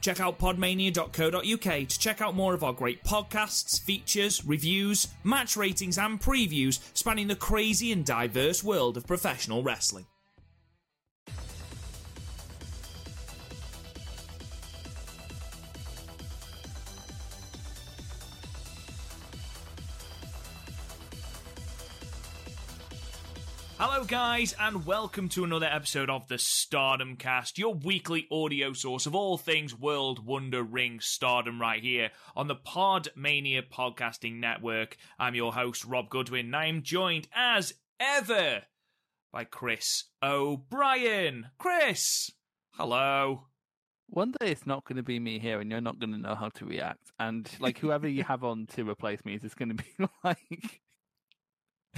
[0.00, 5.98] Check out podmania.co.uk to check out more of our great podcasts, features, reviews, match ratings,
[5.98, 10.06] and previews spanning the crazy and diverse world of professional wrestling.
[23.78, 29.04] Hello, guys, and welcome to another episode of the Stardom Cast, your weekly audio source
[29.04, 34.96] of all things World Wonder Ring Stardom, right here on the Podmania Podcasting Network.
[35.18, 38.62] I'm your host, Rob Goodwin, and I'm joined as ever
[39.30, 41.48] by Chris O'Brien.
[41.58, 42.30] Chris,
[42.70, 43.42] hello.
[44.08, 46.34] One day it's not going to be me here, and you're not going to know
[46.34, 47.12] how to react.
[47.18, 50.80] And like whoever you have on to replace me is just going to be like,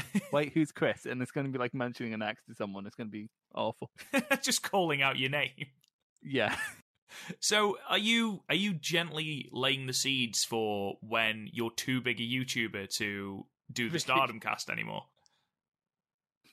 [0.32, 2.86] "Wait, who's Chris?" And it's going to be like mentioning an ex to someone.
[2.86, 3.90] It's going to be awful.
[4.42, 5.66] Just calling out your name.
[6.22, 6.56] Yeah,
[7.40, 12.24] So, are you are you gently laying the seeds for when you're too big a
[12.24, 15.04] YouTuber to do the Stardom Cast anymore?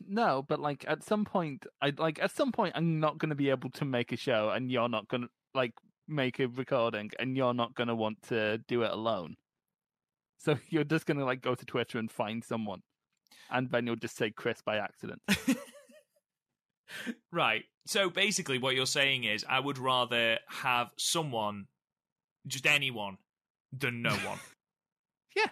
[0.07, 3.35] no, but like at some point, I like at some point I'm not going to
[3.35, 5.73] be able to make a show, and you're not going to like
[6.07, 9.35] make a recording, and you're not going to want to do it alone.
[10.37, 12.81] So you're just going to like go to Twitter and find someone,
[13.49, 15.21] and then you'll just say Chris by accident.
[17.31, 17.63] Right.
[17.85, 21.65] So basically, what you're saying is, I would rather have someone,
[22.47, 23.17] just anyone,
[23.71, 24.39] than no one.
[25.35, 25.49] Yeah.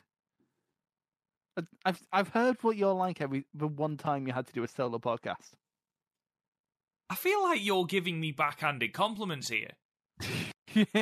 [1.83, 4.67] I've I've heard what you're like every the one time you had to do a
[4.67, 5.51] solo podcast.
[7.09, 9.71] I feel like you're giving me backhanded compliments here.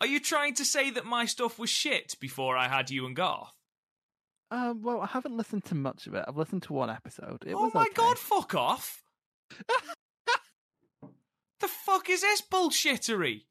[0.00, 3.16] Are you trying to say that my stuff was shit before I had you and
[3.16, 3.54] Garth?
[4.52, 6.24] Um, well, I haven't listened to much of it.
[6.28, 7.42] I've listened to one episode.
[7.46, 7.92] It oh was my okay.
[7.94, 9.02] god, fuck off!
[11.60, 13.44] the fuck is this bullshittery?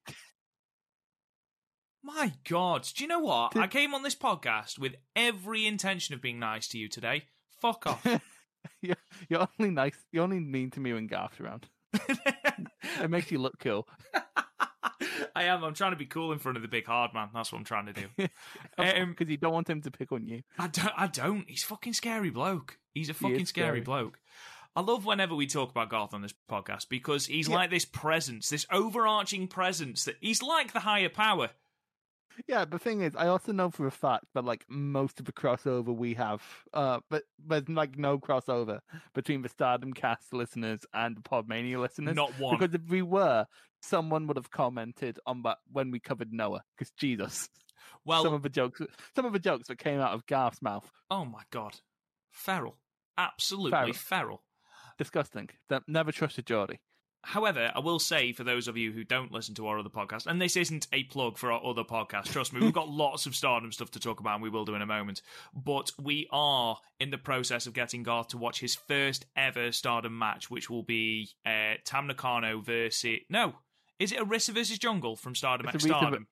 [2.04, 3.58] My god, do you know what?
[3.58, 7.24] I came on this podcast with every intention of being nice to you today.
[7.60, 8.06] Fuck off.
[8.82, 8.96] you're,
[9.28, 9.96] you're only nice.
[10.12, 11.68] You're only mean to me when Garth's around.
[13.00, 13.88] It makes you look cool.
[15.36, 15.64] I am.
[15.64, 17.30] I'm trying to be cool in front of the big hard man.
[17.34, 18.08] That's what I'm trying to do.
[18.78, 20.42] Um, Because you don't want him to pick on you.
[20.58, 20.94] I don't.
[20.98, 21.46] I don't.
[21.48, 22.78] He's a fucking scary bloke.
[22.94, 23.82] He's a fucking scary, scary.
[23.82, 24.20] bloke.
[24.76, 27.56] I love whenever we talk about Garth on this podcast because he's Yeah.
[27.56, 31.50] like this presence, this overarching presence that he's like the higher power.
[32.48, 35.32] Yeah, the thing is, I also know for a fact that like most of the
[35.32, 36.42] crossover we have,
[36.74, 38.80] uh, but there's like no crossover
[39.14, 42.16] between the Stardom Cast listeners and the Podmania listeners.
[42.16, 42.58] Not one.
[42.58, 43.46] Because if we were,
[43.82, 46.62] someone would have commented on that when we covered Noah.
[46.78, 47.50] Because Jesus,
[48.06, 48.82] Well, some of the jokes,
[49.16, 51.76] some of the jokes that came out of Garth's mouth, oh my god,
[52.32, 52.78] feral,
[53.18, 53.94] absolutely Feral.
[53.94, 54.44] feral.
[54.98, 55.50] disgusting.
[55.88, 56.80] Never trusted Geordie.
[57.24, 60.26] However, I will say for those of you who don't listen to our other podcast,
[60.26, 63.36] and this isn't a plug for our other podcast, trust me, we've got lots of
[63.36, 65.22] stardom stuff to talk about, and we will do in a moment.
[65.54, 70.18] But we are in the process of getting Garth to watch his first ever stardom
[70.18, 73.20] match, which will be uh, Tam Nakano versus.
[73.30, 73.54] No,
[74.00, 76.28] is it Arisa versus Jungle from Stardom It's X Stardom?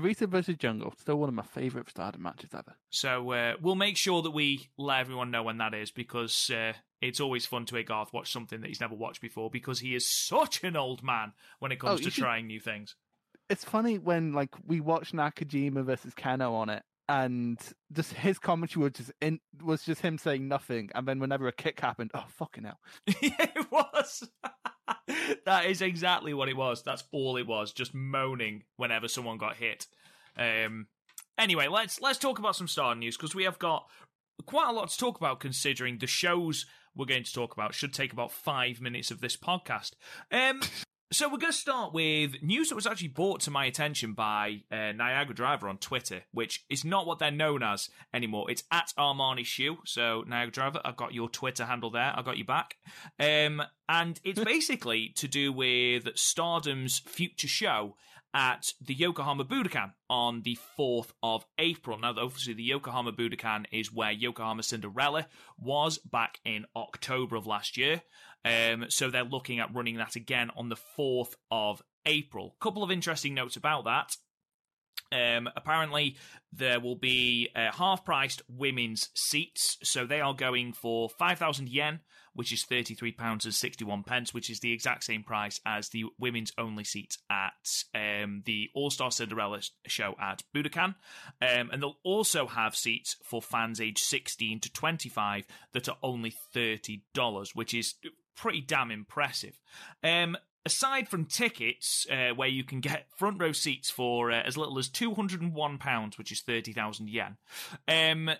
[0.00, 2.74] Arisa versus Jungle, still one of my favourite Stardom matches ever.
[2.90, 6.72] So uh, we'll make sure that we let everyone know when that is because uh,
[7.00, 9.94] it's always fun to hear Garth watch something that he's never watched before because he
[9.94, 12.96] is such an old man when it comes Oh, to trying new things.
[13.48, 17.58] It's funny when like we watched Nakajima versus Kano on it, and
[17.92, 21.52] just his commentary was just in, was just him saying nothing, and then whenever a
[21.52, 22.78] kick happened, oh fucking hell!
[23.06, 24.30] it was.
[25.44, 26.84] that is exactly what it was.
[26.84, 27.72] That's all it was.
[27.72, 29.88] Just moaning whenever someone got hit.
[30.38, 30.86] Um.
[31.36, 33.88] Anyway, let's let's talk about some star news because we have got
[34.46, 35.40] quite a lot to talk about.
[35.40, 36.64] Considering the shows
[36.94, 39.94] we're going to talk about should take about five minutes of this podcast.
[40.30, 40.60] Um.
[41.12, 44.62] So we're going to start with news that was actually brought to my attention by
[44.70, 48.48] uh, Niagara Driver on Twitter, which is not what they're known as anymore.
[48.48, 49.78] It's at Armani Shoe.
[49.84, 52.12] So Niagara Driver, I've got your Twitter handle there.
[52.14, 52.76] I got you back.
[53.18, 57.96] Um, and it's basically to do with Stardom's future show
[58.34, 61.98] at the Yokohama Budokan on the 4th of April.
[61.98, 65.26] Now, obviously, the Yokohama Budokan is where Yokohama Cinderella
[65.58, 68.02] was back in October of last year.
[68.44, 72.54] Um, so they're looking at running that again on the 4th of April.
[72.60, 74.12] A Couple of interesting notes about that.
[75.12, 76.16] Um, apparently,
[76.52, 82.00] there will be uh, half-priced women's seats, so they are going for five thousand yen,
[82.34, 86.04] which is thirty-three pounds and sixty-one pence, which is the exact same price as the
[86.18, 90.94] women's only seat at um, the All Star Cinderella show at Budokan.
[91.42, 96.34] Um, and they'll also have seats for fans aged sixteen to twenty-five that are only
[96.52, 97.94] thirty dollars, which is
[98.36, 99.60] pretty damn impressive.
[100.02, 104.56] Um, aside from tickets, uh, where you can get front row seats for uh, as
[104.56, 107.36] little as £201, which is 30,000 yen,
[107.88, 108.30] um,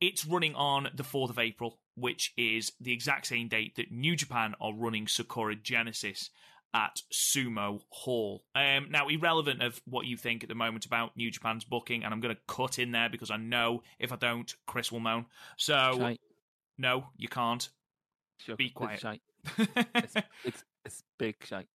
[0.00, 4.16] it's running on the 4th of April, which is the exact same date that New
[4.16, 6.30] Japan are running Sakura Genesis
[6.74, 8.44] at Sumo Hall.
[8.54, 12.14] Um, now, irrelevant of what you think at the moment about New Japan's booking, and
[12.14, 15.26] I'm going to cut in there because I know if I don't, Chris will moan.
[15.56, 16.20] So, Shite.
[16.78, 17.68] no, you can't.
[18.38, 19.00] Sure, Be it's quiet.
[19.00, 19.22] shite.
[19.58, 21.68] It's, it's it's big shite.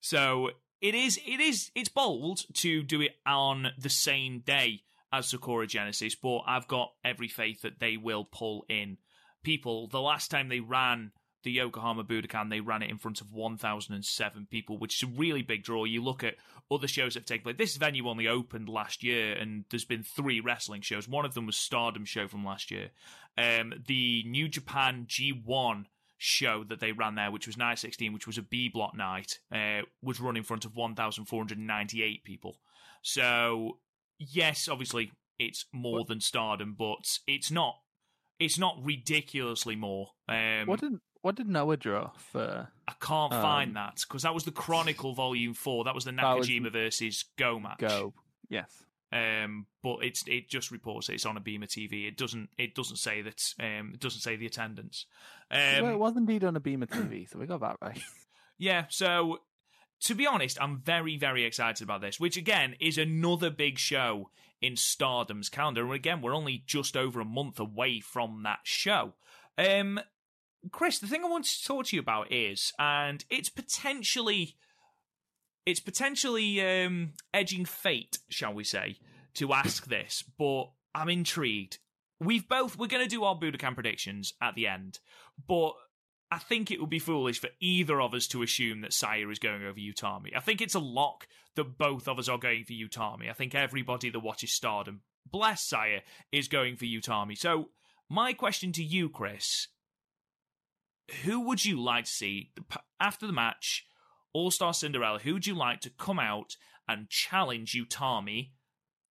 [0.00, 0.50] So
[0.80, 4.82] it is it is it's bold to do it on the same day
[5.12, 8.98] as Sakura Genesis, but I've got every faith that they will pull in
[9.48, 9.88] people.
[9.88, 11.10] The last time they ran
[11.42, 15.40] the Yokohama Budokan, they ran it in front of 1,007 people, which is a really
[15.40, 15.84] big draw.
[15.84, 16.34] You look at
[16.70, 17.56] other shows that have taken place.
[17.56, 21.08] This venue only opened last year, and there's been three wrestling shows.
[21.08, 22.90] One of them was Stardom show from last year.
[23.38, 25.86] Um, the New Japan G1
[26.18, 29.38] show that they ran there, which was night 16, which was a B block night,
[29.50, 32.56] uh, was run in front of 1,498 people.
[33.00, 33.78] So,
[34.18, 37.76] yes, obviously it's more than Stardom, but it's not.
[38.38, 40.10] It's not ridiculously more.
[40.28, 42.68] Um, What did what did Noah draw for?
[42.86, 45.84] I can't um, find that because that was the Chronicle Volume Four.
[45.84, 47.78] That was the That was- Nakajima versus Go match.
[47.78, 48.14] Go.
[48.48, 48.70] Yes.
[49.10, 52.06] Um, but it's it just reports that it's on Abema TV.
[52.06, 55.06] It doesn't it doesn't say that um it doesn't say the attendance.
[55.50, 58.00] Um, well, it was indeed on Abema TV, so we got that right.
[58.60, 59.38] Yeah, so
[60.00, 64.30] to be honest, I'm very, very excited about this, which again is another big show
[64.60, 65.84] in Stardom's calendar.
[65.84, 69.14] And again, we're only just over a month away from that show.
[69.56, 70.00] Um,
[70.70, 74.56] Chris, the thing I want to talk to you about is, and it's potentially,
[75.64, 78.98] it's potentially um, edging fate, shall we say,
[79.34, 81.78] to ask this, but I'm intrigued.
[82.20, 84.98] We've both we're going to do our Budokan predictions at the end,
[85.46, 85.74] but
[86.30, 89.38] I think it would be foolish for either of us to assume that Saya is
[89.38, 90.36] going over Utami.
[90.36, 91.26] I think it's a lock
[91.56, 93.30] that both of us are going for Utami.
[93.30, 97.36] I think everybody that watches Stardom, bless Saya, is going for Utami.
[97.36, 97.70] So,
[98.10, 99.68] my question to you, Chris,
[101.24, 102.52] who would you like to see
[103.00, 103.86] after the match,
[104.34, 105.20] All Star Cinderella?
[105.20, 108.50] Who would you like to come out and challenge Utami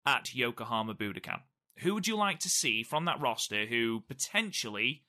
[0.06, 1.40] at Yokohama Budokan?
[1.80, 5.04] Who would you like to see from that roster who potentially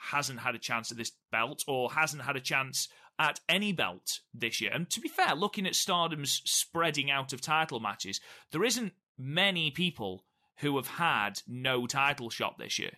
[0.00, 4.20] hasn't had a chance at this belt or hasn't had a chance at any belt
[4.32, 4.70] this year.
[4.72, 8.20] And to be fair, looking at Stardom's spreading out of title matches,
[8.52, 10.24] there isn't many people
[10.58, 12.92] who have had no title shot this year.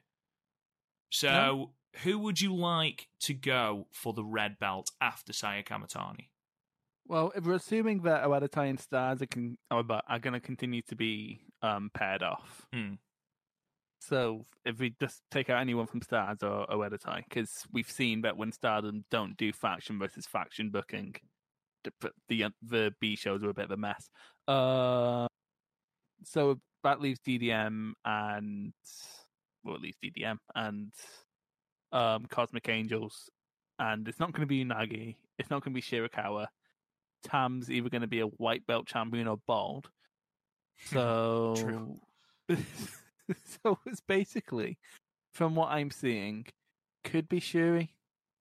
[1.11, 1.70] So, No.
[2.02, 6.29] who would you like to go for the red belt after Saya Kamitani?
[7.06, 10.41] Well, if we're assuming that Oedo Tai and Stars are, con- are, are going to
[10.41, 12.94] continue to be um, paired off, Hmm.
[14.00, 18.23] So if we just take out anyone from Stars or Oedo Tai, because we've seen
[18.23, 21.14] that when Stardom don't do faction versus faction booking,
[21.85, 24.09] the the, the B shows are a bit of a mess.
[24.49, 25.26] Uh,
[26.25, 28.73] so that leaves DDM and
[29.64, 30.92] well, at least DDM and
[31.92, 33.28] um, Cosmic Angels,
[33.78, 35.16] and it's not going to be Unagi.
[35.38, 36.47] It's not going to be Shirakawa.
[37.23, 39.88] Tam's either going to be a white belt champion or bald.
[40.87, 42.00] So,
[43.64, 44.78] so it's basically,
[45.32, 46.46] from what I'm seeing,
[47.04, 47.94] could be Shuri.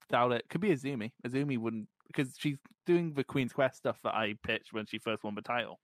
[0.10, 0.46] Doubt it.
[0.50, 1.12] Could be Azumi.
[1.26, 5.24] Azumi wouldn't because she's doing the Queen's Quest stuff that I pitched when she first
[5.24, 5.80] won the title.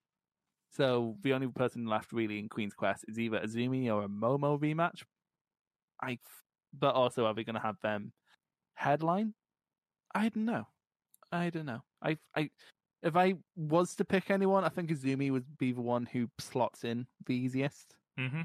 [0.71, 4.59] So the only person left really in Queen's Quest is either Azumi or a Momo
[4.59, 5.03] rematch.
[6.01, 6.17] I,
[6.77, 8.11] but also are we going to have them
[8.73, 9.33] headline?
[10.13, 10.65] I don't know.
[11.31, 11.81] I don't know.
[12.01, 12.49] I I
[13.03, 16.83] if I was to pick anyone, I think Azumi would be the one who slots
[16.83, 17.95] in the easiest.
[18.19, 18.41] Mm-hmm.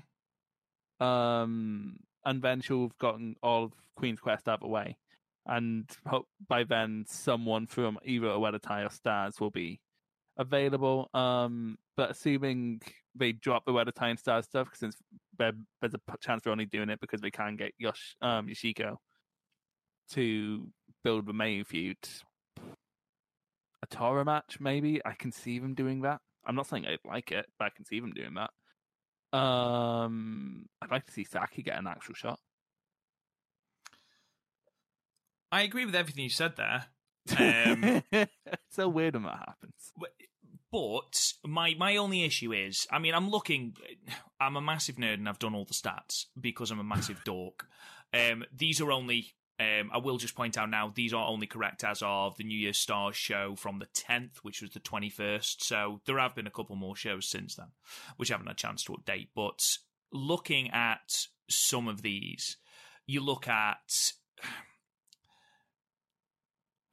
[1.00, 4.97] Um, and then she'll have gotten all of Queen's Quest out of the way,
[5.47, 5.88] and
[6.49, 9.80] by then someone from either Oedo Tai or Stars will be
[10.37, 11.09] available.
[11.14, 12.83] Um, but assuming
[13.14, 14.97] they drop the Oedo Tai and Stars stuff, since
[15.38, 18.97] there's a chance they're only doing it because they can't get Yosh um Yoshiko
[20.11, 20.69] to
[21.02, 21.97] build the main feud.
[23.83, 26.21] A Tora match, maybe I can see them doing that.
[26.45, 28.50] I'm not saying I'd like it, but I can see them doing that.
[29.32, 32.38] Um, I'd like to see Saki get an actual shot.
[35.52, 36.87] I agree with everything you said there.
[37.38, 38.30] Um, it's
[38.70, 39.92] so weird when that happens.
[40.72, 43.75] but my my only issue is, I mean, I'm looking.
[44.40, 47.66] I'm a massive nerd and I've done all the stats because I'm a massive dork.
[48.14, 49.34] Um, these are only.
[49.60, 52.58] Um, I will just point out now these are only correct as of the New
[52.58, 55.56] Year's Stars show from the 10th, which was the 21st.
[55.60, 57.66] So there have been a couple more shows since then,
[58.16, 59.28] which I haven't had a chance to update.
[59.36, 59.60] But
[60.12, 62.56] looking at some of these,
[63.06, 64.12] you look at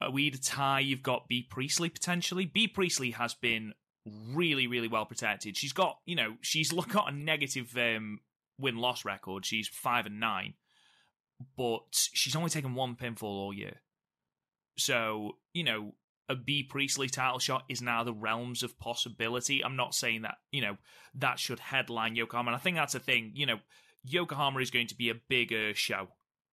[0.12, 0.80] weird tie.
[0.80, 2.44] You've got Bea Priestley potentially.
[2.44, 3.72] Bea Priestley has been
[4.04, 5.56] really, really well protected.
[5.56, 8.20] She's got, you know, she's got a negative um,
[8.58, 9.46] win loss record.
[9.46, 10.52] She's five and nine,
[11.56, 13.82] but she's only taken one pinfall all year.
[14.76, 15.94] So, you know,
[16.28, 19.64] a Bea Priestley title shot is now the realms of possibility.
[19.64, 20.76] I'm not saying that, you know,
[21.14, 22.50] that should headline Yokohama.
[22.50, 23.58] And I think that's a thing, you know,
[24.04, 26.08] Yokohama is going to be a bigger show.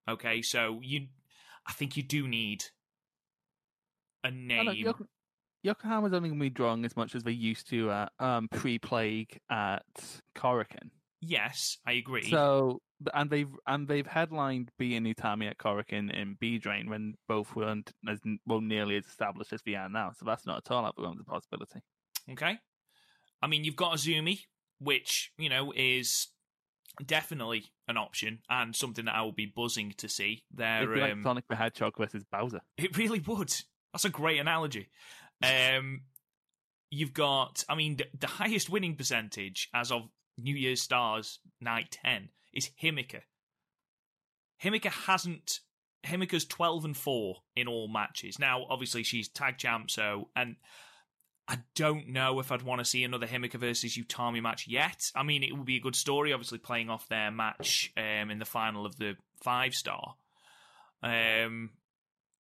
[0.10, 1.08] Okay, so you,
[1.68, 2.64] I think you do need
[4.24, 4.66] a name.
[4.66, 5.08] No, Yoko-
[5.64, 9.40] Yokohama's only going to be drawing as much as they used to at um, pre-plague
[9.50, 9.84] at
[10.36, 10.90] Korakuen.
[11.22, 12.30] Yes, I agree.
[12.30, 12.82] So,
[13.14, 17.56] and they've and they've headlined B and Utami at Korakuen in B Drain when both
[17.56, 20.12] weren't as well nearly as established as they are now.
[20.18, 21.82] So that's not at all out of the possibility.
[22.32, 22.58] Okay.
[23.42, 24.40] I mean, you've got Azumi,
[24.80, 26.28] which, you know, is
[27.06, 30.44] definitely an option and something that I will be buzzing to see.
[30.54, 32.62] There, It'd be like um, Sonic the Hedgehog versus Bowser.
[32.78, 33.54] it really would.
[33.94, 34.90] That's a great analogy.
[35.44, 36.02] Um,
[36.90, 41.98] you've got, I mean, the, the highest winning percentage as of New Year's Stars Night
[42.04, 43.22] 10 is Himika.
[44.64, 45.60] Himika hasn't.
[46.06, 48.38] Himika's 12 and 4 in all matches.
[48.38, 50.30] Now, obviously, she's tag champ, so.
[50.36, 50.56] And
[51.48, 55.12] I don't know if I'd want to see another Himika versus Utami match yet.
[55.16, 58.40] I mean, it would be a good story, obviously, playing off their match um, in
[58.40, 60.16] the final of the five star.
[61.04, 61.72] Um,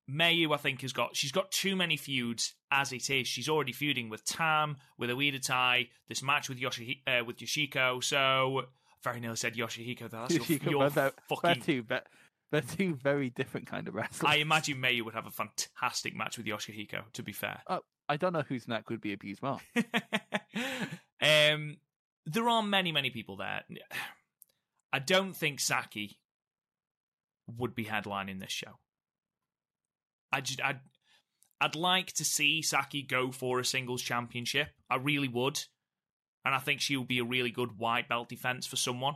[0.09, 3.27] Mayu, I think, has got she's got too many feuds as it is.
[3.27, 8.03] She's already feuding with Tam, with Oedo Tai, this match with Yoshi uh, with Yoshiko.
[8.03, 8.65] So
[9.05, 10.09] very nearly said Yoshihiko.
[10.09, 11.61] That's your, Yoshiko, your they're, they're fucking.
[11.61, 12.07] two, but
[12.51, 14.29] they're two very different kind of wrestlers.
[14.29, 17.03] I imagine Mayu would have a fantastic match with Yoshihiko.
[17.13, 17.61] To be fair,
[18.09, 19.59] I don't know whose neck would be abused more.
[21.21, 21.77] um,
[22.25, 23.63] there are many, many people there.
[24.91, 26.17] I don't think Saki
[27.57, 28.79] would be headlining this show.
[30.31, 30.79] I just, I'd,
[31.61, 34.69] I'd like to see Saki go for a singles championship.
[34.89, 35.63] I really would,
[36.45, 39.15] and I think she will be a really good white belt defense for someone.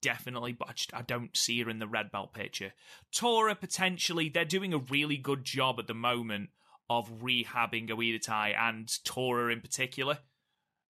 [0.00, 2.72] Definitely, but I, just, I don't see her in the red belt picture.
[3.12, 6.50] Tora potentially, they're doing a really good job at the moment
[6.88, 10.18] of rehabbing Oedo Tai and Tora in particular.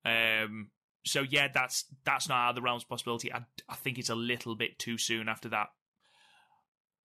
[0.05, 0.71] Um,
[1.05, 3.33] so yeah, that's that's not out of the realms of possibility.
[3.33, 5.69] I, I think it's a little bit too soon after that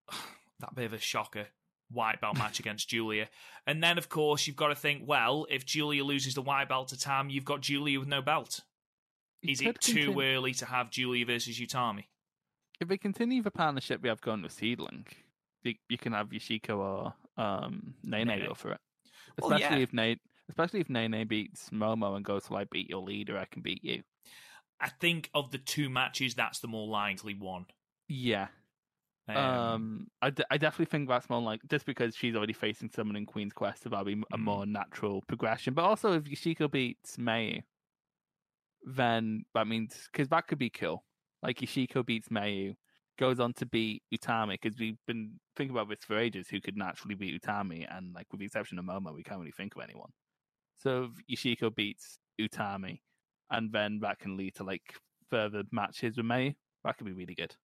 [0.59, 1.47] that bit of a shocker
[1.91, 3.27] white belt match against Julia.
[3.65, 6.89] And then of course you've got to think, well, if Julia loses the white belt
[6.89, 8.61] to Tam, you've got Julia with no belt.
[9.41, 12.05] You Is it too continue- early to have Julia versus Utami?
[12.79, 15.07] If they continue the partnership we have going with Seadlinnng,
[15.63, 18.45] you, you can have Yoshiko or um, Nene, Nene.
[18.47, 18.79] go for it.
[19.39, 19.83] Well, Especially yeah.
[19.83, 23.45] if Nene, especially if Nene beats Momo and goes to like beat your leader, I
[23.45, 24.03] can beat you.
[24.79, 27.65] I think of the two matches, that's the more likely one.
[28.07, 28.47] Yeah.
[29.27, 32.89] Um, Um, I, d- I definitely think that's more like just because she's already facing
[32.89, 34.41] someone in Queen's Quest, so that'll be a Mm.
[34.41, 35.73] more natural progression.
[35.73, 37.61] But also, if Yoshiko beats Mayu,
[38.83, 41.03] then that means because that could be cool.
[41.43, 42.75] Like Yoshiko beats Mayu,
[43.19, 46.47] goes on to beat Utami because we've been thinking about this for ages.
[46.49, 47.85] Who could naturally beat Utami?
[47.95, 50.11] And like with the exception of Momo, we can't really think of anyone.
[50.77, 53.01] So if Yoshiko beats Utami,
[53.49, 54.95] and then that can lead to like
[55.29, 56.55] further matches with Mayu.
[56.83, 57.55] That could be really good.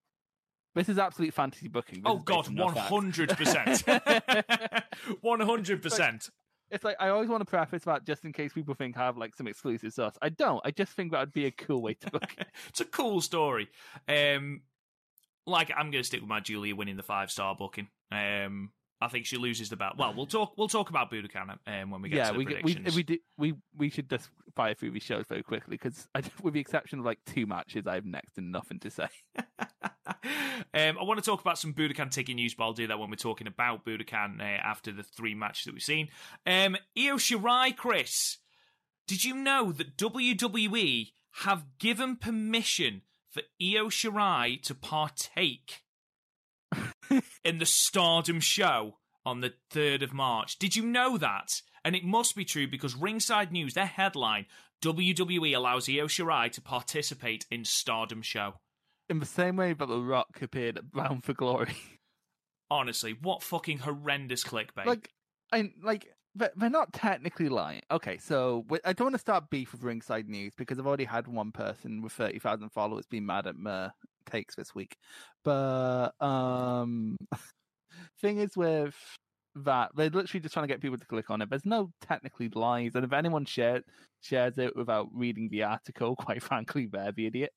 [0.75, 2.01] This is absolute fantasy booking.
[2.01, 3.84] This oh god, one hundred percent,
[5.22, 6.30] one hundred percent.
[6.72, 9.15] It's like I always want to preface that just in case people think I have
[9.15, 10.15] like some exclusive sauce.
[10.22, 10.62] I don't.
[10.65, 12.48] I just think that would be a cool way to book it.
[12.70, 13.70] It's a cool story.
[14.08, 14.62] Um,
[15.46, 17.89] like I'm going to stick with my Julia winning the five star booking.
[18.12, 18.72] Um,
[19.03, 19.95] I think she loses the belt.
[19.98, 20.53] Well, we'll talk.
[20.57, 23.03] We'll talk about Budokan um, when we get yeah, to the we, get- we we
[23.03, 26.07] do we we should just fire through these shows very quickly because
[26.41, 29.07] with the exception of like two matches, I have next to nothing to say.
[29.38, 33.10] um, I want to talk about some Budokan ticket news, but I'll do that when
[33.10, 36.10] we're talking about Budokan uh, after the three matches that we've seen.
[36.45, 38.38] Um, Io Shirai, Chris,
[39.07, 41.12] did you know that WWE
[41.43, 45.82] have given permission for Io Shirai to partake
[47.43, 50.57] in the Stardom show on the 3rd of March?
[50.60, 51.62] Did you know that?
[51.86, 54.45] And it must be true because Ringside News, their headline,
[54.83, 58.55] WWE allows Io Shirai to participate in Stardom show.
[59.10, 61.75] In the same way that The Rock appeared at Bound for Glory.
[62.72, 64.86] Honestly, what fucking horrendous clickbait.
[64.86, 65.10] Like,
[65.51, 67.81] I like but they're not technically lying.
[67.91, 71.27] Okay, so I don't want to start beef with Ringside News because I've already had
[71.27, 73.91] one person with thirty thousand followers be mad at my
[74.25, 74.97] takes this week.
[75.43, 77.17] But um,
[78.21, 78.95] thing is with
[79.55, 81.49] that they're literally just trying to get people to click on it.
[81.49, 83.83] There's no technically lies, and if anyone shares
[84.21, 87.51] shares it without reading the article, quite frankly, they're the idiot.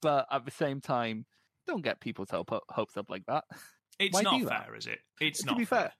[0.00, 1.26] But at the same time,
[1.68, 3.44] don't get people's hope, hopes up like that.
[4.00, 4.76] It's Why not fair, that?
[4.76, 4.98] is it?
[5.20, 5.92] It's to not be fair,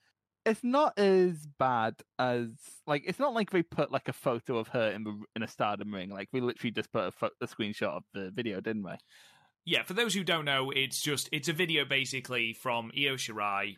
[0.45, 2.49] it's not as bad as
[2.87, 5.49] like it's not like they put like a photo of her in the in a
[5.49, 6.11] stardom ring.
[6.11, 8.93] Like we literally just put a, fo- a screenshot of the video, didn't we?
[9.65, 13.77] Yeah, for those who don't know, it's just it's a video basically from Io Shirai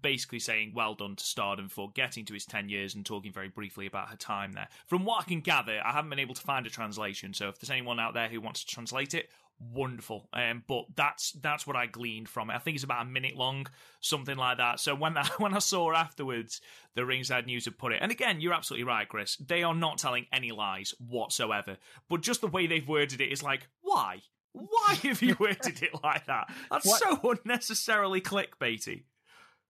[0.00, 3.48] basically saying well done to Stardom for getting to his 10 years and talking very
[3.48, 4.68] briefly about her time there.
[4.86, 7.58] From what I can gather, I haven't been able to find a translation, so if
[7.58, 9.28] there's anyone out there who wants to translate it,
[9.72, 10.28] wonderful.
[10.32, 12.54] Um, but that's that's what I gleaned from it.
[12.54, 13.66] I think it's about a minute long,
[14.00, 14.80] something like that.
[14.80, 16.60] So when I, when I saw afterwards,
[16.94, 19.36] the Ringside News had put it, and again, you're absolutely right, Chris.
[19.36, 21.76] They are not telling any lies whatsoever.
[22.08, 24.22] But just the way they've worded it is like, why?
[24.52, 26.50] Why have you worded it like that?
[26.70, 29.04] That's What- so unnecessarily clickbaity.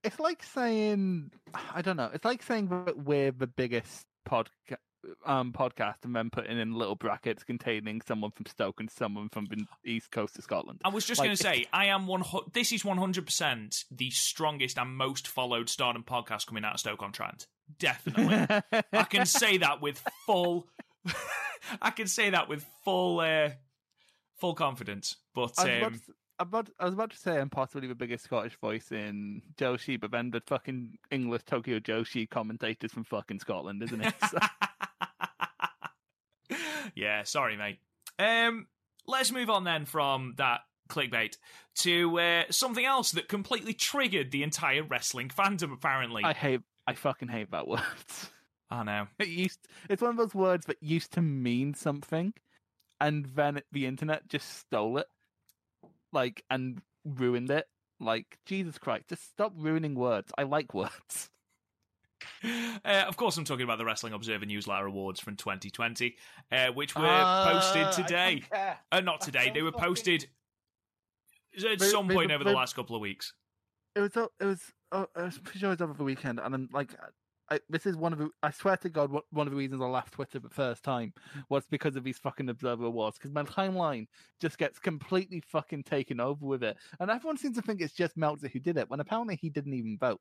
[0.04, 1.30] It's like saying
[1.72, 2.10] I don't know.
[2.12, 4.78] It's like saying that we're the biggest podcast
[5.26, 9.46] um podcast and then putting in little brackets containing someone from Stoke and someone from
[9.46, 10.80] the east coast of Scotland.
[10.84, 12.22] I was just Like, going to say, I am one.
[12.52, 16.80] This is one hundred percent the strongest and most followed Stardom podcast coming out of
[16.80, 17.46] Stoke on Trent.
[17.78, 20.66] Definitely, I can say that with full.
[21.80, 23.50] I can say that with full, uh,
[24.36, 25.16] full confidence.
[25.34, 27.94] But I was, about um, to, about, I was about to say I'm possibly the
[27.94, 33.40] biggest Scottish voice in Joshi, but then the fucking English Tokyo Joshi commentators from fucking
[33.40, 34.14] Scotland, isn't it?
[34.30, 34.38] So-
[36.94, 37.78] yeah, sorry, mate.
[38.18, 38.66] Um,
[39.06, 41.36] let's move on then from that clickbait
[41.74, 45.72] to uh, something else that completely triggered the entire wrestling fandom.
[45.72, 47.80] Apparently, I hate, I fucking hate that word.
[48.70, 49.06] I know.
[49.18, 52.32] It used, it's one of those words that used to mean something,
[53.00, 55.06] and then the internet just stole it,
[56.12, 57.66] like, and ruined it.
[58.00, 60.32] Like, Jesus Christ, just stop ruining words.
[60.36, 61.28] I like words.
[62.84, 66.16] Uh, of course, I'm talking about the Wrestling Observer Newsletter Awards from 2020,
[66.50, 68.42] uh, which were Uh, posted today.
[68.90, 69.50] Uh, not today.
[69.54, 70.28] They were posted
[71.56, 73.34] at They- some point were- over the last couple of weeks.
[73.94, 76.54] It was, it was, oh, I was pretty sure it was over the weekend, and
[76.54, 76.94] I'm like,
[77.50, 79.82] I, this is one of the, I swear to God, one- one of the reasons
[79.82, 81.12] I left Twitter the first time
[81.50, 84.06] was because of these fucking Observer Awards, because my timeline
[84.40, 88.16] just gets completely fucking taken over with it, and everyone seems to think it's just
[88.16, 90.20] Meltzer who did it, when apparently he didn't even vote.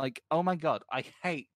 [0.00, 1.48] Like, oh my God, I hate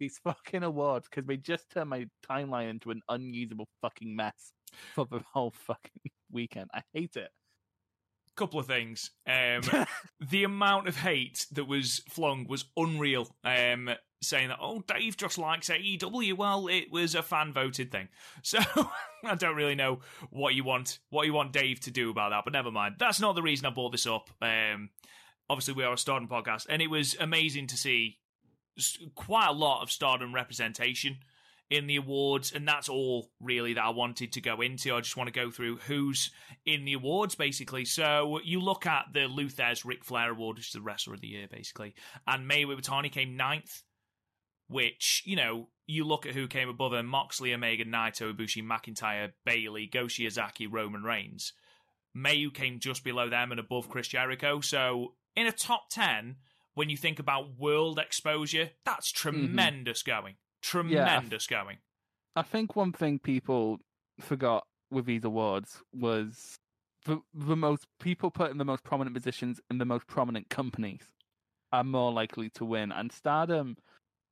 [0.00, 4.52] these fucking awards because they just turn my timeline into an unusable fucking mess
[4.96, 6.70] for the whole fucking weekend.
[6.74, 7.28] I hate it.
[8.34, 9.12] Couple of things.
[9.26, 9.86] Um,
[10.28, 13.28] the amount of hate that was flung was unreal.
[13.44, 13.90] Um,
[14.22, 16.36] saying that, oh, Dave just likes AEW.
[16.36, 18.08] Well, it was a fan voted thing.
[18.42, 18.58] So
[19.24, 22.42] I don't really know what you want, what you want Dave to do about that.
[22.44, 22.96] But never mind.
[22.98, 24.30] That's not the reason I brought this up.
[24.42, 24.90] Um,
[25.48, 28.18] obviously, we are a Stardom podcast, and it was amazing to see
[29.14, 31.18] quite a lot of Stardom representation
[31.70, 34.94] in the awards, and that's all really that I wanted to go into.
[34.94, 36.30] I just want to go through who's
[36.66, 37.84] in the awards, basically.
[37.84, 41.20] So you look at the Lou Thesz Ric Flair Award, which is the Wrestler of
[41.20, 41.94] the Year, basically,
[42.26, 43.82] and Mayu Iwatani came ninth,
[44.68, 49.32] which, you know, you look at who came above her, Moxley, Omega, Naito, Ibushi, McIntyre,
[49.44, 51.52] Bayley, Go Shiozaki, Roman Reigns.
[52.16, 54.60] Mayu came just below them and above Chris Jericho.
[54.60, 56.36] So in a top 10,
[56.74, 59.30] when you think about world exposure, that's mm-hmm.
[59.30, 60.34] tremendous going.
[60.62, 61.78] Tremendous going.
[62.36, 63.78] I think one thing people
[64.20, 66.58] forgot with these awards was
[67.04, 71.02] the the most people put in the most prominent positions in the most prominent companies
[71.72, 72.92] are more likely to win.
[72.92, 73.76] And Stardom,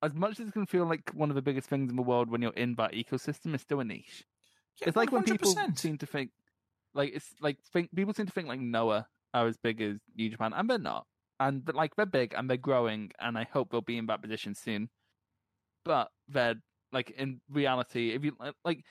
[0.02, 2.30] as much as it can feel like one of the biggest things in the world
[2.30, 4.24] when you're in that ecosystem, is still a niche.
[4.80, 6.30] Yeah, it's like when people seem to think,
[6.94, 10.28] like it's like think people seem to think like Noah are as big as New
[10.30, 11.06] Japan, and they're not.
[11.40, 14.22] And but like they're big and they're growing, and I hope they'll be in that
[14.22, 14.88] position soon.
[15.84, 16.56] But they're
[16.92, 18.84] like in reality, if you like,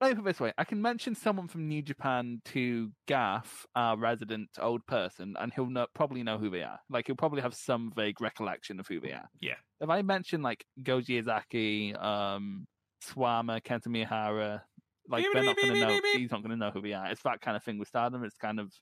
[0.00, 3.66] let me put it this way: I can mention someone from New Japan to Gaff,
[3.74, 6.80] our resident old person, and he'll know, probably know who they are.
[6.90, 9.28] Like he'll probably have some vague recollection of who they are.
[9.40, 9.54] Yeah.
[9.80, 12.66] If I mention like Go Shiozaki, um,
[13.02, 14.62] Swama, Kento Miyahara,
[15.08, 15.88] like Beep, they're not going to know.
[15.88, 16.20] beep, beep.
[16.20, 17.06] He's not going to know who they are.
[17.10, 18.24] It's that kind of thing with Stardom.
[18.24, 18.72] It's kind of,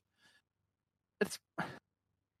[1.21, 1.39] it's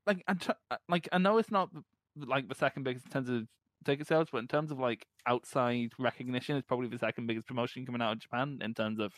[0.07, 0.51] like I'm tr-
[0.89, 1.69] like I know it's not
[2.15, 3.47] like the second biggest in terms of
[3.85, 7.85] ticket sales, but in terms of like outside recognition, it's probably the second biggest promotion
[7.85, 9.13] coming out of Japan in terms of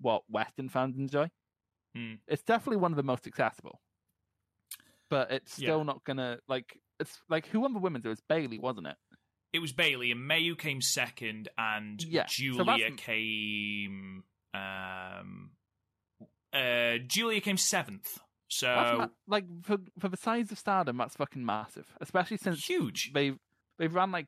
[0.00, 1.28] what Western fans enjoy.
[1.94, 2.14] Hmm.
[2.28, 3.80] It's definitely one of the most accessible.
[5.08, 5.66] but it's Yeah.
[5.68, 6.80] still not gonna like.
[6.98, 8.04] It's like who won the women's?
[8.04, 8.96] It was Bayley, wasn't it?
[9.52, 14.24] It was Bayley and Mayu came second, and Yeah, Julia that's- came.
[14.52, 15.52] Um,
[16.52, 18.18] uh, Julia came seventh.
[18.48, 21.86] So ma- like for for the size of Stardom, that's fucking massive.
[22.00, 23.12] Especially since huge.
[23.12, 23.36] they've
[23.78, 24.26] they've run like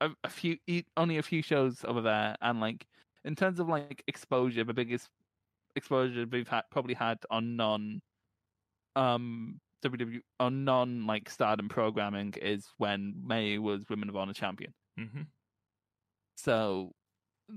[0.00, 0.56] a, a few
[0.96, 2.86] only a few shows over there, and like
[3.24, 5.08] in terms of like exposure, the biggest
[5.76, 8.00] exposure we've had probably had on non
[8.96, 14.74] um WWE on non like Stardom programming is when May was Women of Honor champion.
[14.98, 15.22] hmm
[16.36, 16.92] So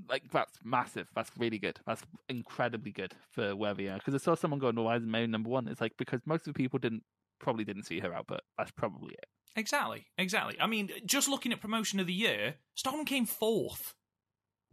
[0.10, 1.08] like that's massive.
[1.16, 1.80] That's really good.
[1.86, 3.98] That's incredibly good for where we are.
[3.98, 6.48] Because I saw someone going, "Well, why isn't May number one?" It's like because most
[6.48, 7.04] of the people didn't
[7.40, 8.42] probably didn't see her output.
[8.58, 9.26] That's probably it.
[9.56, 10.56] Exactly, exactly.
[10.60, 13.94] I mean, just looking at promotion of the year, Stardom came fourth.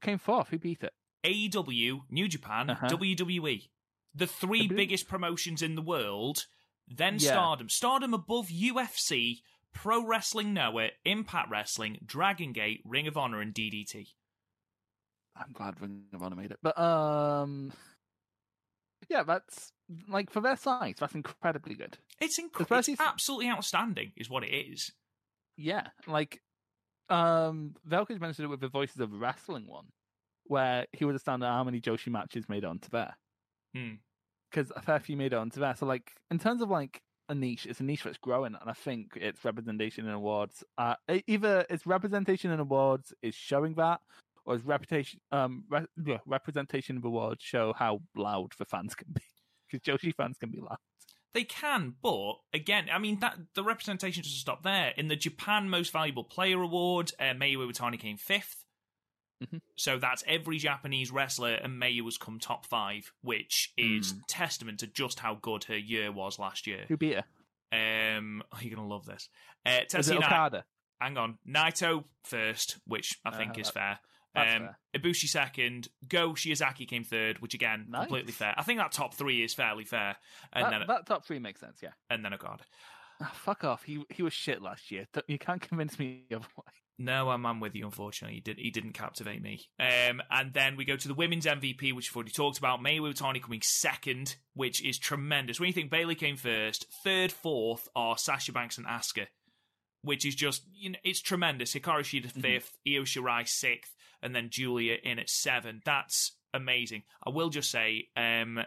[0.01, 0.49] Came fourth.
[0.49, 0.93] Who beat it?
[1.25, 2.89] AEW, New Japan, Uh-huh.
[2.89, 3.71] WWE.
[4.15, 6.47] The three believe- biggest promotions in the world.
[6.89, 7.33] Then Yeah.
[7.33, 7.69] Stardom.
[7.69, 14.15] Stardom above UFC, Pro Wrestling Noah, Impact Wrestling, Dragon Gate, Ring of Honor, and DDT.
[15.40, 16.59] I'm glad Ring of Honor made it.
[16.62, 17.72] But um,
[19.09, 19.72] yeah, that's
[20.09, 21.98] like for their size, that's incredibly good.
[22.20, 24.92] It's, inc- Especially it's absolutely outstanding, is what it is.
[25.57, 26.40] Yeah, like
[27.11, 29.87] um, Velkage mentioned it with the Voices of Wrestling one,
[30.44, 33.16] where he would understand how many Joshi matches made it onto there.
[33.74, 33.94] Hmm.
[34.50, 35.76] Because a fair few made it onto there.
[35.76, 38.72] So, like, in terms of like a niche, it's a niche that's growing, and I
[38.72, 44.00] think its representation in awards, uh, either its representation in awards is showing that,
[44.53, 49.23] its reputation, um, re- yeah, representation of awards show how loud the fans can be.
[49.71, 50.79] Because Joshi fans can be loud.
[51.33, 54.93] They can, but again, I mean that the representation doesn't stop there.
[54.97, 58.65] In the Japan Most Valuable Player Award, uh, Mayu Iwatani came 5th
[59.45, 59.61] Mhm.
[59.77, 64.87] So that's every Japanese wrestler, and Mayu has come top five, which is testament to
[64.87, 66.85] just how good her year was last year.
[66.89, 68.17] Who beat her?
[68.19, 69.29] Um, oh, you're gonna love this.
[69.65, 70.65] Uh, Was it Tetsuya Okada?
[71.01, 74.01] hang on, Naito first, which I think Uh, is fair.
[74.35, 78.03] That's Um, Ibushi second, Go Shiozaki came third, which again Nice.
[78.03, 78.55] completely fair.
[78.57, 80.16] I think that top three is fairly fair,
[80.53, 81.90] and That, then that top three makes sense, yeah.
[82.09, 82.62] and then Okada.
[83.23, 83.83] Ah, fuck off.
[83.83, 85.07] He he was shit last year.
[85.27, 86.75] You can't convince me otherwise.
[86.99, 87.87] No, I'm, I'm with you.
[87.87, 89.62] Unfortunately, he, did, he didn't captivate me.
[89.79, 92.81] Um, and then we go to the women's MVP, which we've already talked about.
[92.81, 95.59] Mayu Iwatani coming second, which is tremendous.
[95.59, 99.29] When you think Bayley came first, third, fourth are Sasha Banks and Asuka,
[100.03, 101.75] which is just you know it's tremendous.
[101.75, 105.83] Hikaru Shida 5th Io Shirai sixth, and then Julia in at seven.
[105.85, 107.03] That's amazing.
[107.27, 108.61] I will just say, um,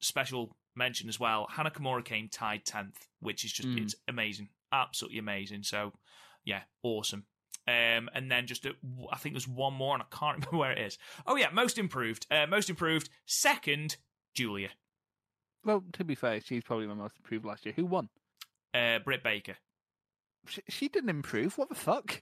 [0.00, 1.46] special mention as well.
[1.50, 3.82] Hana Kimura came tied tenth, which is just Mm.
[3.82, 5.62] it's amazing, absolutely amazing.
[5.62, 5.92] So
[6.44, 7.24] yeah, awesome.
[7.66, 8.74] Um, and then just a,
[9.10, 10.98] I think there's one more, and I can't remember where it is.
[11.26, 12.26] Oh yeah, most improved.
[12.30, 13.08] Uh, most improved.
[13.26, 13.96] Second,
[14.34, 14.68] Julia.
[15.64, 17.72] Well, to be fair, she's probably my most improved last year.
[17.76, 18.10] Who won?
[18.74, 19.56] Uh, Britt Baker.
[20.46, 21.56] She, she didn't improve.
[21.56, 22.20] What the fuck?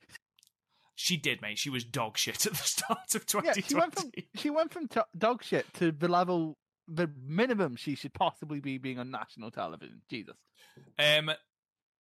[1.03, 1.59] She did, mate.
[1.59, 3.63] She was dog shit at the start of Yeah, 2020.
[3.63, 7.97] she went from she went from to- dog shit to the level, the minimum she
[7.97, 10.03] should possibly be being on national television.
[10.09, 10.37] Jesus.
[10.99, 11.33] Um,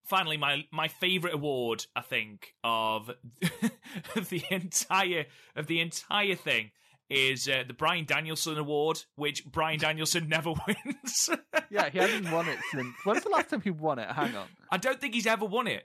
[0.05, 3.09] finally, my my favorite award, I think, of
[4.15, 6.69] of the entire of the entire thing
[7.09, 11.29] is uh, the Bryan Danielson Award, which Bryan Danielson never wins.
[11.69, 12.93] Yeah, he hasn't won it since.
[13.03, 14.09] When's the last time he won it?
[14.11, 14.47] Hang on.
[14.69, 15.83] I don't think he's ever won it.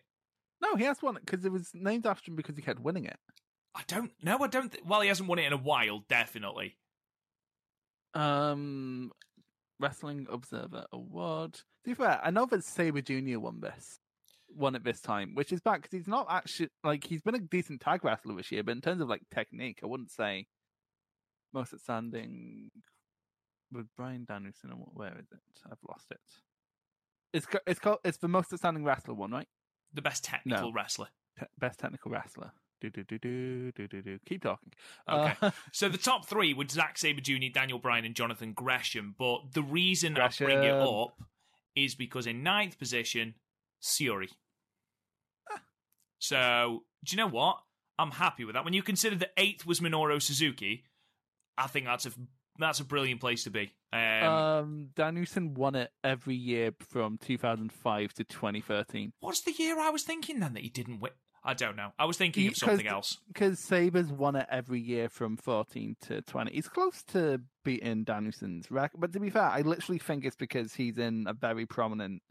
[0.62, 3.04] No, he has won it because it was named after him because he kept winning
[3.04, 3.18] it.
[3.74, 4.12] I don't.
[4.22, 4.38] know.
[4.40, 4.72] I don't.
[4.72, 6.76] Th- well, he hasn't won it in a while, definitely.
[8.14, 9.12] Um,
[9.78, 11.54] Wrestling Observer Award.
[11.54, 13.98] To be fair, I know that Sabre Junior won this,
[14.48, 17.40] won it this time, which is bad because he's not actually like he's been a
[17.40, 20.46] decent tag wrestler this year, but in terms of like technique, I wouldn't say
[21.52, 22.70] most outstanding
[23.70, 24.70] with Bryan Danielson.
[24.70, 25.40] and Where is it?
[25.70, 26.20] I've lost it.
[27.34, 29.48] It's it's called it's the most outstanding wrestler one, right?
[29.96, 30.72] The best technical No.
[30.72, 31.08] wrestler.
[31.38, 32.52] Te- best technical wrestler.
[32.80, 34.18] Do do do do do do do.
[34.26, 34.70] Keep talking.
[35.08, 35.34] Okay.
[35.42, 39.14] Uh, So the top three were Zack Sabre Jr., Daniel Bryan, and Jonathan Gresham.
[39.18, 41.18] But the reason I bring it up
[41.74, 43.34] is because in ninth position,
[43.82, 44.28] Shuri.
[46.18, 47.58] So do you know what?
[47.98, 48.64] I'm happy with that.
[48.64, 50.84] When you consider the eighth was Minoru Suzuki,
[51.56, 52.10] I think that's a
[52.58, 53.72] that's a brilliant place to be.
[53.96, 59.90] Um, um, Danielson won it every year from 2005 to 2013 what's the year I
[59.90, 61.12] was thinking then that he didn't win?
[61.44, 61.90] I don't know.
[61.96, 63.18] I was thinking of something else.
[63.28, 66.50] because Sabre's won it every year from 14 to 20.
[66.50, 70.74] He's close to beating Danielson's record, but to be fair, I literally think it's because
[70.74, 72.22] he's in a very prominent,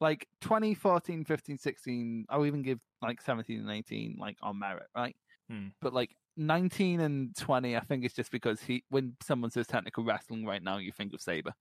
[0.00, 2.26] like 2014, 15, 16.
[2.28, 5.16] I'll even give like 17 and 18 like on merit, right?
[5.50, 5.68] Hmm.
[5.82, 10.04] But like 19 and 20, I think it's just because he when someone says technical
[10.04, 11.52] wrestling right now, you think of Sabre.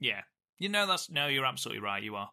[0.00, 0.22] Yeah.
[0.58, 2.02] You know that's no, you're absolutely right.
[2.02, 2.30] You are.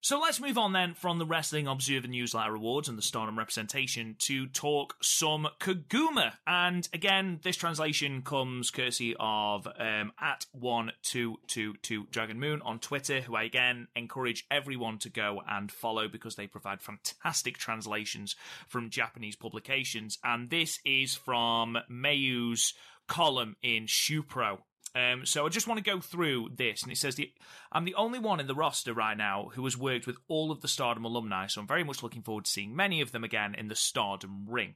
[0.00, 4.14] So let's move on then from the Wrestling Observer Newsletter Awards and the Stardom representation
[4.20, 6.34] to talk some Koguma.
[6.46, 12.62] And again, this translation comes courtesy of um, at one two two two Dragon Moon
[12.62, 17.58] on Twitter, who I again encourage everyone to go and follow because they provide fantastic
[17.58, 18.36] translations
[18.68, 20.18] from Japanese publications.
[20.22, 22.72] And this is from Mayu's
[23.08, 24.58] column in Shupro.
[24.98, 27.30] Um, so I just want to go through this, and it says the,
[27.70, 30.60] I'm the only one in the roster right now who has worked with all of
[30.60, 33.54] the Stardom alumni, so I'm very much looking forward to seeing many of them again
[33.54, 34.74] in the Stardom ring.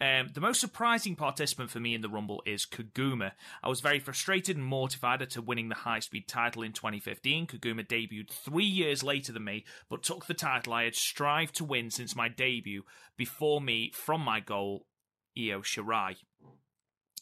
[0.00, 3.32] Um, the most surprising participant for me in the Rumble is Koguma.
[3.62, 7.46] I was very frustrated and mortified at winning the high speed title in 2015.
[7.46, 11.66] Koguma debuted three years later than me, but took the title I had strived to
[11.66, 12.84] win since my debut
[13.18, 14.86] before me from my goal,
[15.36, 16.16] Io Shirai.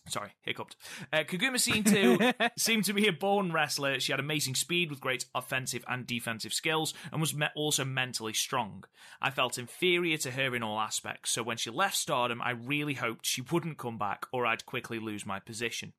[0.08, 0.76] Sorry, hiccuped.
[1.12, 4.00] Uh, Koguma seemed to seemed to be a born wrestler.
[4.00, 8.32] She had amazing speed with great offensive and defensive skills, and was me- also mentally
[8.32, 8.84] strong.
[9.20, 12.94] I felt inferior to her in all aspects, so when she left Stardom, I really
[12.94, 15.92] hoped she wouldn't come back, or I'd quickly lose my position.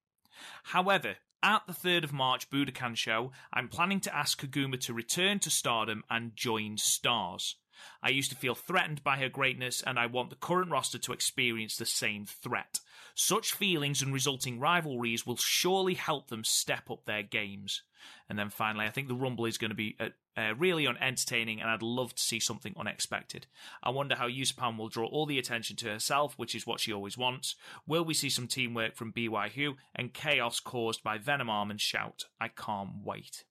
[0.63, 5.39] However, at the 3rd of March Budokan show, I'm planning to ask Koguma to return
[5.39, 7.55] to Stardom and join Stars.
[8.01, 11.13] I used to feel threatened by her greatness, and I want the current roster to
[11.13, 12.79] experience the same threat.
[13.15, 17.81] Such feelings and resulting rivalries will surely help them step up their games.
[18.29, 21.59] And then finally, I think the Rumble is going to be uh, uh, really entertaining,
[21.59, 23.47] and I'd love to see something unexpected.
[23.83, 26.93] I wonder how Yusapan will draw all the attention to herself, which is what she
[26.93, 27.55] always wants.
[27.85, 32.25] Will we see some teamwork from BYU and chaos caused by Venom Arm and Shout?
[32.39, 33.43] I can't wait.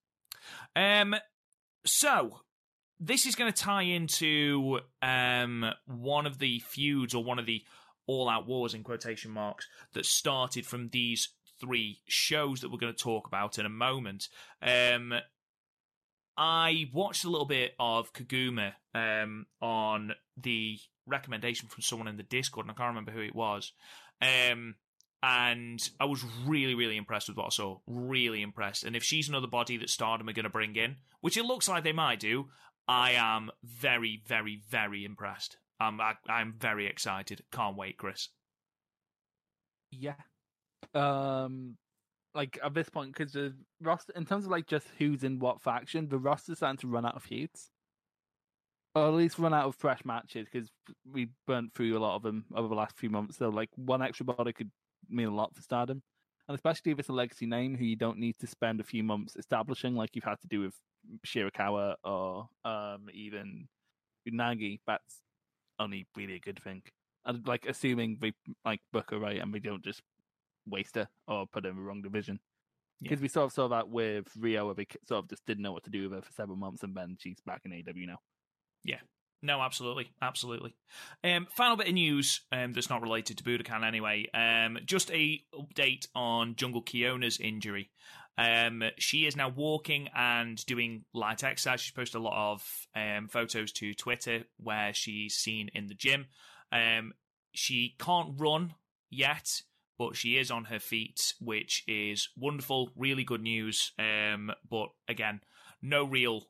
[0.74, 1.16] Um,
[1.84, 2.40] so
[3.00, 7.62] this is going to tie into um, one of the feuds or one of the
[8.06, 11.28] all out wars in quotation marks that started from these
[11.60, 14.28] three shows that we're going to talk about in a moment.
[14.62, 15.14] Um,
[16.36, 22.22] I watched a little bit of Koguma um, on the recommendation from someone in the
[22.22, 23.72] Discord, and I can't remember who it was.
[24.22, 24.76] Um,
[25.20, 27.78] and I was really, really impressed with what I saw.
[27.88, 28.84] Really impressed.
[28.84, 31.68] And if she's another body that Stardom are going to bring in, which it looks
[31.68, 32.46] like they might do,
[32.88, 35.58] I am very, very, very impressed.
[35.78, 37.42] I'm I, I'm very excited.
[37.52, 38.28] Can't wait, Chris.
[39.90, 40.14] Yeah.
[40.94, 41.76] Um,
[42.34, 45.60] like at this point, because the roster, in terms of like just who's in what
[45.60, 47.70] faction, the roster's starting to run out of feuds,
[48.94, 50.70] or at least run out of fresh matches because
[51.10, 53.36] we burnt through a lot of them over the last few months.
[53.36, 54.70] So like one extra body could
[55.08, 56.02] mean a lot for Stardom,
[56.48, 59.04] and especially if it's a legacy name who you don't need to spend a few
[59.04, 60.74] months establishing, like you've had to do with
[61.26, 63.68] Shirakawa or um, even
[64.28, 64.80] Unagi.
[64.86, 65.20] That's
[65.78, 66.82] only really a good thing.
[67.26, 68.32] And like assuming we
[68.64, 70.00] like book her right and we don't just
[70.66, 72.40] waste her or put her in the wrong division.
[73.00, 73.24] Because yeah.
[73.24, 75.84] we sort of saw that with Rio, where we sort of just didn't know what
[75.84, 78.18] to do with her for several months, and then she's back in AW now.
[78.82, 78.98] Yeah,
[79.42, 80.74] no, absolutely, absolutely.
[81.22, 84.26] Um, final bit of news um, that's not related to Budokan anyway.
[84.34, 87.90] Um, just a update on Jungle Kyona's injury.
[88.36, 91.80] Um, she is now walking and doing light exercise.
[91.80, 96.26] She's posted a lot of um, photos to Twitter where she's seen in the gym.
[96.70, 97.12] Um,
[97.52, 98.74] she can't run
[99.10, 99.62] yet,
[99.98, 102.90] but she is on her feet, which is wonderful.
[102.96, 103.92] Really good news.
[103.96, 105.40] But again,
[105.82, 106.44] no real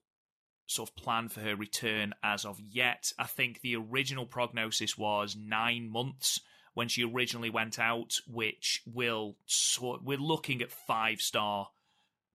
[0.69, 3.13] sort of plan for her return as of yet.
[3.19, 6.41] I think the original prognosis was nine months
[6.75, 11.71] when she originally went out, which will sort we're looking at five star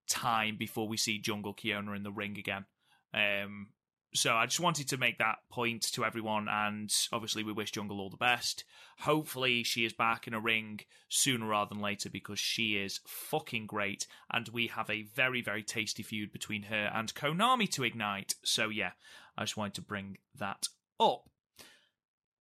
[0.10, 2.66] time before we see Jungle Kyona in the ring again.
[3.14, 3.68] Um,
[4.14, 8.00] so I just wanted to make that point to everyone, and obviously we wish Jungle
[8.00, 8.64] all the best.
[9.00, 13.66] Hopefully she is back in a ring sooner rather than later because she is fucking
[13.66, 18.36] great, and we have a very very tasty feud between her and Konami to ignite.
[18.44, 18.92] So yeah,
[19.38, 20.68] I just wanted to bring that
[21.00, 21.30] up.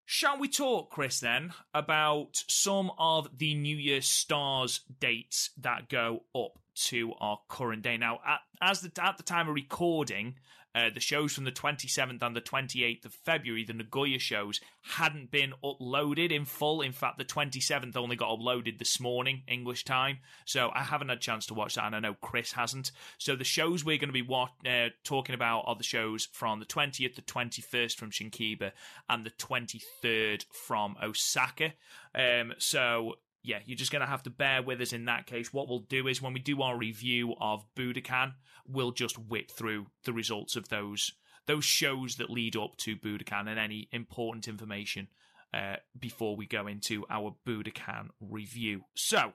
[0.04, 6.24] Shall we talk, Chris, then, about some of the New Year Stars dates that go
[6.34, 7.96] up to our current day?
[7.96, 10.36] Now, at, as the, at the time of recording,
[10.74, 15.30] uh, the shows from the 27th and the 28th of February, the Nagoya shows, hadn't
[15.30, 16.80] been uploaded in full.
[16.80, 20.18] In fact, the 27th only got uploaded this morning, English time.
[20.46, 22.92] So I haven't had a chance to watch that, and I know Chris hasn't.
[23.18, 24.26] So the shows we're going to be
[24.66, 28.72] uh, talking about are the shows from the 20th, the 21st from Shinkiba,
[29.10, 31.74] and the 23rd from Osaka.
[32.14, 35.52] Um, so yeah, you're just going to have to bear with us in that case.
[35.52, 38.34] What we'll do is when we do our review of Budokan,
[38.66, 41.12] we'll just whip through the results of those
[41.46, 45.08] those shows that lead up to Budokan and any important information
[45.52, 48.82] uh, before we go into our Budokan review.
[48.94, 49.32] So,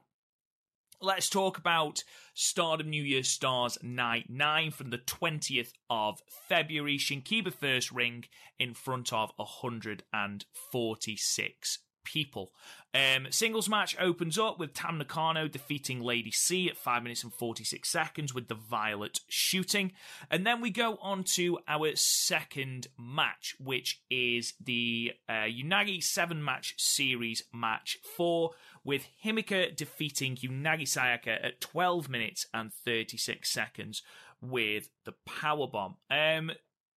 [0.99, 6.97] Let's talk about Stardom New Year Stars Night 9 from the 20th of February.
[6.97, 8.25] Shinkiba first ring
[8.57, 12.53] in front of 146 people.
[12.93, 17.33] Um, singles match opens up with Tam Nakano defeating Lady C at 5 minutes and
[17.33, 19.91] 46 seconds with the Violet shooting.
[20.31, 26.43] And then we go on to our second match, which is the uh, Unagi 7
[26.43, 28.51] match series match 4
[28.85, 34.01] with Himika defeating Unagi Sayaka at 12 minutes and 36 seconds
[34.41, 35.95] with the powerbomb.
[36.09, 36.51] Um,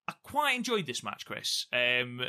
[0.07, 1.65] I quite enjoyed this match, Chris.
[1.73, 2.21] Um,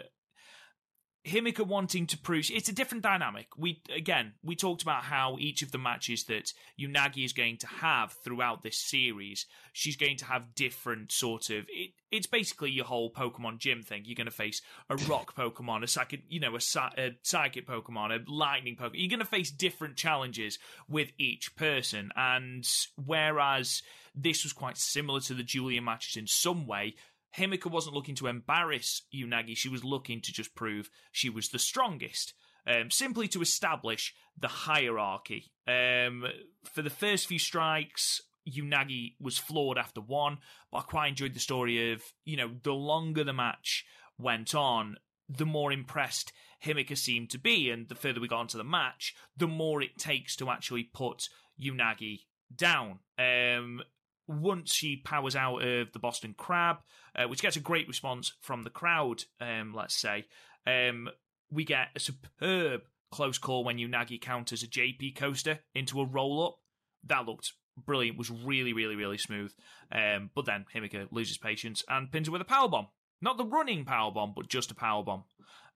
[1.27, 3.49] Himeka wanting to prove it's a different dynamic.
[3.57, 7.67] We again we talked about how each of the matches that Unagi is going to
[7.67, 11.67] have throughout this series, she's going to have different sort of.
[11.69, 14.03] It, it's basically your whole Pokemon gym thing.
[14.05, 16.61] You're going to face a rock Pokemon, a psychic, you know, a,
[16.99, 18.95] a psychic Pokemon, a lightning Pokemon.
[18.95, 23.83] You're going to face different challenges with each person, and whereas
[24.15, 26.95] this was quite similar to the Julia matches in some way,
[27.39, 31.59] Himeka wasn't looking to embarrass Unagi, she was looking to just prove she was the
[31.59, 32.35] strongest.
[32.67, 35.51] Um, simply to establish the hierarchy.
[35.67, 36.27] Um,
[36.75, 40.39] for the first few strikes, Unagi was floored after one,
[40.71, 43.87] but I quite enjoyed the story of, you know, the longer the match
[44.19, 44.97] went on,
[45.29, 46.33] the more impressed
[46.65, 49.99] Himeka seemed to be, and the further we got into the match, the more it
[49.99, 51.29] takes to actually put
[51.61, 52.21] Unagi
[52.55, 52.99] down.
[53.19, 53.83] Um,
[54.31, 56.77] once she powers out of the Boston Crab,
[57.17, 60.27] uh, which gets a great response from the crowd, um, let's say,
[60.67, 61.09] um,
[61.51, 66.47] we get a superb close call when Unagi counters a JP coaster into a roll
[66.47, 66.59] up.
[67.05, 69.53] That looked brilliant, was really, really, really smooth.
[69.91, 72.89] Um, but then Himeka loses patience and pins her with a power bomb.
[73.21, 75.25] Not the running power bomb, but just a power bomb.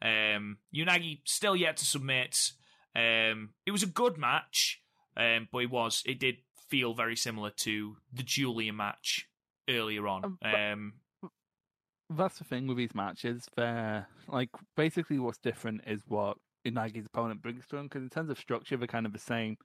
[0.01, 2.53] Um, Unagi still yet to submit.
[2.95, 4.81] Um, it was a good match,
[5.17, 6.37] um, but it was it did
[6.75, 9.29] feel very similar to the Julia match
[9.69, 10.25] earlier on.
[10.43, 10.93] Um, Um,
[12.11, 13.47] That's the thing with these matches.
[13.57, 17.85] They're like basically what's different is what Unagi's opponent brings to him.
[17.85, 19.57] Because in terms of structure, they're kind of the same.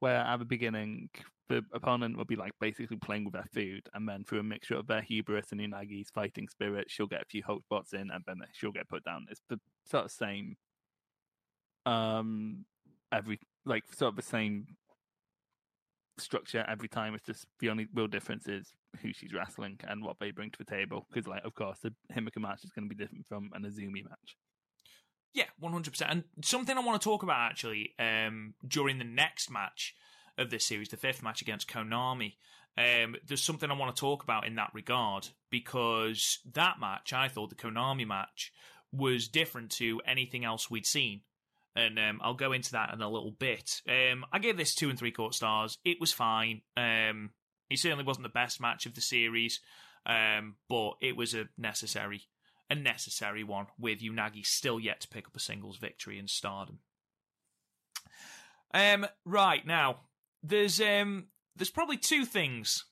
[0.00, 1.08] Where at the beginning,
[1.48, 4.76] the opponent will be like basically playing with their food, and then through a mixture
[4.76, 8.22] of their hubris and Unagi's fighting spirit, she'll get a few hook spots in, and
[8.26, 9.26] then she'll get put down.
[9.30, 9.58] It's the
[9.90, 10.56] sort of same.
[11.86, 12.66] Um,
[13.10, 14.76] every like sort of the same
[16.20, 17.14] structure every time.
[17.14, 20.58] It's just the only real difference is who she's wrestling and what they bring to
[20.58, 21.06] the table.
[21.08, 24.02] Because, like, of course, the Himeka match is going to be different from an Azumi
[24.04, 24.36] match.
[25.34, 26.10] Yeah, one hundred percent.
[26.10, 29.94] And something I want to talk about actually um, during the next match
[30.36, 32.34] of this series, the fifth match against Konami.
[32.76, 37.28] Um, there's something I want to talk about in that regard because that match, I
[37.28, 38.52] thought the Konami match
[38.92, 41.22] was different to anything else we'd seen,
[41.78, 43.82] and um, I'll go into that in a little bit.
[43.88, 45.78] Um, I gave this two and three quarter stars.
[45.84, 46.62] It was fine.
[46.76, 47.30] Um,
[47.70, 49.60] it certainly wasn't the best match of the series,
[50.04, 52.22] um, but it was a necessary
[52.70, 56.80] a necessary one, with Unagi still yet to pick up a singles victory in Stardom.
[58.74, 60.00] Um, right now,
[60.42, 62.84] there's um, there's probably two things,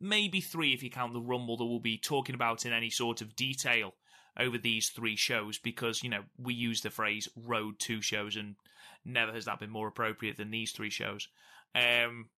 [0.00, 3.20] maybe three if you count the Rumble that we'll be talking about in any sort
[3.20, 3.94] of detail
[4.40, 8.56] over these three shows, because you know we use the phrase "road to shows," and
[9.04, 11.28] never has that been more appropriate than these three shows.
[11.74, 12.28] Um,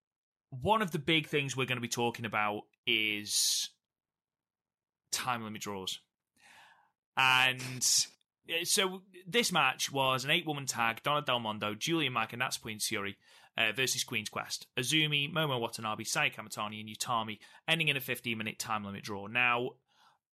[0.50, 3.70] one of the big things we're going to be talking about is
[5.10, 6.00] time limit draws.
[7.16, 7.86] And
[8.48, 12.42] uh, so this match was an eight woman tag Donna Del Mondo, Julia Mack, and
[12.42, 13.16] Natsupoi Fury
[13.56, 14.66] uh, versus Queen's Quest.
[14.78, 17.38] Azumi, Momo Watanabe, Saya Kamitani, and Utami,
[17.68, 19.26] ending in a 15 minute time limit draw.
[19.26, 19.70] Now,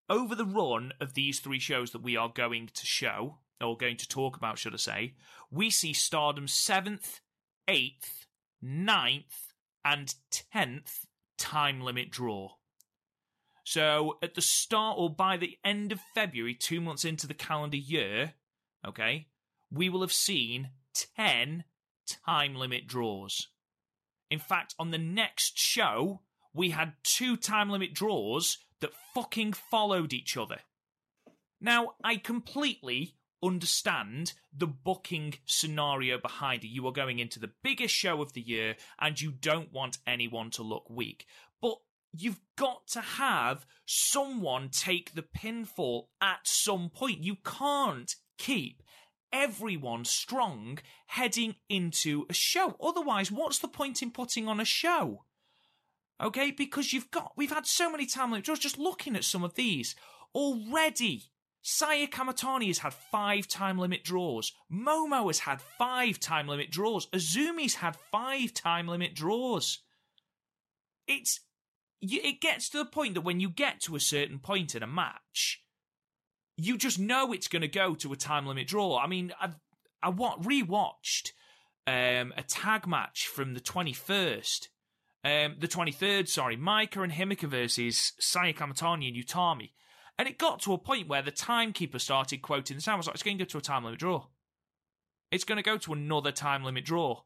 [0.09, 3.97] over the run of these three shows that we are going to show, or going
[3.97, 5.15] to talk about, should I say,
[5.51, 7.21] we see Stardom 7th,
[7.69, 8.27] 8th,
[8.65, 9.53] 9th,
[9.85, 10.15] and
[10.55, 11.07] 10th
[11.39, 12.51] time limit draw.
[13.65, 17.77] So at the start or by the end of February, two months into the calendar
[17.77, 18.35] year,
[18.87, 19.29] okay,
[19.71, 20.71] we will have seen
[21.17, 21.65] 10
[22.07, 23.49] time limit draws.
[24.31, 26.23] In fact, on the next show,
[26.55, 30.61] we had two time limit draws that fucking followed each other.
[31.61, 36.69] Now, I completely understand the booking scenario behind it.
[36.69, 40.51] You are going into the biggest show of the year and you don't want anyone
[40.51, 41.27] to look weak.
[41.61, 41.77] But
[42.13, 47.23] you've got to have someone take the pinfall at some point.
[47.23, 48.83] You can't keep
[49.33, 52.77] everyone strong heading into a show.
[52.81, 55.25] Otherwise, what's the point in putting on a show?
[56.21, 59.45] Okay, because you've got, we've had so many time limit draws, just looking at some
[59.45, 59.95] of these
[60.35, 61.25] already.
[61.63, 64.53] Saya Kamitani has had five time limit draws.
[64.73, 67.07] Momo has had five time limit draws.
[67.09, 69.81] Azumi's had five time limit draws.
[71.07, 71.41] It's
[72.01, 74.87] it gets to the point that when you get to a certain point in a
[74.87, 75.63] match,
[76.57, 78.99] you just know it's going to go to a time limit draw.
[78.99, 79.33] I mean,
[80.03, 81.33] I what rewatched
[81.87, 84.69] um, a tag match from the twenty first,
[85.29, 86.29] um, the twenty third.
[86.29, 89.73] Sorry, Maika and Himeka versus Saya Kamitani and Utami,
[90.19, 92.95] and it got to a point where the timekeeper started quoting the.
[92.95, 94.27] I was like, "It's going to go to a time limit draw.
[95.31, 97.23] It's going to go to another time limit draw."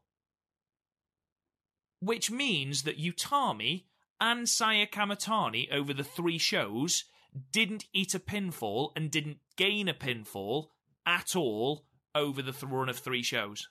[1.99, 3.85] Which means that Utami
[4.19, 7.05] and Saya Kamitani over the three shows
[7.51, 10.67] didn't eat a pinfall and didn't gain a pinfall
[11.05, 13.69] at all over the th- run of three shows.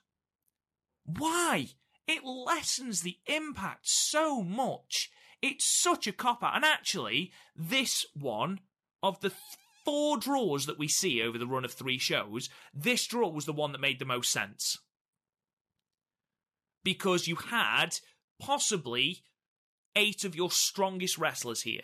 [1.05, 1.69] Why?
[2.07, 5.11] It lessens the impact so much.
[5.41, 6.57] It's such a cop out.
[6.57, 8.61] And actually, this one
[9.03, 9.41] of the th-
[9.85, 13.53] four draws that we see over the run of three shows, this draw was the
[13.53, 14.79] one that made the most sense.
[16.85, 17.99] Because you had
[18.41, 19.23] possibly
[19.95, 21.83] eight of your strongest wrestlers here.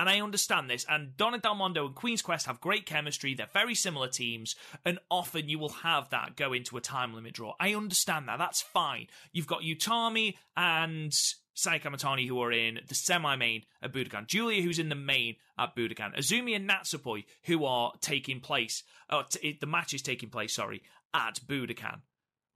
[0.00, 0.86] And I understand this.
[0.88, 3.34] And Donna Del Mondo and Queen's Quest have great chemistry.
[3.34, 4.56] They're very similar teams.
[4.82, 7.52] And often you will have that go into a time limit draw.
[7.60, 8.38] I understand that.
[8.38, 9.08] That's fine.
[9.30, 11.12] You've got Utami and
[11.52, 14.26] Saya Kamitani who are in the semi-main at Budokan.
[14.26, 16.16] Julia who's in the main at Budokan.
[16.16, 18.82] Azumi and Natsupoi who are taking place.
[19.10, 20.82] Uh, t- the match is taking place, sorry,
[21.12, 22.00] at Budokan.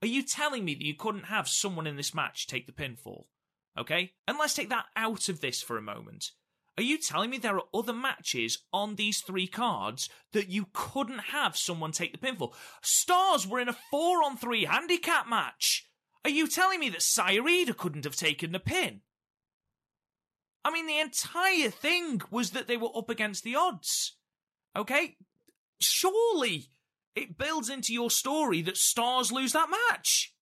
[0.01, 3.25] Are you telling me that you couldn't have someone in this match take the pinfall?
[3.77, 4.13] Okay?
[4.27, 6.31] And let's take that out of this for a moment.
[6.77, 11.19] Are you telling me there are other matches on these three cards that you couldn't
[11.31, 12.53] have someone take the pinfall?
[12.81, 15.87] Stars were in a four on three handicap match.
[16.25, 19.01] Are you telling me that Saya Iida couldn't have taken the pin?
[20.65, 24.17] I mean, the entire thing was that they were up against the odds.
[24.75, 25.15] Okay?
[25.79, 26.69] Surely
[27.15, 30.33] it builds into your story that Stars lose that match.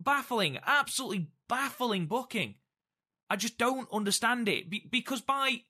[0.00, 2.56] Baffling, absolutely baffling booking.
[3.30, 5.62] I just don't understand it Be- because by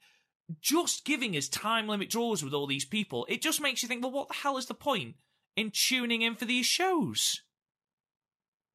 [0.61, 4.02] just giving us time limit draws with all these people, it just makes you think,
[4.02, 5.16] well, what the hell is the point
[5.56, 7.42] in tuning in for these shows?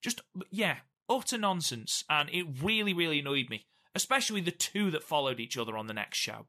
[0.04, 0.22] Just,
[0.52, 0.78] yeah,
[1.10, 2.04] utter nonsense.
[2.10, 3.66] And it really, really annoyed me,
[3.96, 6.46] especially the two that followed each other on the next show.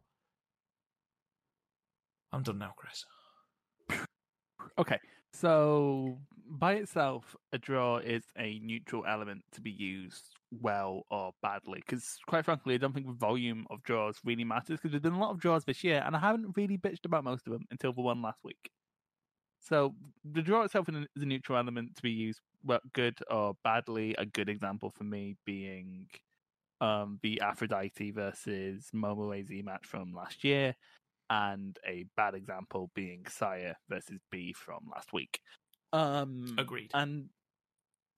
[2.33, 3.05] I'm done now, Chris.
[4.77, 4.99] Okay,
[5.33, 6.19] so
[6.49, 11.83] by itself, a draw is a neutral element to be used well or badly.
[11.85, 14.79] Because quite frankly, I don't think the volume of draws really matters.
[14.79, 17.25] Because there's been a lot of draws this year, and I haven't really bitched about
[17.25, 18.71] most of them until the one last week.
[19.61, 19.95] So
[20.25, 24.15] the draw itself is a neutral element to be used well, good or badly.
[24.19, 26.07] A good example for me being
[26.81, 30.75] um, the Aphrodite versus Momo AZ match from last year,
[31.31, 35.41] and a bad example being Saya versus Bea from last week.
[35.95, 36.91] Um, Agreed.
[36.93, 37.29] And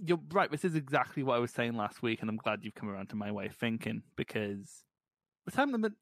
[0.05, 0.51] you're right.
[0.51, 3.09] This is exactly what I was saying last week, and I'm glad you've come around
[3.11, 4.85] to my way of thinking because
[5.47, 5.93] the time limit,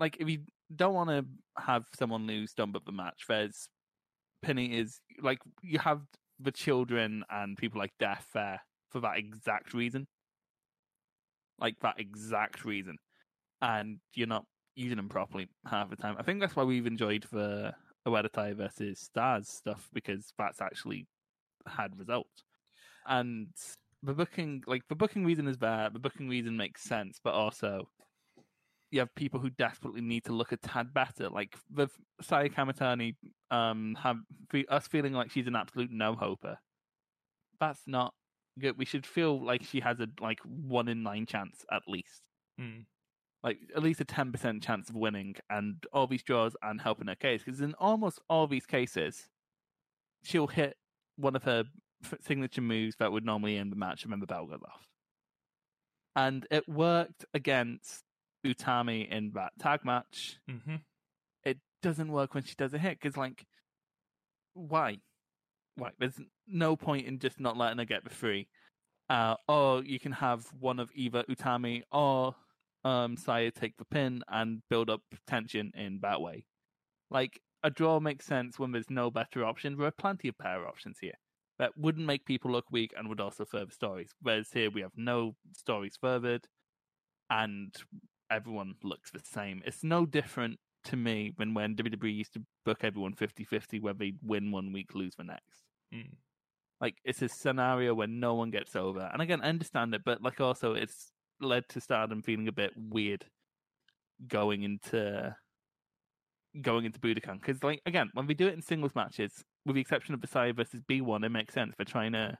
[0.00, 0.40] like, if you
[0.74, 1.24] don't want to
[1.62, 3.24] have someone lose, don't book the match.
[3.28, 3.68] There's
[4.42, 6.02] Penny is like you have
[6.40, 10.06] the children and people like Death there for that exact reason,
[11.58, 12.98] like that exact reason,
[13.62, 14.44] and you're not
[14.76, 16.16] using them properly half the time.
[16.18, 17.72] I think that's why we've enjoyed the
[18.06, 21.06] Oedo versus Stars stuff because that's actually
[21.66, 22.44] had results.
[23.06, 23.48] And
[24.02, 25.90] the booking, like the booking reason is there.
[25.92, 27.88] The booking reason makes sense, but also
[28.90, 31.28] you have people who desperately need to look a tad better.
[31.28, 31.88] Like the
[32.20, 33.16] Saya Kamitani,
[33.50, 34.18] um, have
[34.68, 36.58] us feeling like she's an absolute no hoper.
[37.58, 38.14] That's not
[38.58, 38.78] good.
[38.78, 42.22] We should feel like she has a like one in nine chance at least.
[42.60, 42.84] Mm.
[43.42, 47.08] Like at least a ten percent chance of winning, and all these draws and helping
[47.08, 47.42] her case.
[47.44, 49.28] Because in almost all these cases,
[50.22, 50.76] she'll hit
[51.16, 51.64] one of her
[52.20, 54.04] signature moves that would normally end the match.
[54.04, 54.86] Remember, bell goes off,
[56.16, 58.02] and it worked against
[58.44, 60.38] Utami in that tag match.
[60.50, 60.76] Mm-hmm.
[61.44, 63.44] It doesn't work when she does a hit because, like,
[64.54, 64.98] why?
[65.76, 65.90] Why?
[65.98, 68.48] There's no point in just not letting her get the free.
[69.10, 72.34] Uh, or you can have one of either Utami or
[72.84, 76.46] um, Saya take the pin and build up tension in that way.
[77.10, 79.76] Like a draw makes sense when there's no better option.
[79.76, 81.18] There are plenty of pair options here
[81.58, 84.12] that wouldn't make people look weak and would also further stories.
[84.20, 86.46] Whereas here we have no stories furthered
[87.30, 87.74] and
[88.30, 89.62] everyone looks the same.
[89.64, 93.94] It's no different to me than when WWE used to book everyone 50 50 where
[93.94, 95.62] they'd win one week, lose the next.
[95.94, 96.14] Mm.
[96.80, 99.08] Like it's a scenario where no one gets over.
[99.12, 102.72] And again, I understand it, but like also it's led to Stardom feeling a bit
[102.76, 103.24] weird
[104.28, 105.34] going into
[106.60, 109.80] going into Budokan because, like, again, when we do it in singles matches, with the
[109.80, 111.74] exception of Visaya versus B1, it makes sense.
[111.78, 112.36] We're trying to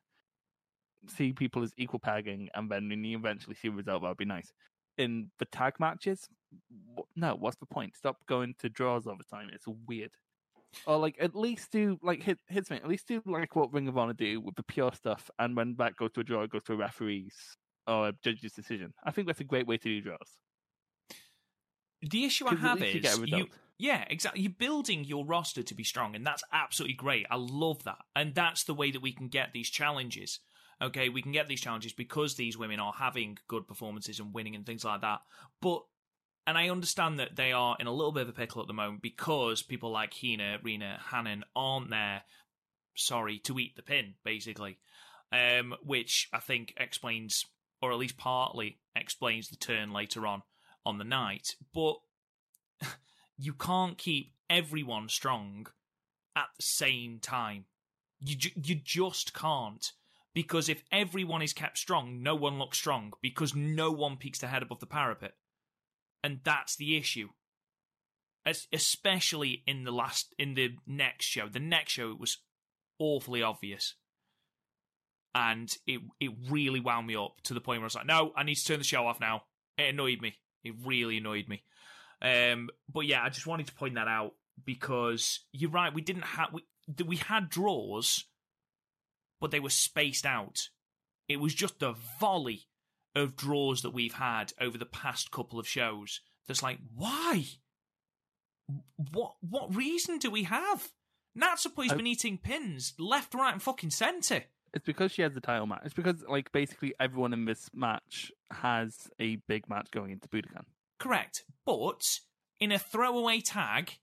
[1.09, 4.16] see people as equal pegging, and then when you eventually see a result, that would
[4.16, 4.53] be nice.
[4.97, 6.29] In the tag matches,
[7.16, 7.97] no, what's the point?
[7.97, 9.51] Stop going to draws all the time.
[9.53, 10.12] It's weird.
[10.87, 12.77] Or like at least do like hit hits me.
[12.77, 15.77] At least do like what Ring of Honor do with the pure stuff, and when
[15.79, 17.57] that goes to a draw, it goes to a referee's
[17.87, 18.93] or a judge's decision.
[19.05, 20.39] I think that's a great way to do draws.
[22.03, 23.47] The issue I have is you, you,
[23.79, 24.43] yeah, exactly.
[24.43, 27.27] You're building your roster to be strong, and that's absolutely great.
[27.31, 30.41] I love that, and that's the way that we can get these challenges.
[30.83, 34.55] Okay, we can get these challenges because these women are having good performances and winning
[34.55, 35.20] and things like that.
[35.61, 35.83] But
[36.47, 38.75] and I understand that they are in a little bit of a pickle at the
[38.75, 42.22] moment because people like Hina, Rena, Hanan aren't there.
[42.97, 44.79] Sorry to eat the pin, basically,
[45.33, 47.45] um, which I think explains,
[47.81, 50.43] or at least partly explains, the turn later on
[50.85, 51.57] on the night.
[51.72, 51.97] But
[53.37, 55.66] you can't keep everyone strong
[56.37, 57.66] at the same time.
[58.20, 59.93] You ju- you just can't
[60.35, 64.51] because if everyone is kept strong, no one looks strong because no one peeks their
[64.51, 65.35] head above the parapet,
[66.22, 67.30] and that's the issue.
[68.47, 72.39] As, especially in the last in the next show, the next show it was
[72.99, 73.95] awfully obvious,
[75.35, 78.32] and it it really wound me up to the point where I was like, no,
[78.37, 79.45] I need to turn the show off now.
[79.78, 80.35] It annoyed me.
[80.62, 81.62] It really annoyed me.
[82.25, 84.33] Um, but yeah, I just wanted to point that out
[84.64, 85.93] because you're right.
[85.93, 86.62] We didn't have we
[87.05, 88.25] we had draws,
[89.41, 90.68] but they were spaced out.
[91.29, 92.66] It was just a volley
[93.14, 96.20] of draws that we've had over the past couple of shows.
[96.49, 97.45] That's like, why?
[99.12, 100.91] What what reason do we have?
[101.39, 104.45] Natsupoi has been eating pins left, right, and fucking centre.
[104.72, 105.83] It's because she has the title match.
[105.85, 110.64] It's because like basically everyone in this match has a big match going into Budokan.
[110.99, 111.45] Correct.
[111.64, 112.20] But
[112.61, 113.99] in a throwaway tag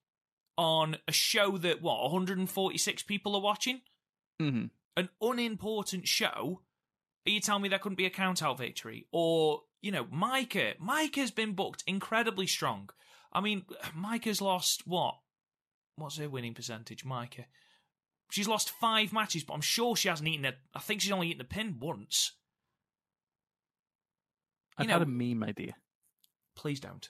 [0.57, 3.81] on a show that, what, 146 people are watching?
[4.41, 4.65] Mm-hmm.
[4.97, 6.61] An unimportant show.
[7.27, 9.07] Are you telling me there couldn't be a count out victory?
[9.11, 10.77] Or, you know, Maika.
[10.79, 12.89] Maika's been booked incredibly strong.
[13.31, 13.63] I mean,
[13.97, 15.15] Maika's lost what?
[15.95, 17.45] What's her winning percentage, Maika?
[18.31, 20.53] She's lost five matches, but I'm sure she hasn't eaten a.
[20.73, 22.31] I think she's only eaten a pin once.
[24.77, 25.73] I've you know, had a meme idea.
[26.55, 27.09] Please don't.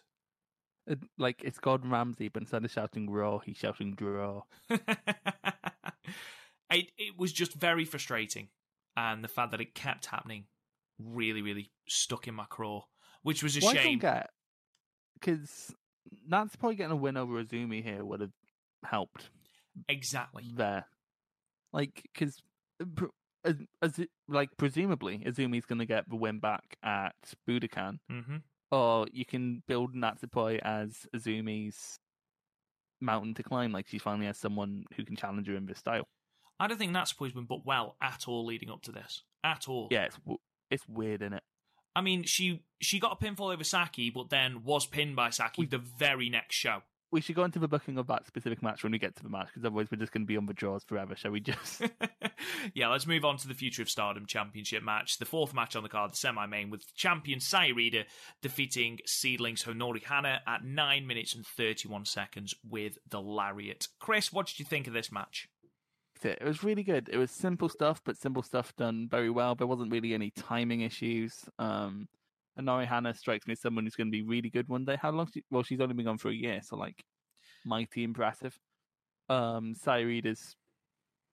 [0.88, 4.80] It, like it's Gordon Ramsay, but instead of shouting "raw," he's shouting "draw." it
[6.70, 8.50] it was just very frustrating,
[8.98, 10.46] and the fact that it kept happening
[11.00, 12.84] really, really stuck in my craw,
[13.22, 14.02] which was a well, shame.
[15.20, 15.74] Because
[16.28, 18.34] that's probably getting a win over Azumi here would have
[18.84, 19.30] helped.
[19.88, 20.88] Exactly there,
[21.72, 22.42] like because
[23.46, 27.16] as, as like presumably Azumi's going to get the win back at
[27.48, 28.00] Budokan.
[28.12, 28.38] Mm-hmm
[28.72, 32.00] or you can build Natsupoi as Azumi's
[33.02, 33.72] mountain to climb.
[33.72, 36.08] Like she finally has someone who can challenge her in this style.
[36.60, 39.24] I don't think Natsupoi's been booked well at all leading up to this.
[39.44, 39.88] At all.
[39.92, 40.18] Yeah, it's
[40.70, 41.44] it's weird, isn't it?
[41.96, 45.64] I mean, she she got a pinfall over Saki, but then was pinned by Saki
[45.64, 48.84] we, the very next show we should go into the booking of that specific match
[48.84, 50.54] when we get to the match, because otherwise we're just going to be on the
[50.54, 51.16] draws forever.
[51.16, 51.82] Shall we just?
[52.74, 55.84] yeah, let's move on to the Future of Stardom Championship match, the fourth match on
[55.84, 58.06] the card, the semi-main, with champion Saya Iida
[58.42, 63.88] defeating Seadlinnng's Honori Hana at nine minutes and thirty-one seconds with the lariat.
[64.00, 65.50] Chris, what did you think of this match?
[66.24, 67.10] It was really good.
[67.12, 69.56] It was simple stuff, but simple stuff done very well.
[69.56, 71.34] There wasn't really any timing issues.
[71.58, 72.08] Um,
[72.60, 74.98] Honori Hana strikes me as someone who's going to be really good one day.
[75.02, 75.28] How long?
[75.34, 77.04] She, well, she's only been gone for a year, so like
[77.66, 78.58] mighty impressive.
[79.30, 80.56] Um, Saya Iida's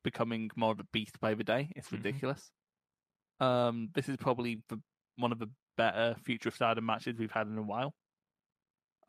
[0.05, 1.73] becoming more of a beast by the day.
[1.75, 1.97] It's mm-hmm.
[1.97, 2.51] ridiculous.
[3.41, 3.47] Mm-hmm.
[3.47, 4.81] Um, this is probably the,
[5.17, 7.95] one of the better Future of Stardom matches we've had in a while.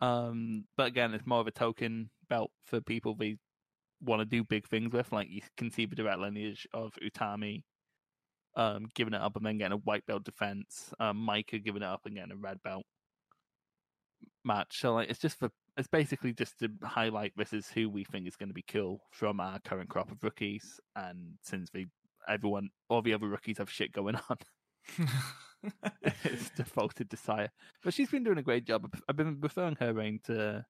[0.02, 3.38] Um, but again, it's more of a token belt for people they
[4.02, 5.12] want to do big things with.
[5.12, 7.64] Like you can see the direct lineage of Utami
[8.60, 10.94] um, giving it up and then getting a white belt defense.
[11.00, 12.84] Um, Maika giving it up and getting a red belt
[14.44, 14.82] match.
[14.82, 18.28] So like, it's just for it's basically just to highlight this is who we think
[18.28, 20.78] is going to be cool from our current crop of rookies.
[20.98, 21.88] And since we
[22.28, 24.38] everyone all the other rookies have shit going on.
[26.04, 27.48] it's defaulted to Saya.
[27.82, 28.94] But she's been doing a great job.
[29.08, 30.66] I've been preferring her reign to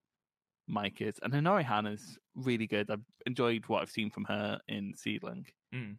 [0.69, 1.19] Maika's.
[1.23, 2.91] And Honori Hana's really good.
[2.91, 5.45] I've enjoyed what I've seen from her in Seadlinnng.
[5.73, 5.95] Mm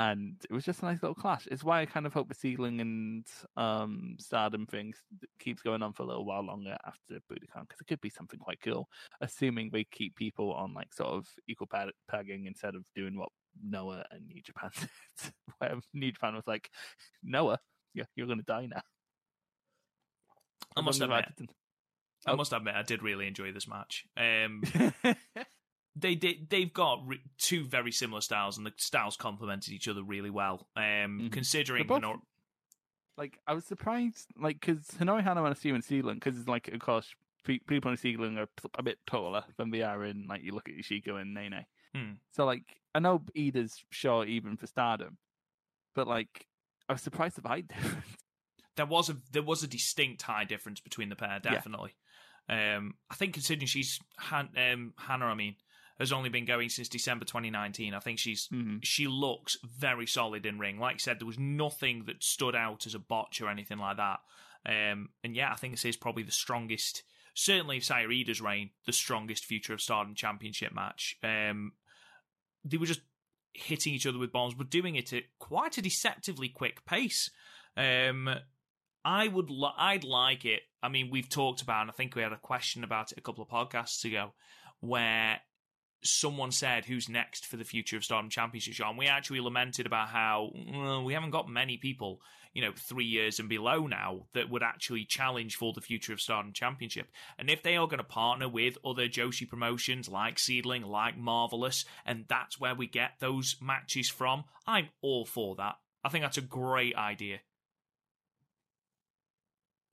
[0.00, 1.46] and it was just a nice little clash.
[1.50, 3.26] It's why I kind of hope the Seadlinnng and
[3.58, 4.96] um, Stardom things
[5.38, 8.40] keeps going on for a little while longer after Budokan because it could be something
[8.40, 8.88] quite cool,
[9.20, 11.68] assuming they keep people on like sort of equal
[12.08, 13.28] pegging instead of doing what
[13.62, 16.70] Noah and New Japan did, where New Japan was like,
[17.22, 17.58] Noah,
[17.92, 18.80] you're, you're going to die now.
[20.76, 21.26] I must admit,
[22.26, 22.36] I Oh.
[22.36, 24.06] must admit, I did really enjoy this match.
[24.16, 24.62] Um,
[25.96, 26.48] they did.
[26.50, 30.68] They've got re- two very similar styles, and the styles complemented each other really well.
[30.76, 30.82] Um,
[31.22, 31.32] Mhm.
[31.32, 32.02] Considering both-
[33.16, 36.80] like I was surprised, like because Honori Hana and Steven Sealand, because it's like of
[36.80, 37.12] course
[37.44, 40.52] pe- people in Sealand are p- a bit taller than they are in like you
[40.52, 41.66] look at Ishiko and Nene.
[41.94, 42.12] Hmm.
[42.30, 45.18] So like I know Iida's short even for Stardom,
[45.94, 46.46] but like
[46.88, 48.16] I was surprised at the height difference.
[48.76, 51.50] there was a there was a distinct high difference between the pair, Yeah.
[51.50, 51.94] definitely.
[52.48, 55.56] Um, I think considering she's Han- um, Hana, I mean,
[56.00, 57.94] has only been going since December 2019.
[57.94, 58.84] I think she's Mhm.
[58.84, 60.78] she looks very solid in ring.
[60.80, 63.98] Like I said, there was nothing that stood out as a botch or anything like
[63.98, 64.20] that.
[64.66, 67.02] Um, and yeah, I think this is probably the strongest,
[67.34, 71.16] certainly of Saya Iida's reign, the strongest Future of Stardom Championship match.
[71.22, 71.72] Um,
[72.64, 73.02] they were just
[73.54, 77.30] hitting each other with bombs, but doing it at quite a deceptively quick pace.
[77.76, 78.28] Um,
[79.04, 80.62] I would, li- I'd like it.
[80.82, 83.22] I mean, we've talked about, and I think we had a question about it a
[83.22, 84.34] couple of podcasts ago,
[84.80, 85.40] where
[86.02, 89.86] someone said, "Who's next for the future of Stardom Championship?" Show, and we actually lamented
[89.86, 92.20] about how well, we haven't got many people,
[92.52, 96.20] you know, three years and below now that would actually challenge for the future of
[96.20, 97.08] Stardom Championship.
[97.38, 101.84] And if they are going to partner with other Joshi promotions like Seadlinnng, like Marvelous,
[102.04, 105.76] and that's where we get those matches from, I'm all for that.
[106.02, 107.40] I think that's a great idea.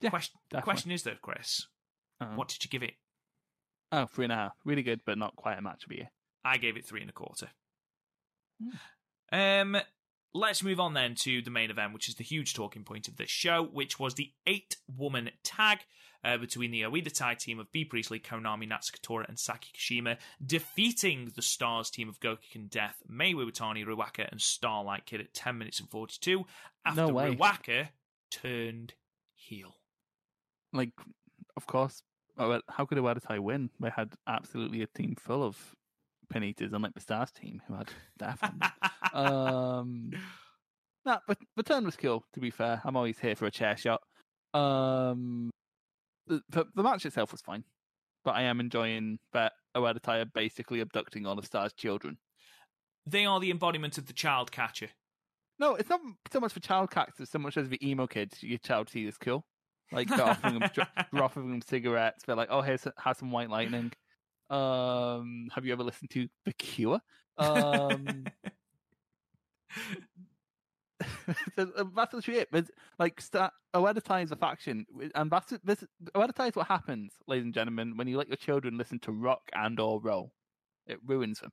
[0.00, 1.66] Yeah, question, question is though, Chris,
[2.20, 2.34] Uh-huh.
[2.36, 2.94] what did you give it?
[3.90, 6.10] Oh, three and a half, really good, but not quite a match of the year.
[6.44, 7.48] I gave it three and a quarter.
[8.62, 9.76] Hmm.
[9.76, 9.82] Um,
[10.34, 13.16] let's move on then to the main event, which is the huge talking point of
[13.16, 15.78] this show, which was the eight-woman tag
[16.24, 20.16] uh, between the Oedo Tai team of Bea Priestley, Konami, Natsuko Tora, and Saki Kashima,
[20.44, 25.56] defeating the Stars team of Gokigen Death, Mayu Iwatani, Ruaka, and Starlight Kid at 10
[25.58, 26.44] minutes and 42
[26.84, 27.34] after No way.
[27.34, 27.88] Ruaka
[28.30, 28.94] turned
[29.34, 29.76] heel.
[30.72, 30.92] Like,
[31.56, 32.02] of course,
[32.38, 33.70] oh, how could Oedo Tai win?
[33.80, 35.56] They had absolutely a team full of
[36.36, 37.90] eaters, unlike the Stars team who had
[38.32, 38.60] on
[39.12, 40.10] um,
[41.04, 42.24] nah, but the turn was cool.
[42.34, 44.00] To be fair, I'm always here for a chair shot.
[44.54, 45.50] Um,
[46.26, 47.64] the, the, the match itself was fine,
[48.24, 52.18] but I am enjoying that Oedo Tai are basically abducting all of Star's children.
[53.06, 54.88] they are the embodiment of the child catcher.
[55.58, 56.00] No, it's not
[56.32, 58.42] so much for child characters, so much as the emo kids.
[58.42, 59.44] Your child sees is cool.
[59.92, 60.70] Like they're offering them,
[61.12, 62.24] they're offering them cigarettes.
[62.26, 63.92] They're like, "Oh, here's have some white lightning."
[64.50, 67.00] Um, have you ever listened to The Cure?
[67.36, 68.24] Um,
[71.56, 72.48] so, uh, that's literally it.
[72.50, 75.82] There's, like, sta Oedo Tai is a faction, and that's this.
[75.82, 75.88] Is
[76.56, 80.00] what happens, ladies and gentlemen, when you let your children listen to rock and or
[80.00, 80.32] roll.
[80.86, 81.50] It ruins them.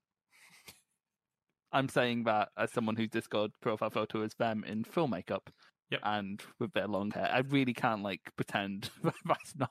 [1.73, 5.49] I'm saying that as someone whose Discord profile photo is them in full makeup
[5.91, 5.99] Yep.
[6.03, 7.29] and with their long hair.
[7.31, 9.69] I really can't like pretend that's not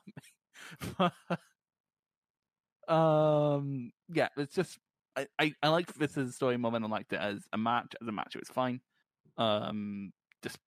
[0.99, 1.09] me.
[2.87, 4.77] um, yeah, it's just
[5.15, 7.57] I, I, I liked this as a story more than I liked it as a
[7.57, 7.93] match.
[8.01, 8.81] As a match, it was fine.
[9.37, 10.11] Um,
[10.43, 10.57] just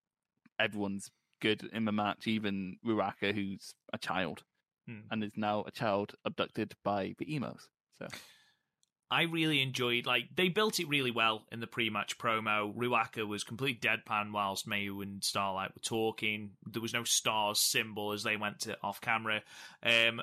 [0.59, 4.43] everyone's good in the match, even Ruaka, who's a child
[4.89, 5.01] Hmm.
[5.11, 7.69] and is now a child abducted by the emos.
[8.01, 8.09] So
[9.11, 12.75] I really enjoyed like they built it really well in the pre-match promo.
[12.75, 16.51] Ruaka was complete deadpan whilst Mayu and Starlight were talking.
[16.67, 19.43] There was no stars symbol as they went to off camera.
[19.83, 20.21] Um,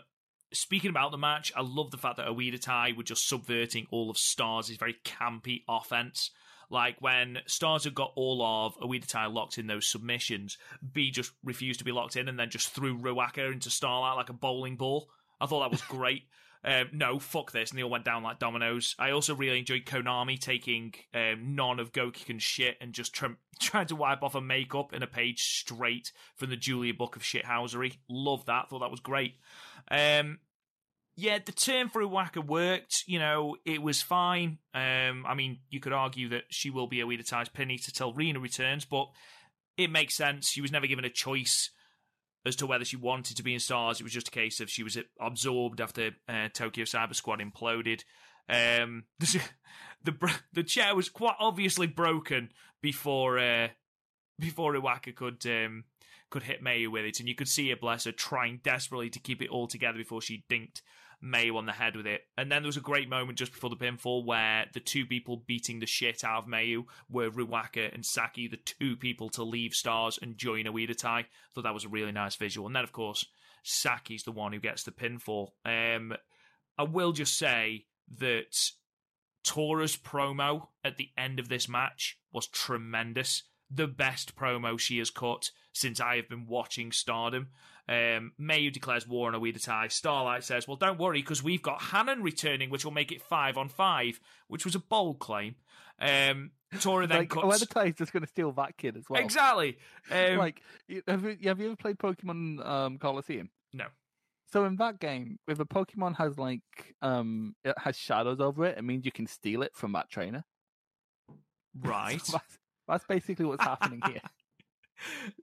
[0.53, 4.11] speaking about the match, I love the fact that Oedo Tai were just subverting all
[4.11, 6.29] of Stars' very campy offense.
[6.69, 10.57] Like when Stars had got all of Oedo Tai locked in those submissions,
[10.93, 14.29] Bea just refused to be locked in and then just threw Ruaka into Starlight like
[14.29, 15.09] a bowling ball.
[15.41, 16.23] I thought that was great.
[16.65, 17.69] Um, no, fuck this.
[17.69, 18.95] And they all went down like dominoes.
[18.97, 23.85] I also really enjoyed Konami taking um, none of Gokigen's shit and just tr- trying
[23.87, 27.97] to wipe off her makeup in a page straight from the Julia Book of Shithousery.
[28.09, 28.69] Love that.
[28.69, 29.35] Thought that was great.
[29.91, 30.39] Um,
[31.15, 33.03] yeah, the turn for Iwaka worked.
[33.05, 34.57] You know, it was fine.
[34.73, 37.91] Um, I mean, you could argue that she will be a Weeda Tai's penny to
[37.91, 39.09] till Rena returns, but
[39.77, 40.49] it makes sense.
[40.49, 41.69] She was never given a choice
[42.45, 43.99] as to whether she wanted to be in Stars.
[43.99, 48.03] It was just a case of she was absorbed after uh, Tokyo Cyber Squad imploded.
[48.47, 49.41] Um, the
[50.03, 53.69] the, the chair was quite obviously broken before uh,
[54.39, 55.85] before Iwaka could um,
[56.29, 59.19] could hit Mayu with it, and you could see her, bless her, trying desperately to
[59.19, 60.81] keep it all together before she dinked
[61.23, 62.21] Mayu on the head with it.
[62.37, 65.43] And then there was a great moment just before the pinfall where the two people
[65.45, 69.73] beating the shit out of Mayu were Ruaka and Saki, the two people to leave
[69.73, 71.25] Stars and join Oedo Tai.
[71.53, 72.67] Thought that was a really nice visual.
[72.67, 73.25] And then, of course,
[73.63, 75.49] Saki's the one who gets the pinfall.
[75.65, 76.13] Um,
[76.77, 77.85] I will just say
[78.19, 78.71] that
[79.43, 83.43] Tora's promo at the end of this match was tremendous.
[83.69, 87.47] The best promo she has cut since I have been watching Stardom.
[87.87, 89.89] Um, Mayu declares war on Oedo Tai.
[89.89, 93.57] Starlight says, "Well, don't worry, because we've got Hanan returning, which will make it five
[93.57, 95.55] on five, which was a bold claim."
[95.99, 97.63] Um, Tora then like, cuts.
[97.63, 99.21] Oedo Tai is just going to steal that kid as well.
[99.21, 99.77] Exactly.
[100.11, 100.61] Um, like,
[101.07, 103.49] have you, have you ever played Pokemon um, Colosseum?
[103.73, 103.85] No.
[104.51, 106.61] So in that game, if a Pokemon has like
[107.01, 110.45] um it has shadows over it, it means you can steal it from that trainer.
[111.83, 112.21] right.
[112.21, 112.57] So that's,
[112.87, 114.21] that's basically what's happening here.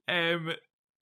[0.35, 0.53] um,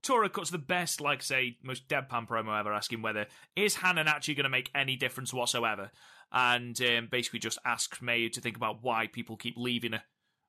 [0.04, 4.08] Tora cuts the best, like I say, most deadpan promo ever, asking whether is Hanan
[4.08, 5.92] actually going to make any difference whatsoever,
[6.32, 10.04] and um, basically just asks Mayu to think about why people keep leaving her,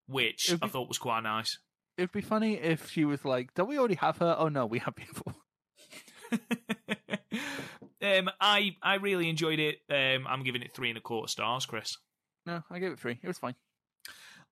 [0.07, 1.59] which It'd I thought was quite nice.
[1.99, 4.79] It'd be funny if she was like, "Don't we already have her?" Oh no, we
[4.79, 5.35] have people.
[8.03, 9.81] um, I I really enjoyed it.
[9.91, 11.99] Um, I'm giving it three and a quarter stars, Chris.
[12.47, 13.19] No, I gave it three.
[13.23, 13.55] It was fine.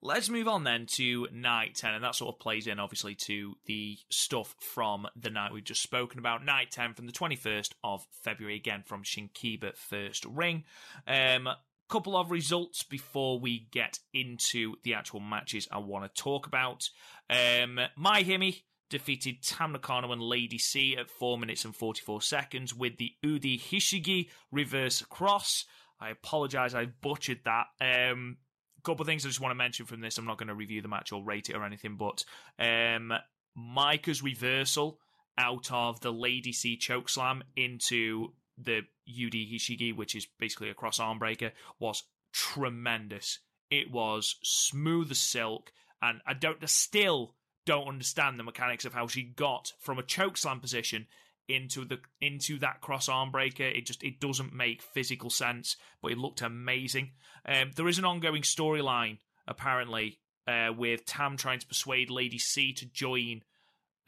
[0.03, 3.57] Let's move on then to night 10, and that sort of plays in, obviously, to
[3.67, 6.45] the stuff from the night we've just spoken about.
[6.45, 10.65] Night 10 from the 21st of February, again from Shinkiba First Ring.
[11.07, 11.49] Um,
[11.91, 16.89] couple of results before we get into the actual matches I want to talk about.
[17.29, 22.97] Um, MaiHime defeated Tam Nakano and Lady C at 4 minutes and 44 seconds with
[22.97, 25.65] the Ude Hishigi reverse cross.
[26.01, 27.67] I apologize, I butchered that.
[27.81, 28.39] Um,
[28.83, 30.19] couple things I just want to mention from this.
[30.19, 32.25] I'm not going to review the match or rate it or anything, but
[32.59, 33.13] um,
[33.57, 34.99] Maika's reversal
[35.39, 40.75] out of the Lady C choke slam into the Ude Hishigi, which is basically a
[40.75, 43.39] cross arm breaker, was tremendous.
[43.71, 45.73] It was smooth as silk,
[46.03, 47.35] and I don't still
[47.67, 51.07] don't understand the mechanics of how she got from a choke slam position
[51.51, 53.65] into the into that cross arm breaker.
[53.65, 57.13] It just it doesn't make physical sense, but it looked amazing.
[57.47, 62.73] Um, there is an ongoing storyline apparently uh, with Tam trying to persuade Lady C
[62.75, 63.43] to join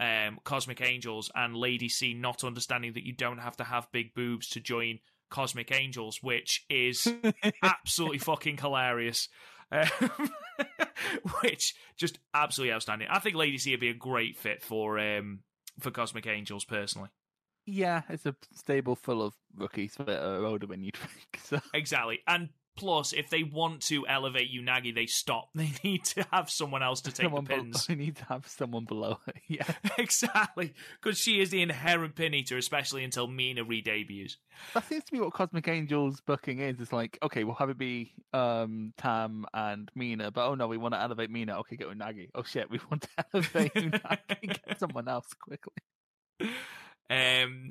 [0.01, 4.15] um, Cosmic Angels, and Lady C not understanding that you don't have to have big
[4.15, 4.99] boobs to join
[5.31, 7.13] Cosmic Angels, which is
[7.63, 9.29] absolutely fucking hilarious.
[9.71, 9.89] Um,
[11.41, 13.09] which just absolutely outstanding.
[13.11, 15.41] I think Lady C would be a great fit for um,
[15.81, 17.09] for Cosmic Angels personally.
[17.67, 21.41] Yeah, it's a stable full of rookies that are older than you'd think.
[21.45, 22.21] So Exactly.
[22.27, 25.51] And plus, if they want to elevate Unagi, they stop.
[25.55, 27.87] They need to have someone else to take someone the be- pins.
[27.89, 29.33] we need to have someone below her.
[29.47, 29.67] Yeah,
[29.99, 30.73] exactly.
[31.01, 34.39] Because she is the inherent pin eater, especially until Mina re-debuts.
[34.75, 36.81] that seems to be what Cosmic Angels booking is.
[36.81, 40.79] It's like, okay, we'll have it be um, Tam and Mina, but oh no, we
[40.79, 41.59] want to elevate Mina.
[41.61, 42.31] Okay, get Unagi.
[42.35, 44.41] Oh shit, we want to elevate Unagi.
[44.67, 45.75] Get someone else quickly.
[47.13, 47.71] Um,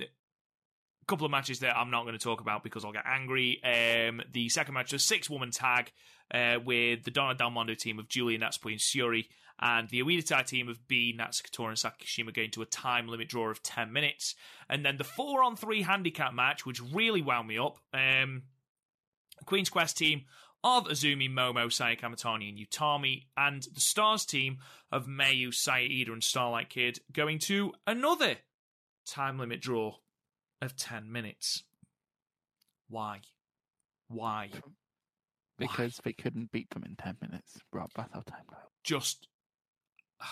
[1.07, 3.61] couple of matches that I'm not going to talk about because I'll get angry.
[3.63, 5.91] Um, the second match was six woman tag
[6.33, 9.27] uh, with the Donna Del Mondo team of Julia Natsupoi and Shuri
[9.59, 13.29] and the Tai team of Bea, Natsukatora and Saki Kashima going to a time limit
[13.29, 14.35] draw of 10 minutes.
[14.69, 17.77] And then the four on three handicap match, which really wound me up.
[17.93, 18.43] Um,
[19.45, 20.23] Queen's Quest team
[20.63, 24.59] of Azumi, Momo, Saya Kamitani, and Utami, and the Stars team
[24.91, 28.37] of Mayu, Saya Iida, and Starlight Kid going to another
[29.05, 29.95] time limit draw
[30.61, 31.63] of 10 minutes.
[32.89, 33.21] Why?
[34.07, 34.49] Why?
[35.57, 37.59] Because they couldn't beat them in 10 minutes.
[37.71, 38.59] Rob, that's how time goes.
[38.83, 39.27] Just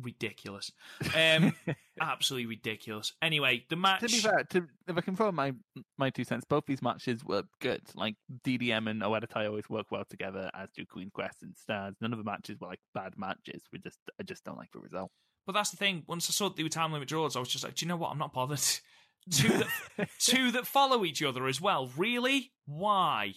[0.00, 0.72] ridiculous.
[1.14, 1.52] Um,
[2.00, 3.12] absolutely ridiculous.
[3.20, 4.00] Anyway, the match.
[4.00, 5.52] to be fair, to, if I can throw my
[5.98, 7.82] my two cents, both these matches were good.
[7.94, 8.14] Like
[8.44, 11.94] DDM and Oedo Tai always work well together, as do Queen Quest and Stars.
[12.00, 13.62] None of the matches were like bad matches.
[13.72, 15.10] We just I just don't like the result.
[15.46, 16.02] But that's the thing.
[16.06, 17.88] Once I saw that they were time limit draws, I was just like, do you
[17.88, 18.10] know what?
[18.10, 18.58] I'm not bothered.
[19.30, 21.90] two that two that follow each other as well.
[21.96, 22.52] Really?
[22.66, 23.34] Why?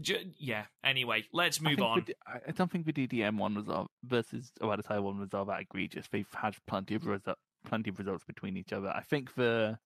[0.00, 0.64] J- yeah.
[0.84, 2.04] Anyway, let's move think on.
[2.06, 5.32] the I I don't think the DDM one was all, versus Oedo Tai one was
[5.32, 6.06] all that egregious.
[6.10, 7.34] They've had plenty of resu-
[7.64, 8.88] plenty of results between each other.
[8.88, 9.78] I think the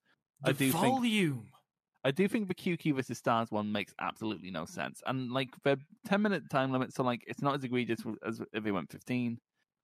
[0.44, 1.48] I The do think volume.
[2.02, 5.02] I do think the QQ versus Stars one makes absolutely no sense.
[5.06, 8.64] And like the ten minute time limit, so like it's not as egregious as if
[8.64, 9.38] they went fifteen,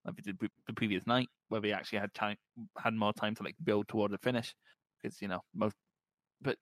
[0.06, 2.36] like we did the previous night, where we actually had time
[2.78, 4.54] had more time to like build toward the finish.
[5.02, 5.76] Because you know most,
[6.40, 6.56] but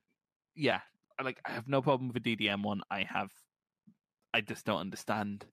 [0.56, 0.80] yeah,
[1.18, 2.80] I, like I have no problem with the DDM one.
[2.90, 3.30] I have,
[4.32, 5.44] I just don't understand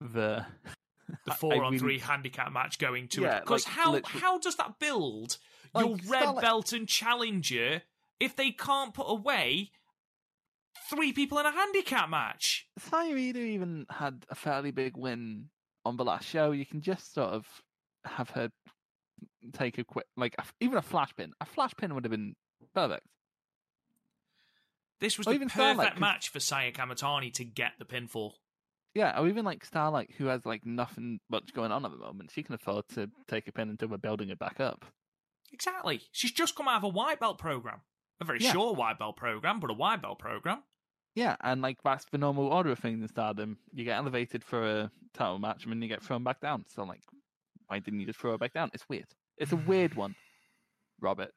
[0.00, 0.44] the
[1.24, 3.40] the four I on three handicap match going to Yeah, it.
[3.44, 5.38] Because like, how literally- how does that build
[5.74, 7.82] Like, your red Starlight- belt and challenger
[8.18, 9.70] if they can't put away
[10.90, 12.66] three people in a handicap match?
[12.78, 15.50] Saya Iida even had a fairly big win
[15.86, 16.50] on the last show.
[16.52, 17.46] You can just sort of
[18.04, 18.50] have her
[19.52, 21.32] take a quick, like a, even a flash pin.
[21.40, 22.34] A flash pin would have been
[22.74, 23.06] perfect.
[25.00, 28.32] This was Or the even perfect Starlight, match for Saya Kamitani to get the pinfall.
[28.94, 32.30] Yeah, or even like Starlight, who has like nothing much going on at the moment.
[32.32, 34.86] She can afford to take a pin until we're building it back up.
[35.52, 36.00] Exactly.
[36.12, 37.80] She's just come out of a white belt program.
[38.20, 38.52] A very Yeah.
[38.52, 40.62] short white belt program, but a white belt program.
[41.16, 43.56] Yeah, and like that's the normal order of things in Stardom.
[43.72, 46.64] You get elevated for a title match, and then you get thrown back down.
[46.68, 47.00] So like,
[47.66, 48.70] why didn't you just throw her back down?
[48.74, 49.06] It's weird.
[49.38, 50.14] It's a weird one,
[51.00, 51.32] Robert.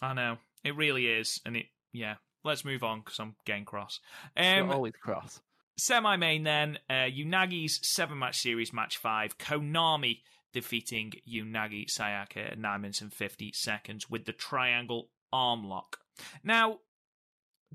[0.00, 0.38] I know.
[0.62, 1.40] It really is.
[1.44, 2.14] And it, yeah.
[2.44, 4.00] Let's move on because I'm getting cross.
[4.36, 5.40] You're Um, always cross.
[5.78, 10.20] Semi main then, uh, Unagi's seven match series match five, Konami
[10.52, 15.98] defeating Unagi Sayaka at 9 minutes and 50 seconds with the triangle arm lock.
[16.44, 16.78] Now,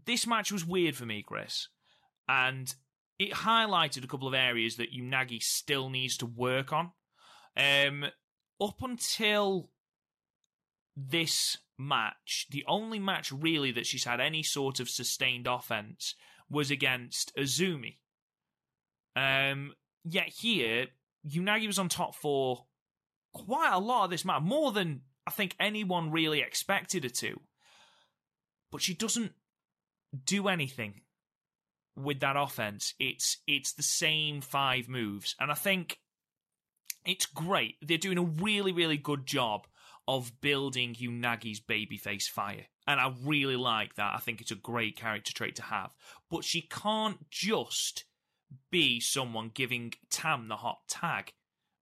[0.06, 1.68] this match was weird for me, Chris,
[2.28, 2.74] and
[3.18, 6.92] it highlighted a couple of areas that Unagi still needs to work on.
[7.58, 8.06] Um,
[8.62, 9.72] up until
[10.96, 16.16] this match, the only match really that she's had any sort of sustained offense
[16.50, 17.98] was against Azumi.
[19.16, 19.74] Um,
[20.04, 20.88] yet here,
[21.28, 22.66] Unagi was on top for
[23.34, 27.40] quite a lot of this match, more than I think anyone really expected her to.
[28.72, 29.34] But she doesn't
[30.26, 31.02] do anything
[31.96, 32.94] with that offense.
[33.00, 36.00] It's it's the same five moves, and I think
[37.06, 37.76] it's great.
[37.82, 39.68] They're doing a really really good job
[40.08, 42.66] of building Unagi's babyface fire.
[42.88, 44.16] And I really like that.
[44.16, 45.94] I think it's a great character trait to have.
[46.32, 48.06] But she can't just
[48.72, 51.34] be someone giving Tam the hot tag,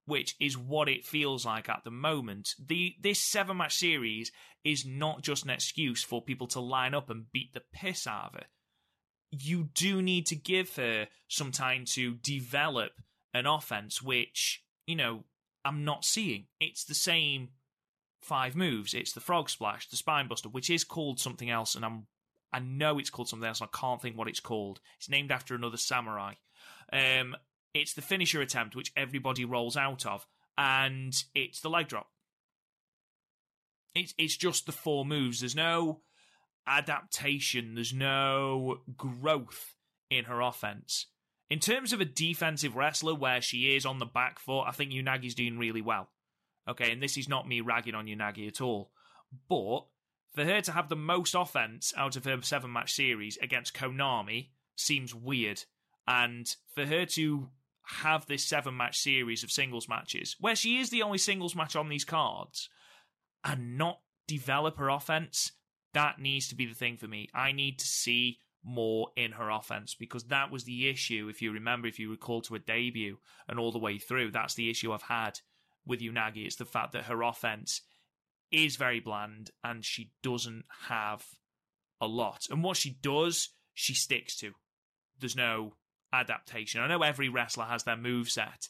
[0.08, 2.50] which is what it feels like at the moment.
[2.66, 4.32] The this seven match series
[4.64, 8.28] is not just an excuse for people to line up and beat the piss out
[8.28, 8.46] of her.
[9.30, 12.92] You do need to give her some time to develop
[13.34, 15.26] an offense, which, you know,
[15.66, 16.48] I'm not seeing.
[16.62, 17.50] It's the same
[18.22, 18.94] five moves.
[18.94, 22.08] It's the frog splash, the spine buster, which is called something else, and I'm
[22.54, 23.62] I know it's called something else.
[23.62, 24.80] I can't think what it's called.
[24.98, 26.36] It's named after another samurai.
[26.92, 27.36] Um,
[27.78, 30.26] it's the finisher attempt, which everybody rolls out of,
[30.58, 32.08] and it's the leg drop.
[33.96, 35.40] It's it's just the four moves.
[35.40, 36.02] There's no
[36.68, 37.76] adaptation.
[37.76, 39.76] There's no growth
[40.10, 41.08] in her offense.
[41.50, 44.92] In terms of a defensive wrestler where she is on the back foot, I think
[44.92, 46.10] Unagi's doing really well.
[46.68, 48.92] Okay, and this is not me ragging on Unagi at all.
[49.48, 49.86] But
[50.34, 54.50] for her to have the most offense out of her seven match series against Konami
[54.76, 55.64] seems weird.
[56.06, 57.50] And for her to
[57.88, 61.76] have this seven match series of singles matches, where she is the only singles match
[61.76, 62.70] on these cards,
[63.44, 65.54] and not develop her offense,
[65.94, 67.30] that needs to be the thing for me.
[67.34, 71.28] I need to see more in her offense because that was the issue.
[71.30, 73.18] If you remember, if you recall to her debut
[73.48, 75.40] and all the way through, that's the issue I've had
[75.86, 76.46] with Unagi.
[76.46, 77.82] It's the fact that her offense
[78.52, 81.24] is very bland and she doesn't have
[82.02, 82.48] a lot.
[82.50, 84.52] And what she does, she sticks to.
[85.20, 85.76] There's no
[86.14, 86.82] adaptation.
[86.82, 88.70] I know every wrestler has their move set,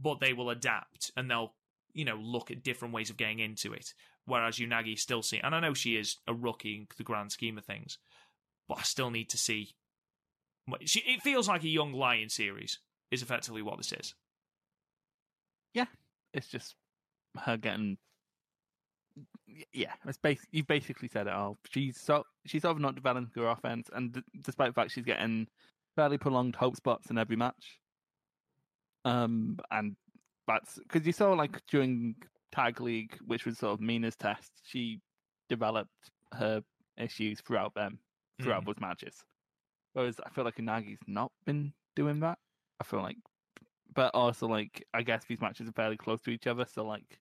[0.00, 1.54] but they will adapt and they'll,
[1.92, 3.94] you know, look at different ways of getting into it.
[4.24, 7.58] Whereas Unagi still see, and I know she is a rookie in the grand scheme
[7.58, 7.98] of things,
[8.68, 9.74] but I still need to see.
[10.84, 12.78] She, it feels like a young lion series
[13.10, 14.14] is effectively what this is.
[15.74, 15.86] Yeah,
[16.32, 16.76] it's just
[17.36, 17.98] her getting.
[19.72, 21.58] Yeah, it's bas- you've basically said it all.
[21.68, 25.04] She's so she's sort of not developing her offense, and d- despite the fact she's
[25.04, 25.48] getting
[25.96, 27.80] fairly prolonged hope spots in every match,
[29.04, 29.96] um, and
[30.46, 32.16] that's because you saw like during
[32.52, 35.00] tag league, which was sort of Mina's test, she
[35.48, 36.62] developed her
[36.96, 38.00] issues throughout them
[38.40, 38.66] throughout Mm.
[38.66, 39.24] those matches.
[39.94, 42.38] Whereas I feel like Unagi's not been doing that.
[42.80, 43.18] I feel like,
[43.94, 47.20] but also like I guess these matches are fairly close to each other, so like,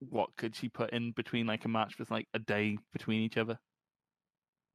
[0.00, 3.36] what could she put in between like a match that's like a day between each
[3.36, 3.58] other?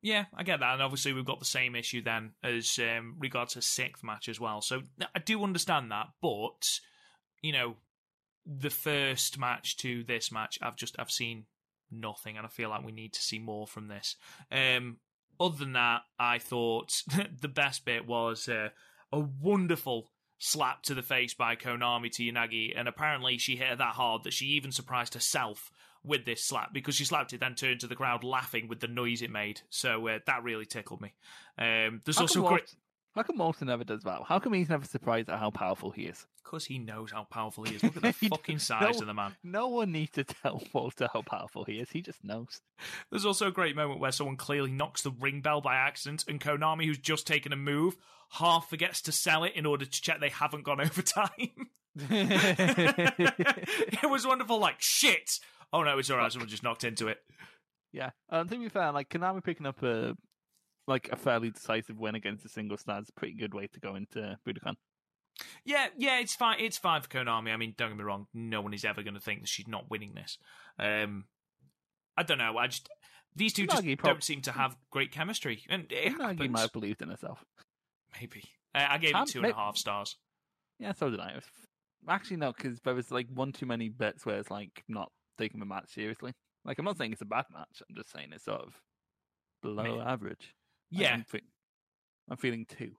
[0.02, 3.54] Yeah, I get that, and obviously we've got the same issue then as um, regards
[3.54, 4.62] to sixth match as well.
[4.62, 4.82] So
[5.14, 6.80] I do understand that, but
[7.42, 7.76] you know,
[8.46, 11.46] the first match to this match, I've just I've seen
[11.92, 14.16] nothing, and I feel like we need to see more from this.
[14.52, 14.98] Um,
[15.40, 17.04] other than that, I thought
[17.42, 18.70] the best bit was uh,
[19.12, 23.76] a wonderful slap to the face by Konami to Unagi, and apparently she hit her
[23.76, 25.72] that hard that she even surprised herself
[26.04, 28.88] with this slap because she slapped it, then turned to the crowd laughing with the
[28.88, 29.62] noise it made.
[29.70, 31.14] So uh, that really tickled me.
[31.58, 32.74] Um, there's How also great
[33.16, 34.22] how come Morton never does that?
[34.28, 36.26] How come he's never surprised at how powerful he is?
[36.50, 37.84] because he knows how powerful he is.
[37.84, 39.36] Look at the fucking size no- of the man.
[39.44, 41.92] No one needs to tell Walter how powerful he is.
[41.92, 42.62] He just knows.
[43.10, 46.42] There's also a great moment where someone clearly knocks the ring bell by accident, and
[46.42, 47.98] Konami, who's just taken a move,
[48.32, 51.70] half forgets to sell it in order to check they haven't gone over time.
[52.10, 54.60] it was wonderful.
[54.60, 55.30] Like shit.
[55.72, 56.32] Oh no, it's alright.
[56.32, 57.18] Someone just knocked into it.
[57.92, 58.12] Yeah.
[58.30, 60.16] Um, to be fair, like Konami picking up a
[60.88, 63.80] like a fairly decisive win against a single star is a pretty good way to
[63.80, 64.76] go into Budokan.
[65.64, 66.58] Yeah, yeah, it's fine.
[66.60, 67.52] It's fine for Konami.
[67.54, 68.28] I mean, don't get me wrong.
[68.34, 70.38] No one is ever going to think that she's not winning this.
[70.78, 71.26] Um,
[72.18, 72.58] I don't know.
[72.58, 72.90] I just
[73.36, 76.50] these two just prob- don't seem to have great chemistry, and it Nagi happens.
[76.50, 77.46] might have believed in herself.
[78.20, 78.44] Maybe
[78.76, 80.18] uh, I gave Tam- it two and a half stars.
[80.80, 81.40] Yeah, so did I.
[82.08, 85.60] Actually, no, because there was like one too many bits where it's like not taking
[85.60, 86.34] the match seriously.
[86.66, 87.82] Like, I'm not saying it's a bad match.
[87.90, 88.74] I'm just saying it's sort of
[89.62, 90.54] below average.
[90.92, 91.42] Yeah, I'm, fe-
[92.30, 92.92] I'm feeling two.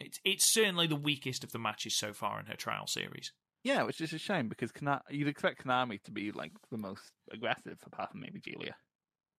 [0.00, 3.32] it's it's certainly the weakest of the matches so far in her trial series.
[3.64, 7.02] Yeah, which is a shame because Kana- you'd expect Konami to be like the most
[7.32, 8.76] aggressive, apart from maybe Julia.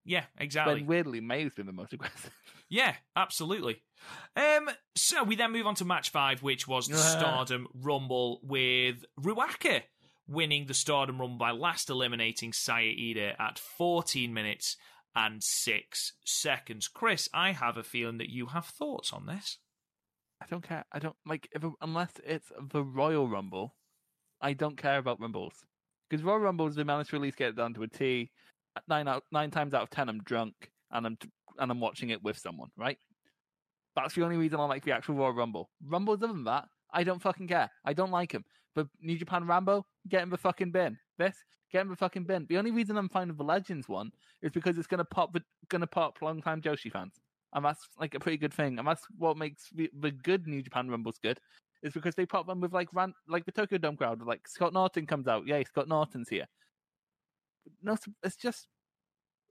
[0.05, 0.81] Yeah, exactly.
[0.81, 2.33] But weirdly, May's been the most aggressive.
[2.71, 3.83] Yeah, absolutely.
[4.37, 6.97] Um, so we then move on to match five, which was the.
[7.19, 9.83] Stardom Rumble with Ruaka
[10.29, 14.77] winning the Stardom Rumble by last eliminating Saya Iida at 14 minutes
[15.17, 16.87] and six seconds.
[16.87, 19.59] Chris, I have a feeling that you have thoughts on this.
[20.41, 20.85] I don't care.
[20.93, 23.75] I don't like if unless it's the Royal Rumble.
[24.41, 25.55] I don't care about Rumbles
[26.09, 28.31] because Royal Rumbles they managed to at least get it down to a T.
[28.87, 31.19] Nine out nine times out of ten, I'm drunk and I'm
[31.59, 32.69] and I'm watching it with someone.
[32.77, 32.99] Right.
[33.97, 35.71] That's the only reason I like the actual Royal Rumble.
[35.85, 37.71] Rumbles other than that, I don't fucking care.
[37.85, 38.45] I don't like him.
[38.79, 40.97] But New Japan Rambo, get in the fucking bin.
[41.19, 41.37] This,
[41.73, 42.47] get in the fucking bin.
[42.49, 45.37] The only reason I'm fine with the Legends one is because it's gonna pop
[45.69, 47.15] gonna pop long time Joshi fans
[47.55, 48.79] and that's like a pretty good thing.
[48.79, 51.41] And that's what makes the, the good New Japan Rumbles good,
[51.83, 54.23] is because they pop them with like ran, like the Tokyo Dome crowd.
[54.23, 56.47] Like Scott Norton comes out, yay, Scott Norton's here.
[57.83, 58.69] No, it's- it's just,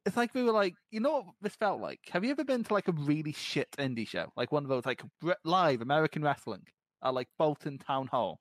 [0.05, 1.99] it's like we were like, you know what this felt like?
[2.11, 4.85] Have you ever been to like a really shit indie show, like one of those
[4.85, 5.03] like
[5.43, 6.63] live American wrestling
[7.03, 8.39] at like Bolton Town Hall?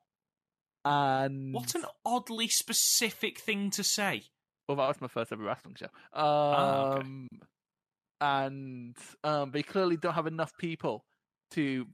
[0.88, 4.22] And What an oddly specific thing to say.
[4.68, 5.86] well, that was my first ever wrestling show.
[6.12, 7.26] Um, Ah, okay.
[8.20, 11.04] and um, they clearly don't have enough people
[11.52, 11.86] to,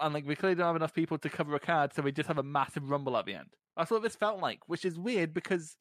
[0.00, 2.28] and like we clearly don't have enough people to cover a card, so we just
[2.28, 3.48] have a massive rumble at the end.
[3.76, 5.76] That's what this felt like, which is weird because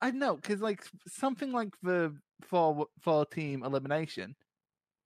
[0.00, 4.34] I don't know because like something like the four four team elimination,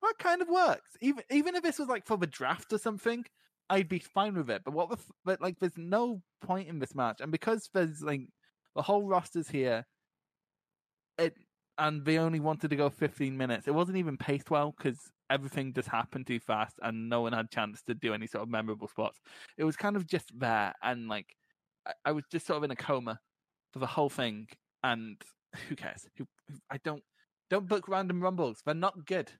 [0.02, 0.90] that kind of works.
[1.00, 3.24] Even even if this was like for the draft or something,
[3.68, 4.62] I'd be fine with it.
[4.64, 8.02] But what the f- but like there's no point in this match, and because there's
[8.02, 8.22] like
[8.74, 9.86] the whole roster's here,
[11.18, 11.34] it
[11.78, 13.68] and they only wanted to go 15 minutes.
[13.68, 14.98] It wasn't even paced well because
[15.28, 18.48] everything just happened too fast, and no one had chance to do any sort of
[18.48, 19.18] memorable spots.
[19.58, 21.34] It was kind of just there, and like
[21.86, 23.18] I, I was just sort of in a coma
[23.72, 24.48] for the whole thing.
[24.82, 25.20] And
[25.68, 26.06] who cares?
[26.16, 27.02] Who, who I don't
[27.50, 28.62] don't book random rumbles.
[28.64, 29.32] They're not good.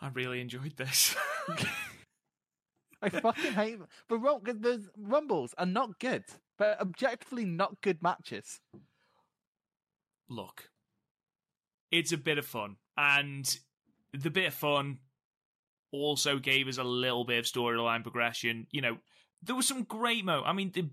[0.00, 1.14] I really enjoyed this.
[3.02, 3.78] I fucking hate.
[4.08, 6.24] But rum- 'cause those rumbles are not good.
[6.58, 8.60] They're objectively not good matches.
[10.28, 10.70] Look,
[11.90, 13.58] it's a bit of fun, and
[14.12, 14.98] the bit of fun
[15.90, 18.66] also gave us a little bit of storyline progression.
[18.70, 18.98] You know,
[19.42, 20.42] there was some great mo.
[20.44, 20.88] I mean, the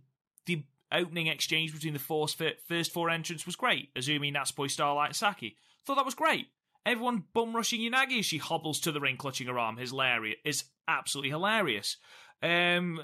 [0.45, 2.35] the opening exchange between the force
[2.67, 3.93] first four entrants was great.
[3.93, 5.55] Azumi, Natsupoi, Starlight, Saki.
[5.85, 6.47] Thought that was great.
[6.89, 9.77] Everyone bum rushing Unagi as she hobbles to the ring, clutching her arm.
[9.77, 10.37] Hilarious.
[10.43, 11.97] Is absolutely hilarious.
[12.41, 12.99] Um,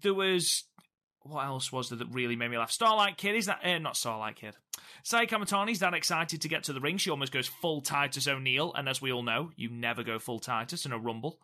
[0.00, 0.64] there was
[1.22, 2.70] what else was there that really made me laugh?
[2.70, 4.54] Starlight Kid is that uh, not Starlight Kid?
[5.02, 6.98] Saya Kamitani's that excited to get to the ring.
[6.98, 10.38] She almost goes full Titus O'Neil, and as we all know, you never go full
[10.38, 11.40] Titus in a rumble.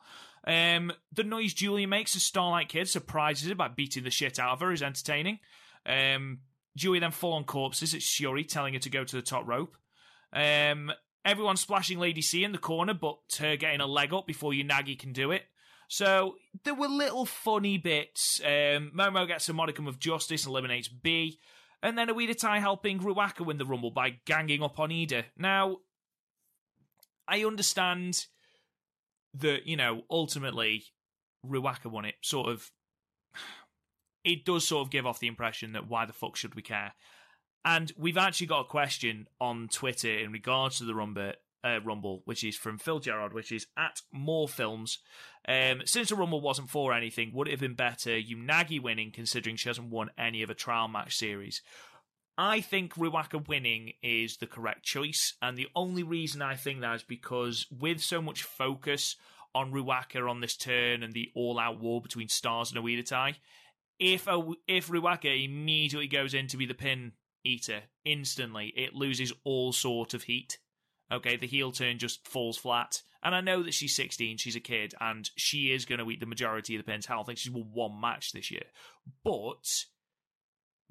[0.46, 4.52] Um, the noise Julia makes as Starlight Kid surprises her by beating the shit out
[4.52, 5.40] of her is entertaining.
[5.84, 6.40] Um,
[6.76, 9.76] Julia then full on corpses It's Shuri, telling her to go to the top rope.
[10.32, 10.92] Um,
[11.26, 14.98] everyone splashing Lady C in the corner, but her getting a leg up before Unagi
[14.98, 15.42] can do it.
[15.88, 18.40] So there were little funny bits.
[18.44, 21.38] Um, Momo gets a modicum of justice and eliminates Bea.
[21.82, 25.24] And then Oedo Tai helping Ruaka win the Rumble by ganging up on Iida.
[25.36, 25.78] Now,
[27.28, 28.26] I understand
[29.34, 30.84] that, you know, ultimately
[31.44, 32.14] Ruaka won it.
[32.22, 32.70] Sort of.
[34.24, 36.94] It does sort of give off the impression that why the fuck should we care?
[37.66, 41.32] And we've actually got a question on Twitter in regards to the Rumble,
[41.64, 45.00] uh, Rumble, which is from Phil Gerard, which is at more films.
[45.48, 49.56] Um, since the Rumble wasn't for anything, would it have been better Unagi winning, considering
[49.56, 51.60] she hasn't won any of a trial match series?
[52.38, 56.94] I think Ruaka winning is the correct choice, and the only reason I think that
[56.94, 59.16] is because with so much focus
[59.56, 63.36] on Ruaka on this turn and the all-out war between Stars and Oedo Tai,
[63.98, 67.12] if a, if Ruaka immediately goes in to be the pin
[67.46, 70.58] eater instantly, it loses all sort of heat.
[71.10, 73.02] Okay, the heel turn just falls flat.
[73.22, 76.20] And I know that she's 16, she's a kid, and she is going to eat
[76.20, 77.06] the majority of the pins.
[77.06, 78.64] Hell, I think she's won one match this year.
[79.24, 79.84] But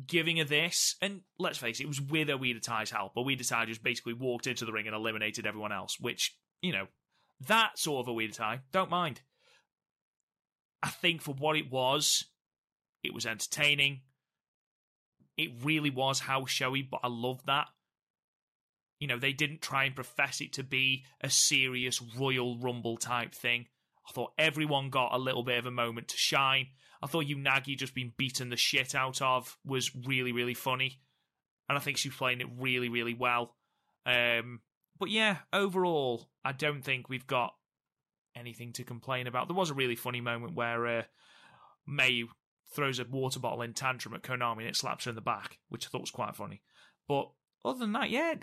[0.06, 3.16] giving her this, and let's face it, it was with Oedo Tai's help.
[3.16, 6.36] Oedo Tai just basically walked into the ring and eliminated everyone else, which
[6.66, 6.88] you know,
[7.48, 8.62] that sort of a weird tie.
[8.72, 9.22] Don't mind.
[10.82, 12.26] I think for what it was,
[13.04, 14.02] it was entertaining.
[15.38, 17.68] It really was house showy, but I love that.
[19.00, 23.36] You know, they didn't try and profess it to be a serious Royal Rumble type
[23.36, 23.66] thing.
[24.08, 26.68] I thought everyone got a little bit of a moment to shine.
[27.02, 31.00] I thought Unagi just being beaten the shit out of was really, really funny.
[31.68, 33.56] And I think she's playing it really, really well.
[34.06, 34.62] Um,
[34.98, 37.54] but yeah, overall, I don't think we've got
[38.36, 39.48] anything to complain about.
[39.48, 41.04] There was a really funny moment where uh,
[41.88, 42.24] May
[42.74, 45.60] throws a water bottle in tantrum at Konami and it slaps her in the back,
[45.70, 46.62] which I thought was quite funny.
[47.08, 47.30] But
[47.64, 48.36] other than that, yeah,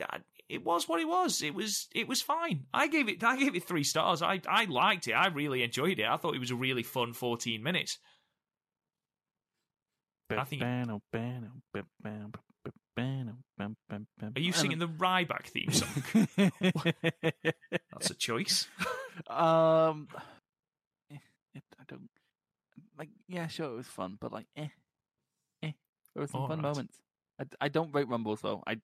[0.48, 1.42] it was what it was.
[1.42, 2.66] It was it was fine.
[2.72, 4.22] I gave it I gave it three stars.
[4.22, 5.12] I I liked it.
[5.12, 6.06] I really enjoyed it.
[6.06, 7.98] I thought it was a really fun fourteen minutes.
[10.38, 10.62] I think.
[14.36, 16.48] Are you singing the Ryback theme song?
[17.92, 18.66] That's a choice.
[19.28, 20.08] um,
[21.10, 21.16] eh,
[21.56, 22.08] I don't
[22.98, 23.08] like.
[23.32, 24.68] Yeah, sure, it was fun, but like, eh,
[25.62, 25.72] eh.
[26.14, 26.68] There were some All fun right.
[26.68, 26.98] moments.
[27.40, 28.62] I, I don't rate rumbles though.
[28.66, 28.78] I you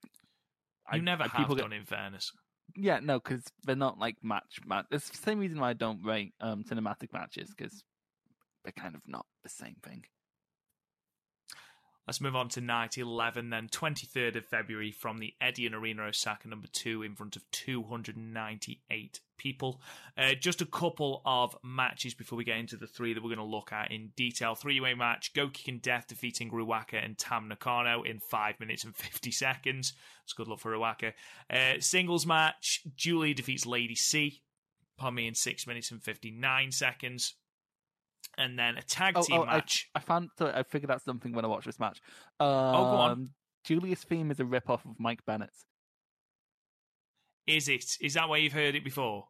[0.90, 2.32] I, never I, have people done, get, in fairness.
[2.74, 4.86] Yeah, no, because they're not like match match.
[4.90, 7.84] It's the same reason why I don't rate um cinematic matches because
[8.64, 10.04] they're kind of not the same thing.
[12.08, 16.48] Let's move on to night 11, then 23rd of February from the Edion Arena Osaka,
[16.48, 19.82] number two, in front of 298 people.
[20.16, 23.36] Uh, just a couple of matches before we get into the three that we're going
[23.36, 24.54] to look at in detail.
[24.54, 29.30] Three way match Gokigen Death defeating Ruaka and Tam Nakano in 5 minutes and 50
[29.30, 29.92] seconds.
[30.24, 31.12] It's good luck for Ruaka.
[31.50, 34.40] Uh, singles match Julie defeats Lady C.
[34.96, 37.34] Pardon me, in 6 minutes and 59 seconds
[38.38, 39.90] and then a tag oh, team oh, match.
[39.94, 42.00] I, I found I figured out something when I watched this match.
[42.40, 43.10] Um, oh, go on.
[43.10, 43.30] Um,
[43.64, 45.66] Julia's theme is a rip off of Mike Bennett's.
[47.46, 47.96] Is it?
[48.00, 49.24] Is that where you've heard it before?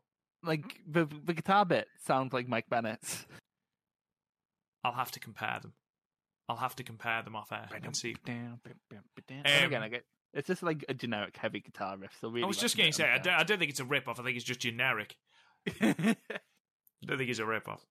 [0.44, 3.26] Like the the guitar bit sounds like Mike Bennett's.
[4.84, 5.72] I'll have to compare them.
[6.48, 8.16] I'll have to compare them off air and see.
[8.26, 8.60] Um,
[9.44, 12.16] again, I get, it's just like a generic heavy guitar riff.
[12.20, 13.84] So really, I was just going to say, I don't, I don't think it's a
[13.84, 14.18] rip off.
[14.18, 15.14] I think it's just generic.
[15.80, 16.16] I
[17.04, 17.84] don't think it's a rip off.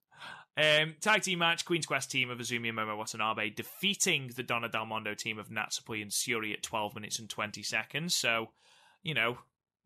[0.58, 4.68] Um, tag team match: Queen's Quest team of Azumi and Momo Watanabe defeating the Donna
[4.68, 8.16] Del Mondo team of Natsupoi and Shuri at 12 minutes and 20 seconds.
[8.16, 8.50] So,
[9.04, 9.38] you know,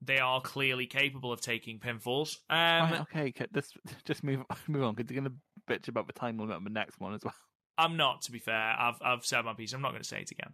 [0.01, 2.37] they are clearly capable of taking pinfalls.
[2.49, 6.13] Um, right, okay, just just move move on because you're going to bitch about the
[6.13, 7.35] time limit on the next one as well.
[7.77, 8.75] I'm not, to be fair.
[8.77, 9.73] I've I've said my piece.
[9.73, 10.53] I'm not going to say it again.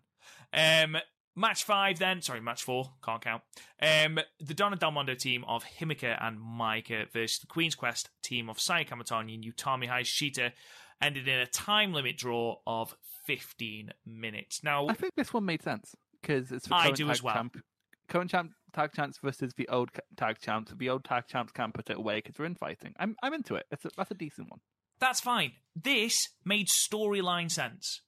[0.54, 1.02] Um,
[1.38, 2.24] Match five, then.
[2.24, 2.94] Sorry, match four.
[3.06, 3.44] Can't count.
[3.80, 8.50] Um, the Donna Del Mondo team of Himeka and Maika versus the Queen's Quest team
[8.50, 10.52] of Saya Kamitani and Utami Hayashishita
[11.00, 12.96] ended in a time limit draw of
[13.28, 14.64] 15 minutes.
[14.64, 17.36] Now, I think this one made sense because it's for I do as well.
[17.36, 17.62] Champ,
[18.10, 20.74] current champ tag champs versus the old tag champs.
[20.76, 22.96] The old tag champs can't put it away because we're infighting.
[23.00, 23.68] I'm I'm into it.
[23.72, 24.62] It's a, that's a decent one.
[25.00, 25.52] That's fine.
[25.76, 28.02] This made storyline sense.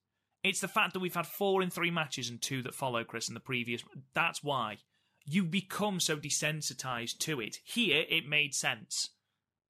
[0.43, 3.27] It's the fact that we've had four in three matches and two that follow, Chris,
[3.27, 3.83] in the previous.
[4.13, 4.77] That's why.
[5.25, 7.59] You become so desensitized to it.
[7.63, 9.09] Here, it made sense.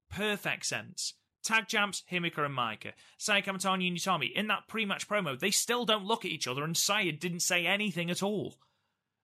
[0.10, 1.16] Perfect sense.
[1.44, 2.92] Tag champs, Himeka and Maika.
[3.18, 6.48] Saya Kamitani and Utami, in that pre match promo, they still don't look at each
[6.48, 8.56] other, and Saya didn't say anything at all.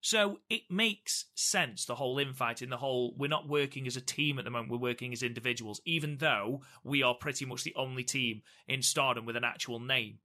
[0.01, 4.37] So it makes sense, the whole infighting, the whole we're not working as a team
[4.37, 8.03] at the moment, we're working as individuals, even though we are pretty much the only
[8.03, 10.19] team in stardom with an actual name.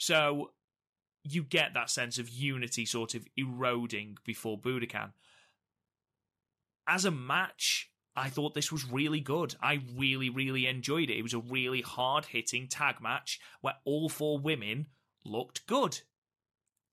[0.00, 0.52] So
[1.24, 5.12] you get that sense of unity sort of eroding before Budokan.
[6.88, 9.54] As a match, I thought this was really good.
[9.60, 11.18] I really, really enjoyed it.
[11.18, 14.86] It was a really hard hitting tag match where all four women
[15.22, 16.00] looked good.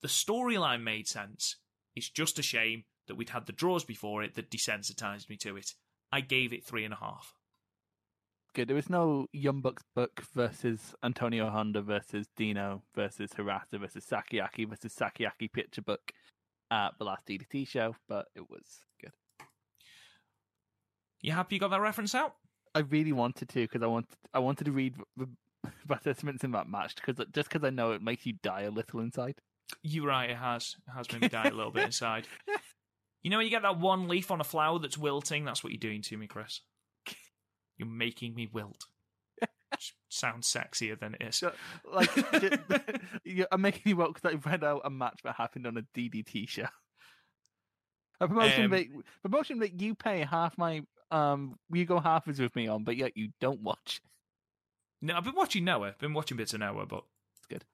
[0.02, 1.56] The storyline made sense.
[1.96, 5.56] It's just a shame that we'd had the draws before it that desensitized me to
[5.56, 5.72] it.
[6.12, 7.37] I gave it three and a half
[8.54, 8.68] good.
[8.68, 14.68] There was no Young Bucks book versus Antonio Honda versus Dino versus Hirata versus Sakiaki
[14.68, 16.12] versus Sakiaki picture book
[16.70, 19.12] at the last DDT show, but it was good.
[21.20, 22.34] You happy you got that reference out?
[22.74, 25.28] I really wanted to because I wanted I wanted to read the
[25.86, 29.00] participants in that match because just because I know it makes you die a little
[29.00, 29.36] inside.
[29.82, 30.30] You're right.
[30.30, 30.76] It has.
[30.86, 32.26] It has made me die a little bit inside.
[33.22, 35.44] You know, when you get that one leaf on a flower that's wilting.
[35.44, 36.60] That's what you're doing to me, Chris.
[37.78, 38.86] You're making me wilt.
[40.08, 41.42] sounds sexier than it is.
[41.90, 42.10] Like,
[43.52, 46.48] I'm making you wilt because I read out a match that happened on a DDT
[46.48, 46.66] show.
[48.20, 48.86] A promotion um, that
[49.22, 50.82] promotion that you pay half my
[51.12, 54.00] um you go half is with me on, but yet you don't watch.
[55.00, 55.88] No, I've been watching Noah.
[55.88, 57.04] I've been watching bits of Noah, but
[57.36, 57.64] it's good.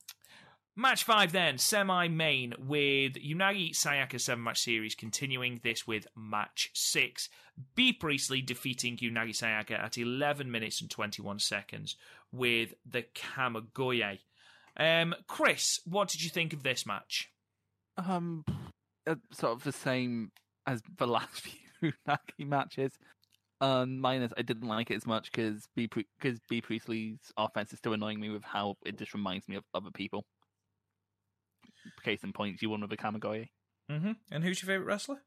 [0.77, 6.71] Match five, then semi main with Unagi Sayaka seven match series continuing this with match
[6.75, 7.29] six.
[7.77, 11.95] Bea Priestley defeating Unagi Sayaka at 11 minutes and 21 seconds
[12.33, 14.19] with the Kamigoye.
[14.77, 17.31] Um, Chris, what did you think of this match?
[17.97, 18.45] Um,
[19.07, 20.33] uh, sort of the same
[20.67, 22.93] as the last few Nagi matches.
[23.61, 25.89] Um, minus I didn't like it as much because B
[26.19, 29.63] because Bea Priestley's offense is still annoying me with how it just reminds me of
[29.73, 30.25] other people.
[32.03, 33.49] Case in point, you won with a Kamigoye.
[33.91, 34.13] Mm-hmm.
[34.31, 35.23] And who's your favorite wrestler?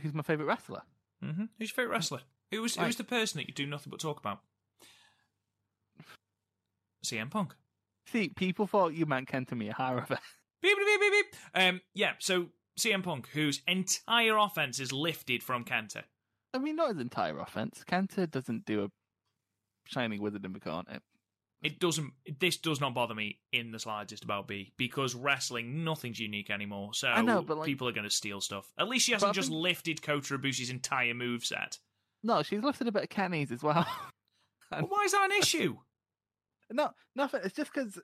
[0.00, 0.82] Who's my favorite wrestler?
[1.24, 1.44] Mm-hmm.
[1.58, 2.20] Who's your favorite wrestler?
[2.50, 4.40] Who was who was the person that you do nothing but talk about?
[7.04, 7.54] CM Punk.
[8.06, 10.06] See, people thought you meant Kento Miyahara.
[10.62, 11.36] Beep, beep, beep, beep.
[11.54, 12.46] Um, yeah, so
[12.80, 16.04] CM Punk, whose entire offense is lifted from Kenta.
[16.54, 17.84] I mean, not his entire offense.
[17.86, 18.88] Kenta doesn't do a
[19.86, 21.00] shining wizard in the corner.
[21.64, 22.12] It doesn't.
[22.40, 26.92] This does not bother me in the slightest about Bea because wrestling, nothing's unique anymore.
[26.94, 28.70] So I know, but, like- people are going to steal stuff.
[28.78, 31.78] At least she But I hasn't just think- lifted Kota Ibushi's entire moveset.
[32.22, 33.86] No, she's lifted a bit of Kenny's as well.
[34.72, 35.76] Well, why is that an issue?
[36.72, 37.40] No, nothing.
[37.44, 38.00] It's just because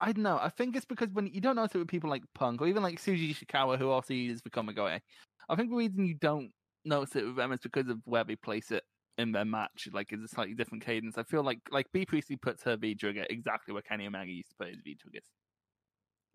[0.00, 0.36] I don't know.
[0.40, 2.82] I think it's because when you don't notice it with people like Punk or even
[2.82, 5.00] like Shuji Ishikawa, who also uses the Kamigoye.
[5.48, 6.50] I think the reason you don't
[6.84, 8.82] notice it with them is because of where they place it
[9.18, 9.88] in their match.
[9.92, 11.18] Like, it's a slightly different cadence.
[11.18, 14.50] I feel like like Bea Priestley puts her V trigger exactly where Kenny Omega used
[14.50, 15.24] to put his V triggers.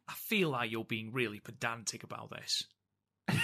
[0.07, 2.63] I feel like you're being really pedantic about this.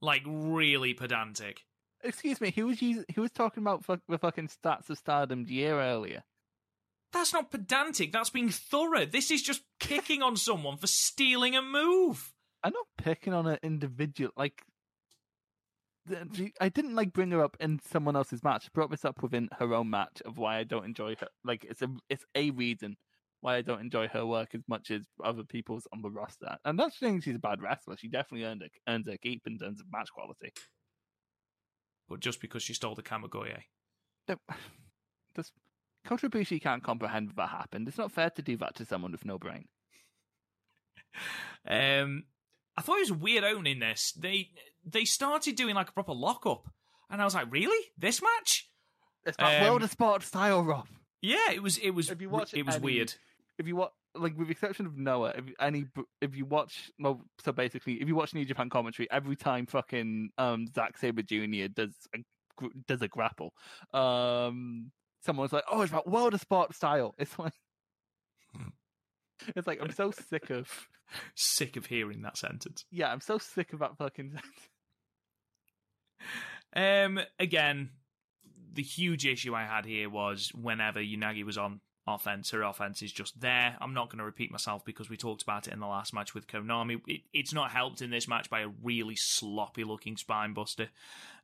[0.00, 1.62] like really pedantic.
[2.04, 5.46] Excuse me, who was using, who was talking about fuck, the fucking stats of Stardom
[5.48, 6.22] year earlier?
[7.12, 8.10] That's not pedantic.
[8.12, 9.06] That's being thorough.
[9.06, 12.32] This is just kicking on someone for stealing a move.
[12.64, 14.30] I'm not picking on an individual.
[14.36, 14.62] Like,
[16.60, 18.64] I didn't like bring her up in someone else's match.
[18.66, 21.28] I brought this up within her own match of why I don't enjoy her.
[21.44, 22.96] Like, it's a it's a reason
[23.40, 26.56] why I don't enjoy her work as much as other people's on the roster.
[26.64, 27.96] And that's saying she's a bad wrestler.
[27.96, 30.52] She definitely earned it, earns her keep in terms of match quality.
[32.08, 33.62] But just because she stole the Kamigoye.
[34.28, 34.36] No,
[35.34, 35.50] this
[36.04, 37.88] Kota Ibushi can't comprehend that happened.
[37.88, 39.66] It's not fair to do that to someone with no brain.
[41.64, 42.24] Um,
[42.76, 44.12] I thought it was weird owning this.
[44.18, 44.50] They
[44.84, 46.68] they started doing like a proper lockup,
[47.10, 48.68] and I was like, really, this match?
[49.24, 50.88] It's that Um, world of sport style, Rob.
[51.20, 51.78] Yeah, it was.
[51.78, 52.10] It was.
[52.10, 53.14] If you watch it was any- weird.
[53.58, 55.86] if you watch, like with the exception of Noah, if any,
[56.20, 60.30] if you watch, well, so basically, if you watch New Japan commentary, every time fucking
[60.38, 61.68] um Zack Sabre Jr.
[61.72, 62.18] does a
[62.88, 63.54] does a grapple,
[63.94, 64.90] um,
[65.24, 67.52] someone's like, "Oh, it's about world of sport style." It's like,
[69.56, 70.68] it's like I'm so sick of,
[71.34, 72.84] Sick of hearing that sentence.
[72.90, 74.38] yeah, I'm so sick of that fucking.
[76.74, 77.90] Um, again,
[78.72, 83.12] the huge issue I had here was whenever Unagi was on offense, her offense is
[83.12, 83.76] just there.
[83.80, 86.34] I'm not going to repeat myself because we talked about it in the last match
[86.34, 87.00] with Konami.
[87.06, 90.88] It, it's not helped in this match by a really sloppy looking spine buster.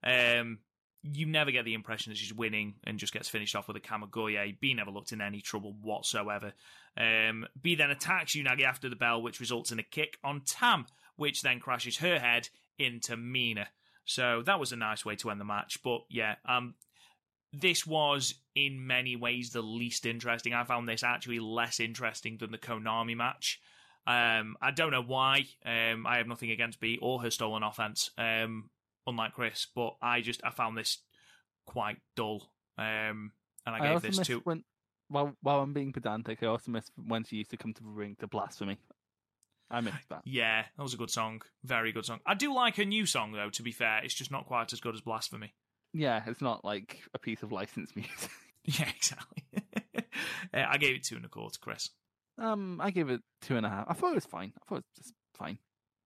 [0.02, 0.59] Um,
[1.02, 3.80] you never get the impression that she's winning and just gets finished off with a
[3.80, 4.59] Kamigoye.
[4.59, 6.52] Bea never looked in any trouble whatsoever.
[6.96, 10.86] Um, Bea then attacks Unagi after the bell, which results in a kick on Tam,
[11.16, 12.48] which then crashes her head
[12.78, 13.68] into Mina.
[14.09, 15.82] So that was a nice way to end the match.
[15.85, 16.74] But yeah, um,
[17.52, 20.55] this was in many ways the least interesting.
[20.55, 23.60] I found this actually less interesting than the Konami match.
[24.06, 25.44] Um, I don't know why.
[25.64, 28.70] Um, I have nothing against Bea or her stolen offense, um,
[29.06, 31.02] unlike Chris, but I just I found this
[31.66, 32.51] quite dull.
[32.78, 33.32] Um,
[33.66, 34.40] and I I gave this to.
[34.44, 34.64] when,
[35.09, 37.90] while while I'm being pedantic, I also miss when she used to come to the
[37.90, 38.78] ring to blasphemy.
[39.70, 40.22] I miss that.
[40.24, 41.42] Yeah, that was a good song.
[41.64, 42.20] Very good song.
[42.24, 43.50] I do like her new song though.
[43.50, 45.54] To be fair, it's just not quite as good as Blasphemy.
[45.92, 48.30] Yeah, it's not like a piece of licensed music.
[48.64, 49.44] Yeah, exactly.
[50.54, 51.90] Uh, I gave it two and a quarter, Chris.
[52.38, 53.86] Um, I gave it two and a half.
[53.88, 54.52] I thought it was fine.
[54.56, 55.58] I thought it was just fine.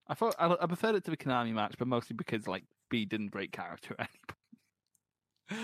[0.08, 3.04] I thought I, I preferred it to the Konami match, but mostly because like Bea
[3.04, 4.08] didn't break character at
[5.50, 5.62] any point.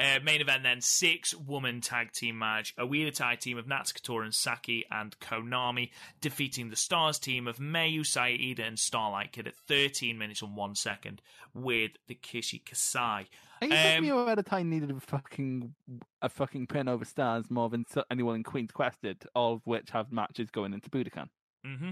[0.00, 2.72] Uh, main event then six woman tag team match.
[2.78, 5.90] A Wheeler tag team of Natsuko Tora and Saki and Konami
[6.22, 10.74] defeating the Stars team of Mayu Saida and Starlight Kid at 13 minutes and one
[10.74, 11.20] second
[11.52, 13.26] with the Kishi Kasai.
[13.60, 15.74] Are you telling Um, me Red Time needed a fucking
[16.22, 19.90] a fucking pin over stars more than anyone in Queen's Quest did, all of which
[19.90, 21.28] have matches going into Budokan?
[21.66, 21.90] Mm-hmm.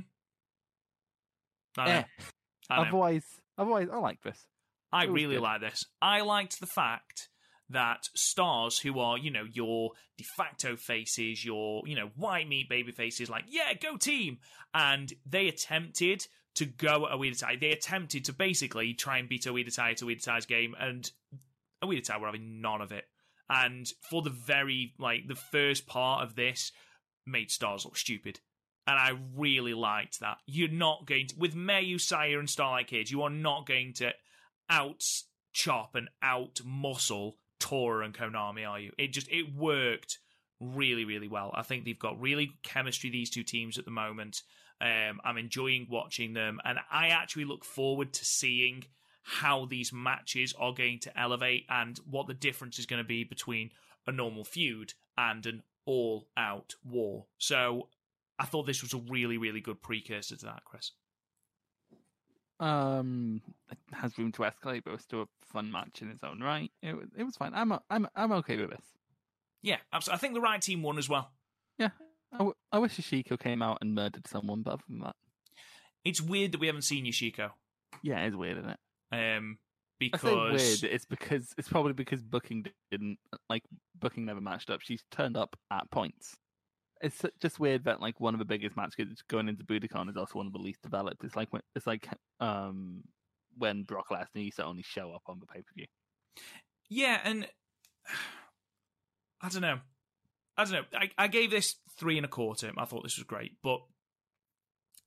[1.77, 2.05] I know.
[2.71, 2.83] I know.
[2.83, 3.25] Otherwise,
[3.59, 4.47] otherwise, I like this.
[4.91, 5.43] I really good.
[5.43, 5.85] like this.
[6.01, 7.29] I liked the fact
[7.71, 12.69] that stars who are, you know, your de facto faces, your, you know, white meat
[12.69, 14.39] baby faces, like, yeah, go team.
[14.73, 17.57] And they attempted to go at Oedo Tai.
[17.61, 21.11] They attempted to basically try and beat Oedo Tai to Oedo Tai's game, and
[21.85, 23.05] Oedo Tai were having none of it.
[23.51, 26.73] And for the very, like, the first part of this
[27.27, 28.41] made stars look stupid.
[28.87, 30.39] And I really liked that.
[30.47, 34.13] You're not going to, with Mayu, Saya, and Starlight Kid, you are not going to
[34.71, 35.03] out
[35.53, 38.93] chop and out muscle Tora and Konami, are you?
[38.99, 40.19] It just, it worked
[40.61, 41.51] really, really well.
[41.55, 44.43] I think they've got really good chemistry, these two teams at the moment.
[44.81, 48.85] Um, I'm enjoying watching them, and I actually look forward to seeing
[49.23, 53.25] how these matches are going to elevate and what the difference is going to be
[53.25, 53.71] between
[54.07, 57.27] a normal feud and an all out war.
[57.39, 57.89] So
[58.39, 60.93] I thought this was a really, really good precursor to that, Chris.
[62.61, 63.41] Um,
[63.71, 66.41] it has room to escalate, but it was still a fun match in its own
[66.41, 66.71] right.
[66.83, 67.53] It was, it was fine.
[67.55, 68.85] I'm I'm I'm okay with this.
[69.63, 70.17] Yeah, absolutely.
[70.17, 71.31] I think the right team won as well.
[71.79, 71.91] Yeah,
[72.33, 75.17] I, w- I wish Yoshiko came out and murdered someone, but other than that,
[76.05, 77.51] It's weird that we haven't seen Yoshiko.
[78.03, 79.37] yeah, it's weird, isn't it?
[79.37, 79.59] Um,
[80.01, 80.23] because
[80.83, 80.93] weird.
[80.95, 83.19] It's because it's probably because booking didn't
[83.49, 83.63] like
[83.99, 84.81] booking never matched up.
[84.81, 86.37] She's turned up at points.
[87.01, 90.39] It's just weird that like one of the biggest matches going into Budokan is also
[90.39, 91.23] one of the least developed.
[91.25, 92.09] It's like when it's like
[92.41, 93.05] um
[93.57, 95.87] when Brock Lesnar used to only show up on the pay per view.
[96.89, 97.47] Yeah, and
[99.41, 99.79] I don't know.
[100.57, 100.85] I don't know.
[100.93, 102.73] I, I gave this three and a quarter.
[102.77, 103.81] I thought this was great, but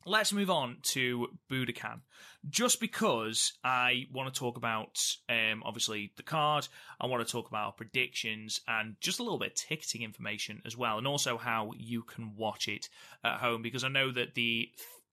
[0.06, 2.02] let's move on to Budokan.
[2.49, 4.98] Just because I want to talk about,
[5.30, 6.68] um, obviously the card.
[6.99, 10.76] I want to talk about predictions and just a little bit of ticketing information as
[10.76, 12.90] well, and also how you can watch it
[13.23, 13.61] at home.
[13.61, 14.69] Because I know that the,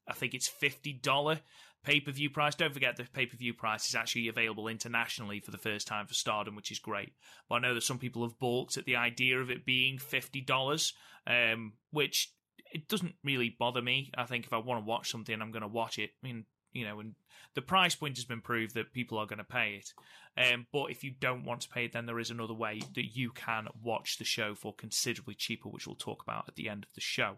[0.09, 1.41] I think it's fifty dollar
[1.85, 2.55] pay per view price.
[2.55, 6.07] Don't forget the pay per view price is actually available internationally for the first time
[6.07, 7.13] for Stardom, which is great.
[7.49, 10.41] But I know that some people have balked at the idea of it being fifty
[10.41, 10.95] dollars,
[11.27, 12.33] um, which
[12.73, 14.11] it doesn't really bother me.
[14.17, 16.11] I think if I want to watch something, I'm going to watch it.
[16.23, 17.15] I mean, you know, and
[17.55, 19.93] the price point has been proved that people are going to pay it.
[20.37, 23.17] Um, but if you don't want to pay it, then there is another way that
[23.17, 26.85] you can watch the show for considerably cheaper, which we'll talk about at the end
[26.85, 27.37] of the show.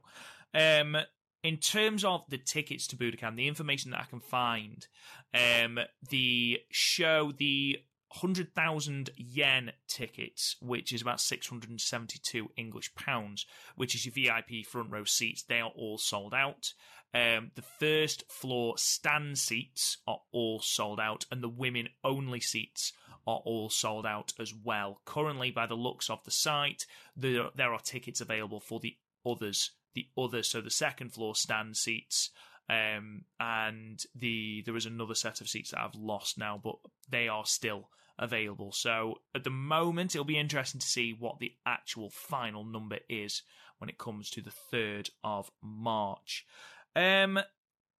[0.53, 0.97] Um,
[1.43, 4.87] in terms of the tickets to Budokan, the information that I can find,
[5.33, 5.79] um,
[6.11, 7.79] the show, the
[8.13, 13.47] 100,000 yen tickets, which is about 672 English pounds,
[13.77, 16.73] which is your VIP front row seats, they are all sold out.
[17.13, 22.93] Um, the first floor stand seats are all sold out, and the women only seats
[23.27, 25.01] are all sold out as well.
[25.05, 28.97] Currently, by the looks of the site, there, there are tickets available for the
[29.27, 32.31] others the other, so the second floor stand seats,
[32.69, 36.77] um, and the there is another set of seats that I've lost now, but
[37.09, 37.89] they are still
[38.21, 38.71] available.
[38.71, 43.43] So at the moment, it'll be interesting to see what the actual final number is
[43.79, 46.47] when it comes to the third of March.
[46.95, 47.41] Um,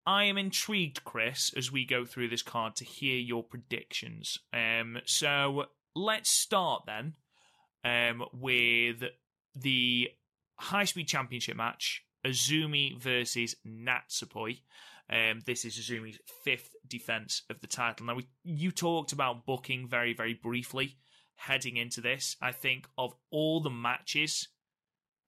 [0.07, 4.39] I am intrigued, Chris, as we go through this card to hear your predictions.
[4.53, 5.67] Um, so
[5.97, 7.15] let's start then
[7.85, 9.03] um, with
[9.55, 10.11] the
[10.57, 14.61] high speed championship match Azumi versus Natsupoi.
[15.13, 18.07] Um, this is Azumi's fifth defense of the title.
[18.07, 20.99] Now, we, you talked about booking very, very briefly
[21.37, 22.37] heading into this.
[22.41, 24.49] I think of all the matches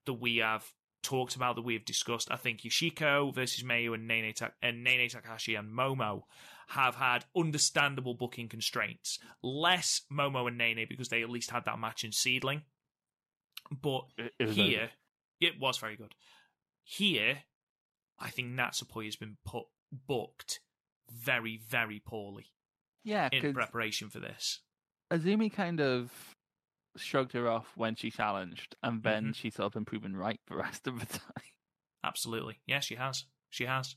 [0.07, 0.65] that we have
[1.03, 4.85] talked about, that we have discussed, I think Yoshiko versus Mayu and Nene, Ta- and
[4.85, 6.23] Nene Takahashi and Momo
[6.69, 9.19] have had understandable booking constraints.
[9.43, 12.63] Less Momo and Nene because they at least had that match in Seadlinnng.
[13.71, 14.91] But It- it was very here,
[15.41, 16.15] it was very good.
[16.85, 17.43] Here,
[18.23, 20.61] I think Natsupoi has been put booked
[21.11, 22.47] very, very poorly
[23.05, 24.61] Yeah, in preparation for this.
[25.13, 26.11] Azumi kind of
[26.97, 29.35] shrugged her off when she challenged, and then Mhm.
[29.35, 31.45] she's sort of been proven right the rest of the time.
[32.05, 32.61] Absolutely.
[32.67, 33.27] Yes, she has.
[33.51, 33.97] She has.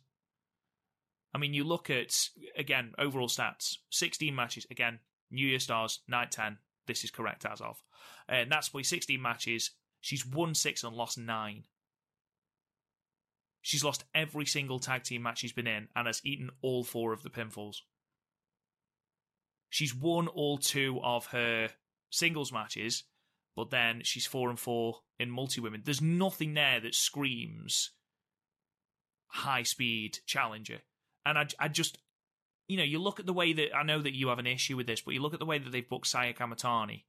[1.34, 4.66] I mean, you look at, again, overall stats 16 matches.
[4.70, 5.00] Again,
[5.32, 6.60] New Year Stars, night 10.
[6.88, 7.84] This is correct as of.
[8.28, 9.72] And that's why 16 matches.
[10.02, 11.66] She's won six and lost nine.
[13.66, 17.14] She's lost every single tag team match she's been in and has eaten all four
[17.14, 17.78] of the pinfalls.
[19.72, 21.70] She's won all two of her
[22.12, 23.06] singles matches,
[23.56, 25.82] but then she's four and four in multi women.
[25.84, 27.90] There's nothing there that screams
[29.30, 30.82] high speed challenger.
[31.26, 31.98] And I, I just,
[32.68, 34.78] you know, you look at the way that I know that you have an issue
[34.78, 37.06] with this, but you look at the way that they've booked Saya Kamitani,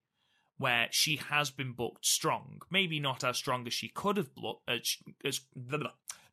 [0.57, 2.63] where she has been booked strong.
[2.71, 5.43] Maybe not as strong as she could have looked, as, as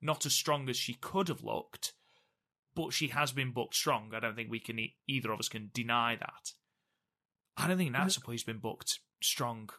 [0.04, 1.94] not as strong as she could have looked,
[2.76, 4.12] but she has been booked strong.
[4.14, 6.52] I don't think we can e- either of us can deny that.
[7.56, 9.70] I don't think Natsupoi's been booked strong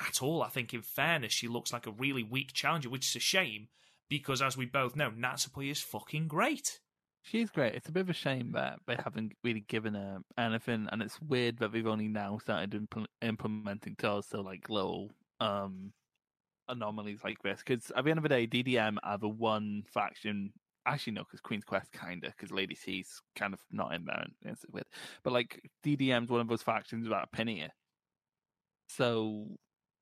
[0.00, 0.42] at all.
[0.42, 3.68] I think, in fairness, she looks like a really weak challenger, which is a shame
[4.08, 6.80] because, as we both know, Natsupoi is fucking great.
[7.22, 7.74] She's great.
[7.74, 11.20] It's a bit of a shame that they haven't really given her anything, and it's
[11.20, 15.10] weird that they've only now started impl- implementing Torso like little
[15.40, 15.92] um
[16.68, 20.52] anomalies like this because at the end of the day, DDM are the one faction.
[20.86, 24.32] Actually, no, because Queen's Quest kinda, because Lady C's kind of not in there, and
[24.44, 24.86] it's weird.
[25.22, 27.66] But like DDM's one of those factions without a penny.
[28.88, 29.46] So,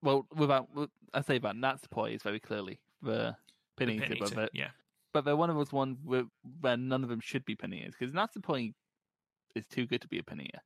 [0.02, 0.68] well, without
[1.12, 3.36] I say that Natsupoi is very clearly the
[3.78, 4.70] The penny penny tip of it, yeah.
[5.12, 6.24] but they're one of those ones where,
[6.60, 8.74] where none of them should be penniers because Natsupoi
[9.54, 10.60] is too good to be a pennier.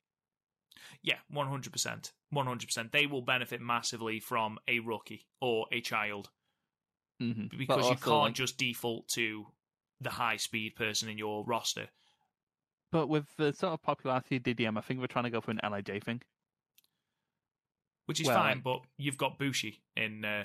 [1.02, 2.92] Yeah, one hundred percent, one hundred percent.
[2.92, 6.30] They will benefit massively from a rookie or a child
[7.22, 7.54] Mm-hmm.
[7.58, 9.44] because you can't just default to
[10.00, 11.88] the high speed person in your roster.
[12.90, 15.50] But with the sort of popularity of DDM, I think we're trying to go for
[15.50, 16.22] an Lij thing.
[18.06, 18.60] which is Well, fine.
[18.64, 20.44] But you've got Bushi in uh,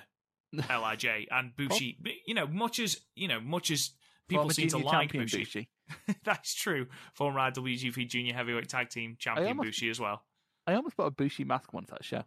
[0.53, 3.91] Lij, and Bushi, you know, much as you know, much as
[4.27, 5.69] people seem to like Bushi, Bushi.
[6.23, 6.87] that's true.
[7.13, 10.23] Former IWGP Junior Heavyweight Tag Team Champion almost- Bushi as well.
[10.67, 12.23] I almost bought a Bushi mask once at a show.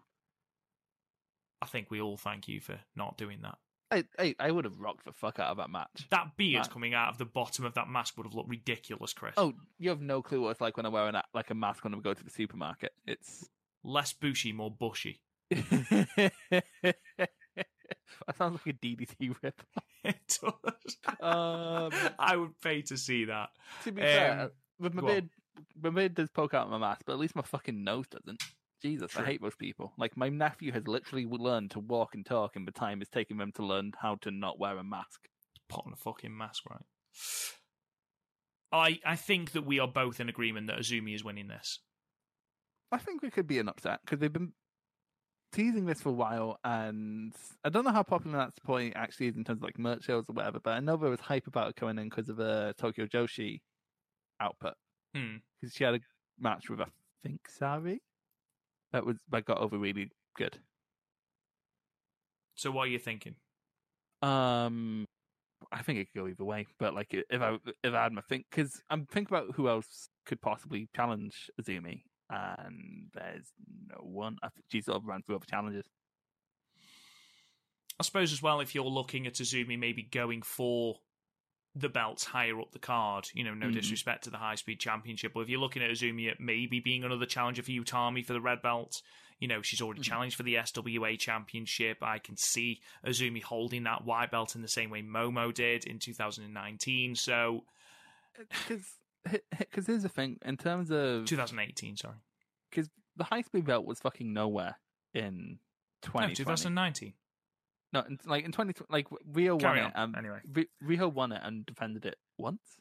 [1.60, 3.58] I think we all thank you for not doing that.
[3.90, 6.06] I, I, I would have rocked the fuck out of that match.
[6.10, 9.34] That beard coming out of the bottom of that mask would have looked ridiculous, Chris.
[9.36, 11.54] Oh, you have no clue what it's like when I wear an, a- like a
[11.54, 12.92] mask when I go to the supermarket.
[13.06, 13.48] It's
[13.82, 15.20] less bushy, more Bushy.
[18.26, 19.62] that sounds like a DDT rip.
[20.04, 20.96] it does.
[21.20, 23.50] Um, I would pay to see that.
[23.84, 25.28] to be Um, fair, with my beard,
[25.80, 28.42] my beard does poke out of my mask, but at least my fucking nose doesn't.
[28.80, 29.22] Jesus, True.
[29.22, 29.92] I hate those people.
[29.98, 33.36] Like my nephew has literally learned to walk and talk in the time it's taking
[33.36, 35.28] them to learn how to not wear a mask.
[35.68, 36.84] Put on a fucking mask, right?
[38.70, 41.80] I I think that we are both in agreement that Azumi is winning this.
[42.92, 44.52] I think we could be an upset because they've been
[45.52, 47.32] teasing this for a while, and
[47.64, 50.28] I don't know how popular that point actually is in terms of like merch sales
[50.28, 50.60] or whatever.
[50.60, 53.60] But I know there was hype about it coming in because of a Tokyo Joshi
[54.40, 54.74] output
[55.14, 55.36] Hmm.
[55.60, 56.00] because she had a
[56.38, 56.86] match with I
[57.22, 58.00] think Sari
[58.92, 60.58] that was that got over really good.
[62.54, 63.36] So what are you thinking?
[64.22, 65.06] Um,
[65.70, 68.22] I think it could go either way, but like if I if I had my
[68.22, 73.52] think because I'm thinking about who else could possibly challenge Azumi, and there's
[73.88, 74.36] no one.
[74.42, 75.86] I think she sort of ran through other challenges.
[78.00, 81.00] I suppose as well if you're looking at Azumi maybe going for
[81.74, 83.74] the belts higher up the card, you know, no Mhm.
[83.74, 87.04] disrespect to the high speed championship, but if you're looking at Azumi at maybe being
[87.04, 89.02] another challenger for Utami for the red belt,
[89.38, 90.04] you know, she's already Mhm.
[90.04, 92.02] challenged for the SWA championship.
[92.02, 95.98] I can see Azumi holding that white belt in the same way Momo did in
[95.98, 97.14] 2019.
[97.14, 97.64] So
[98.36, 98.97] Because
[99.58, 102.16] because here's the thing in terms of 2018, sorry.
[102.70, 104.76] because the high speed belt was fucking nowhere
[105.14, 105.58] in
[106.14, 107.14] No, 2019.
[107.92, 109.96] No, in, like in 20 like Rio Carry won it.
[109.96, 110.40] on, Um, anyway.
[110.52, 112.78] Ri- Rio won it and defended it once.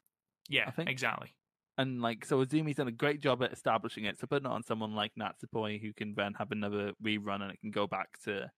[0.49, 1.33] Yeah, I think- exactly.
[1.79, 4.19] And like, so Azumi's done a great job at establishing it.
[4.19, 7.59] So putting it on someone like Natsupoi, who can then have another rerun and it
[7.61, 8.49] can go back to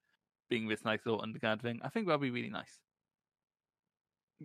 [0.49, 2.79] being this nice little undercard thing, I think that'll be really nice.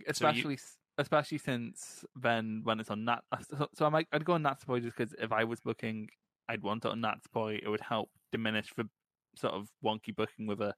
[0.09, 4.25] Especially, s especially since then when it's on Nat, uh, so, so I might I'd
[4.25, 6.09] go on Natsupoi just because if I was booking,
[6.49, 7.61] I'd want it on Natsupoi.
[7.63, 8.89] It would help diminish the
[9.37, 10.75] sort of wonky booking with her,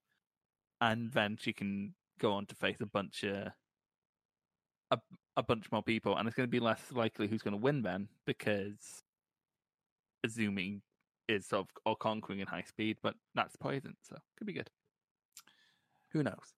[0.80, 3.48] and then she can go on to face a bunch of
[4.90, 4.98] a,
[5.36, 7.82] a bunch more people, and it's going to be less likely who's going to win
[7.82, 9.02] then because
[10.26, 10.80] Azumi
[11.28, 14.70] is sort of all conquering in high speed, but that's poison, so could be good.
[16.12, 16.55] Who knows?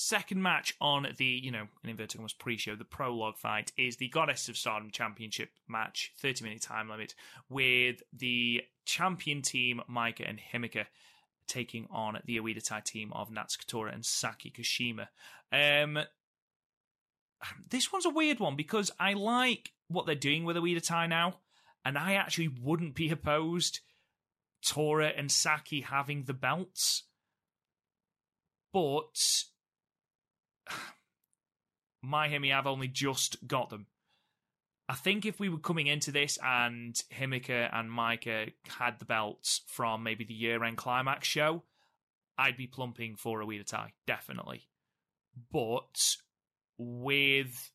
[0.00, 4.06] Second match on the, you know, in inverted commas pre-show, the prologue fight is the
[4.06, 7.16] Goddess of Stardom Championship match, 30 minute time limit,
[7.50, 10.84] with the champion team, Maika and Himika,
[11.48, 15.08] taking on the Oedo Tai team of Natsuko Tora and Saki Kashima.
[15.50, 15.98] Um,
[17.68, 21.38] this one's a weird one because I like what they're doing with Oedo Tai now,
[21.84, 23.80] and I actually wouldn't be opposed
[24.64, 27.02] Tora and Saki having the belts.
[28.72, 29.42] But
[32.04, 33.86] MaiHime have only just got them.
[34.88, 39.60] I think if we were coming into this and Himika and Maika had the belts
[39.66, 41.64] from maybe the year end climax show,
[42.38, 44.68] I'd be plumping for a Oedo Tai, definitely.
[45.52, 46.16] But
[46.78, 47.70] with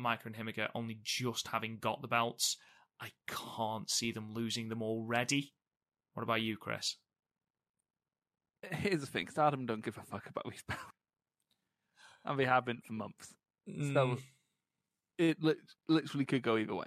[0.00, 2.58] Maika and Himika only just having got the belts,
[3.00, 5.52] I can't see them losing them already.
[6.14, 6.96] What about you, Chris?
[8.70, 10.82] Here's the thing: Stardom don't give a fuck about these belts,
[12.26, 13.34] and they haven't for months.
[13.68, 13.92] Mm.
[13.94, 14.18] So
[15.18, 15.58] it lit-
[15.88, 16.86] literally could go either way.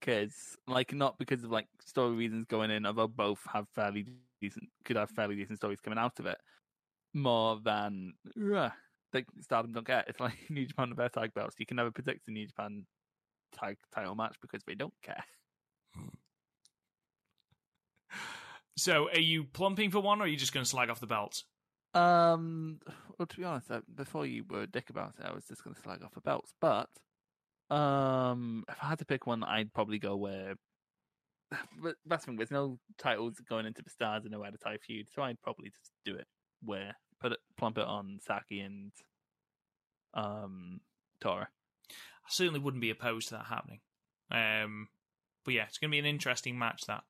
[0.00, 4.06] Because, like, not because of like story reasons going in, although both have fairly
[4.40, 6.38] decent, could have fairly decent stories coming out of it,
[7.12, 8.14] more than
[8.54, 8.70] uh,
[9.12, 10.04] like Stardom don't care.
[10.06, 11.56] It's like New Japan with their tag belts.
[11.58, 12.86] You can never predict the New Japan
[13.52, 15.24] tag title match because they don't care.
[18.76, 21.06] So, are you plumping for one, or are you just going to slag off the
[21.06, 21.44] belts?
[21.94, 22.80] Um,
[23.18, 25.64] well, to be honest, uh, before you were a dick about it, I was just
[25.64, 26.52] going to slag off the belts.
[26.60, 26.88] But
[27.74, 30.54] um, if I had to pick one, I'd probably go where.
[31.82, 32.36] But that's the thing.
[32.36, 35.42] There's no titles going into the stars and no out of tie feud, so I'd
[35.42, 36.26] probably just do it
[36.62, 38.92] where put it plump it on Saki and
[40.14, 40.80] um
[41.20, 41.48] Tora.
[41.90, 43.80] I certainly wouldn't be opposed to that happening.
[44.30, 44.88] Um,
[45.44, 46.82] but yeah, it's going to be an interesting match.
[46.86, 47.02] That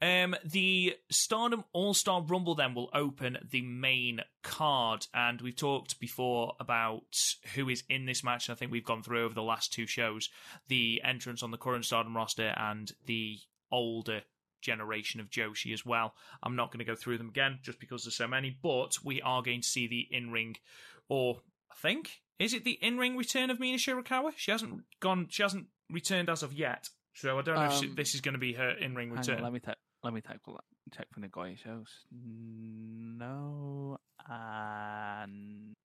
[0.00, 5.98] um, the Stardom All Star Rumble then will open the main card, and we've talked
[6.00, 7.02] before about
[7.54, 8.48] who is in this match.
[8.48, 10.28] I think we've gone through over the last two shows
[10.68, 13.38] the entrance on the current Stardom roster and the
[13.72, 14.22] older
[14.60, 16.14] generation of Joshi as well.
[16.42, 19.20] I'm not going to go through them again just because there's so many, but we
[19.22, 20.56] are going to see the in ring,
[21.08, 24.32] or I think is it the in ring return of Mina Shirakawa?
[24.36, 25.26] She hasn't gone.
[25.30, 26.88] She hasn't returned as of yet.
[27.14, 29.08] So I don't know if she, Um, this is going to be her in ring
[29.08, 29.42] Hang on, return.
[29.42, 29.60] let me.
[30.02, 30.38] Let me check.
[30.44, 30.58] for-
[30.96, 31.88] Check for Nagoya shows.
[32.10, 35.76] No, and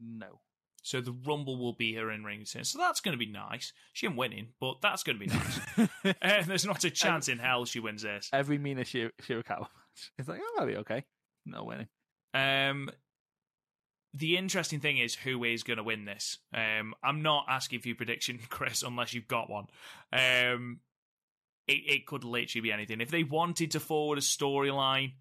[0.00, 0.40] no.
[0.82, 2.44] So the Rumble will be her in ring.
[2.44, 3.72] So that's going to be nice.
[3.92, 5.60] She ain't winning, but that's going to be nice.
[6.22, 8.28] uh, there's not a chance in hell she wins this.
[8.32, 10.10] Every Mina Shir- Shirakawa match.
[10.18, 11.04] It's like, oh, that'll be okay.
[11.46, 11.88] No winning.
[12.34, 12.90] Um,
[14.12, 16.38] the interesting thing is who is going to win this.
[16.52, 19.66] Um, I'm not asking for your prediction, Chris, unless you've got one.
[20.12, 20.80] Um,
[21.66, 23.00] it, it could literally be anything.
[23.00, 25.12] If they wanted to forward a storyline,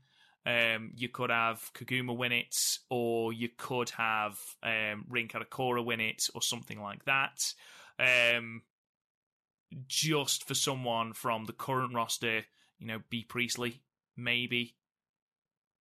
[0.45, 2.55] um, you could have Koguma win it,
[2.89, 7.39] or you could have um, Rin Kadokura win it, or something like that.
[7.99, 8.63] Um,
[9.87, 12.41] just for someone from the current roster,
[12.77, 13.81] you know, Bea Priestley,
[14.17, 14.75] maybe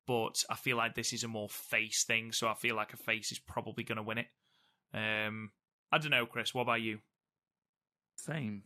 [0.07, 2.97] but I feel like this is a more face thing, so I feel like a
[2.97, 4.27] face is probably going to win it.
[4.93, 5.53] Um,
[5.91, 6.53] I don't know, Chris.
[6.55, 6.99] What about you?
[8.17, 8.63] Same.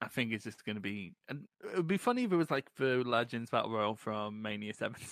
[0.00, 1.12] I, think it's just going to be.
[1.28, 4.74] And it would be funny if it was like the Legends Battle Royal from Mania
[4.74, 5.06] 70.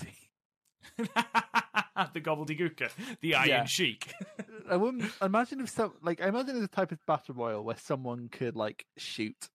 [0.98, 2.90] the gobbledygooker,
[3.20, 3.64] the Iron Yeah.
[3.64, 4.12] Sheik.
[4.70, 7.76] I wouldn't imagine if some like I imagine it's a type of battle royal where
[7.76, 9.48] someone could like shoot,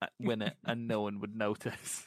[0.00, 2.04] uh, win it, and no one would notice.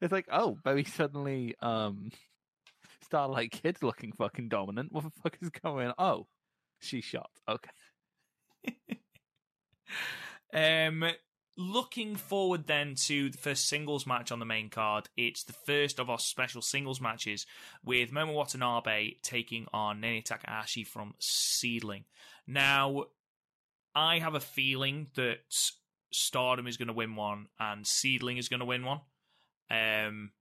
[0.00, 2.10] it's like, oh, very suddenly, um,
[3.02, 4.92] Starlight Kid's looking fucking dominant.
[4.92, 5.88] What the fuck is going?
[5.88, 5.94] on?
[5.98, 6.26] Oh,
[6.80, 7.30] she shot.
[7.48, 7.70] Okay.
[10.52, 11.04] Um,
[11.56, 15.08] looking forward then to the first singles match on the main card.
[15.16, 17.46] It's the first of our special singles matches
[17.84, 22.04] with Momo Watanabe taking on Nene Takahashi from Seadlinnng.
[22.46, 23.04] Now,
[23.94, 25.40] I have a feeling that
[26.12, 29.00] Stardom is going to win one and Seadlinnng is going to win one.
[29.70, 30.32] Um,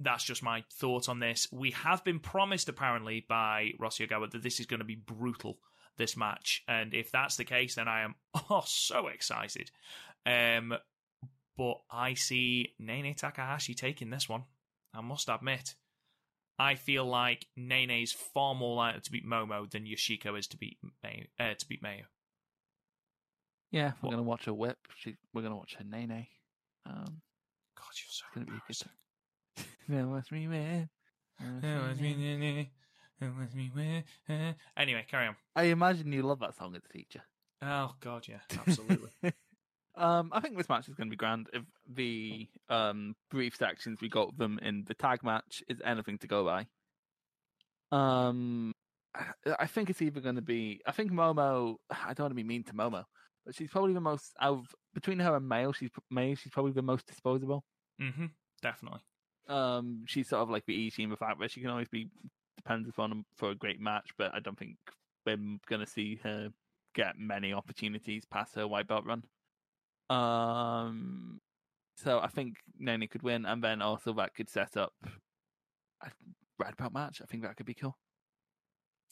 [0.00, 1.48] that's just my thought on this.
[1.50, 5.58] We have been promised, apparently, by Rossi Ogawa that this is going to be brutal
[5.98, 6.62] this match.
[6.66, 8.14] And if that's the case, then I am
[8.50, 9.70] oh so excited.
[10.24, 10.74] Um,
[11.56, 14.44] but I see Nene Takahashi taking this one.
[14.94, 15.74] I must admit,
[16.58, 20.78] I feel like Nene's far more likely to beat Momo than Yoshiko is to beat
[21.02, 22.04] Mayo, uh, to beat Mayo.
[23.70, 24.78] Yeah, we're What- gonna watch her whip.
[24.96, 26.26] She, we're gonna watch her Nene.
[26.86, 27.22] Um,
[27.76, 28.92] God, you're so it's gonna be a good time.
[29.88, 30.90] That was me, man.
[31.40, 32.66] That was me, man.
[34.76, 35.36] Anyway, carry on.
[35.56, 37.22] I imagine you love that song as a teacher.
[37.62, 39.10] Oh God, yeah, absolutely.
[39.96, 41.48] um, I think this match is going to be grand.
[41.52, 41.62] If
[41.92, 46.44] the um brief sections we got them in the tag match is anything to go
[46.44, 46.66] by.
[47.90, 48.74] Um,
[49.58, 50.80] I- think it's either going to be.
[50.86, 51.76] I think Momo.
[51.90, 53.04] I don't want to be mean to Momo,
[53.44, 55.72] but she's probably the most out of between her and Mayo.
[55.72, 56.34] She's Mayo.
[56.34, 57.64] She's probably the most disposable.
[58.00, 58.26] Mm-hmm.
[58.62, 59.00] definitely.
[59.48, 62.10] Um, she's sort of like the easy in the fact that she can always be
[62.58, 64.76] depended upon for a great match, but I don't think
[65.24, 66.50] we're going to see her
[66.94, 69.24] get many opportunities past her white belt run.
[70.10, 71.40] Um,
[71.96, 74.92] so I think Nene could win, and then also that could set up
[76.02, 76.10] a
[76.58, 77.20] red belt match.
[77.22, 77.96] I think that could be cool.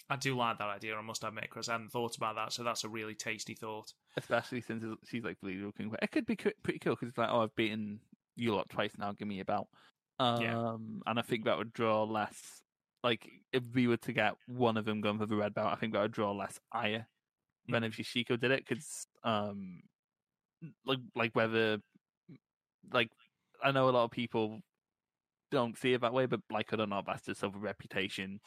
[0.09, 0.94] I do like that idea.
[0.94, 3.93] I must admit, Chris, I hadn't thought about that, so that's a really tasty thought.
[4.16, 5.93] Especially since she's like bleeding looking.
[6.01, 8.01] It could be pretty cool because it's like, oh, I've beaten
[8.36, 9.12] you lot twice now.
[9.12, 9.68] Give me a belt.
[10.18, 10.77] Um, Yeah.
[11.06, 12.62] and I think that would draw less.
[13.07, 15.77] Like if we were to get one of them going for the red belt, I
[15.77, 17.07] think that would draw less ire
[17.69, 18.65] than if Shishiko did it.
[18.66, 19.83] Because um,
[20.85, 21.78] like like whether
[22.93, 23.11] like
[23.62, 24.61] I know a lot of people
[25.53, 27.65] don't see it that way, but like I don't know, that's just sort of a
[27.65, 28.41] reputation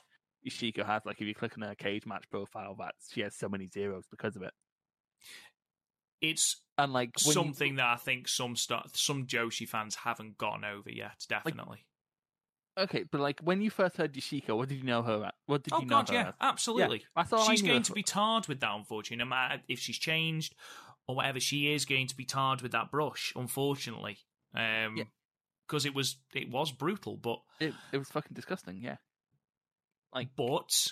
[0.45, 1.05] Ishiko has.
[1.05, 4.07] Like if you click on her cage match profile, that she has so many zeros
[4.11, 4.51] because of it.
[6.21, 10.37] It's And like when you- something that I think some st- some Joshi fans haven't
[10.37, 11.25] gotten over yet.
[11.29, 11.85] Definitely.
[12.79, 15.35] Okay, but like when you first heard Yoshiko, what did you know her at?
[15.45, 16.33] What did oh you know Oh God, yeah, as?
[16.41, 17.03] absolutely.
[17.15, 18.73] all I thought she's knew going to be tarred with that.
[18.75, 20.55] Unfortunately, no matter if she's changed
[21.07, 23.33] or whatever, she is going to be tarred with that brush.
[23.35, 24.17] Unfortunately,
[24.55, 25.03] um, Yeah.
[25.67, 27.17] because it was it was brutal.
[27.17, 28.81] But It it was fucking disgusting.
[28.81, 28.97] Yeah.
[30.13, 30.87] Like- but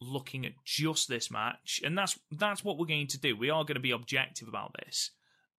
[0.00, 3.36] looking at just this match, and that's that's what we're going to do.
[3.36, 5.10] We are going to be objective about this.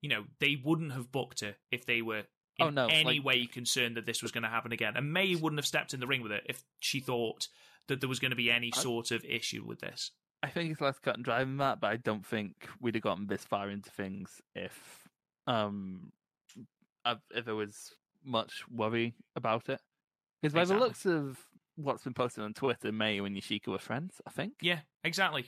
[0.01, 2.23] You know, they wouldn't have booked her if they were
[2.57, 4.95] in Oh, no, any like- way concerned that this was going to happen again.
[4.95, 7.47] And May wouldn't have stepped in the ring with it if she thought
[7.87, 10.11] that there was going to be any sort of issue with this.
[10.43, 13.03] I think it's less cut and dry than that, but I don't think we'd have
[13.03, 15.07] gotten this far into things if
[15.47, 16.11] um
[17.31, 19.79] if there was much worry about it.
[20.41, 21.39] Because by the looks of
[21.75, 24.53] what's been posted on Twitter, May and Yoshiko were friends, I think.
[24.61, 25.45] Yeah, exactly.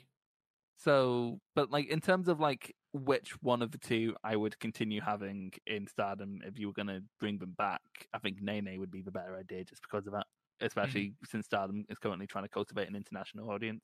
[0.78, 5.02] So, but like in terms of like which one of the two I would continue
[5.02, 7.82] having in Stardom if you were going to bring them back,
[8.14, 10.26] I think Nene would be the better idea just because of that.
[10.60, 11.26] Especially mm-hmm.
[11.30, 13.84] since Stardom is currently trying to cultivate an international audience.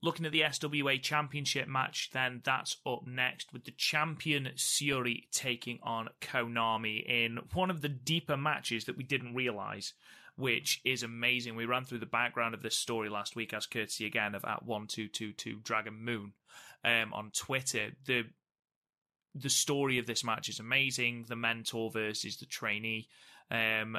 [0.00, 5.80] Looking at the SWA Championship match, then that's up next with the champion Shuri taking
[5.82, 9.94] on Konami in one of the deeper matches that we didn't realize,
[10.38, 11.56] which is amazing.
[11.56, 14.64] We ran through the background of this story last week as courtesy again of at
[14.64, 16.32] one two two two Dragon Moon
[16.84, 17.90] um, on Twitter.
[18.06, 18.22] The
[19.34, 21.26] the story of this match is amazing.
[21.28, 23.08] The mentor versus the trainee.
[23.50, 23.98] Um,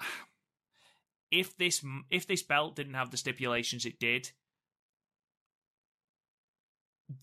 [1.30, 4.32] if this if this belt didn't have the stipulations it did,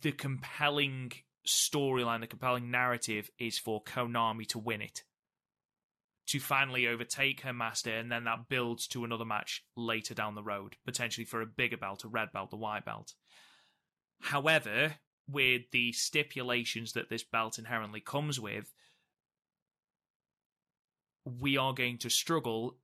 [0.02, 1.12] the compelling
[1.46, 5.04] storyline, the compelling narrative is for Konami to win it.
[6.30, 10.44] To finally overtake her master, and then that builds to another match later down the
[10.44, 13.16] road, potentially for a bigger belt, a red belt, a white belt.
[14.22, 14.96] However,
[15.28, 18.72] with the stipulations that this belt inherently comes with,
[21.26, 22.78] we are going to struggle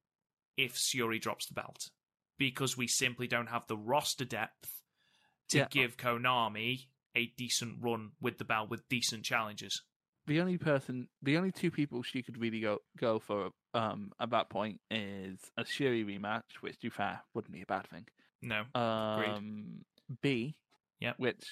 [0.57, 1.89] if Shuri drops the belt
[2.37, 4.81] because we simply don't have the roster depth
[5.49, 5.67] to Yeah.
[5.69, 9.83] give Konami a decent run with the belt with decent challenges.
[10.27, 14.31] The only person, the only two people she could really go go for um at
[14.31, 18.05] that point is a Shuri rematch, which to be fair wouldn't be a bad thing.
[18.41, 19.85] No, Um,
[20.21, 20.55] Bea,
[20.99, 21.15] Yep.
[21.17, 21.43] which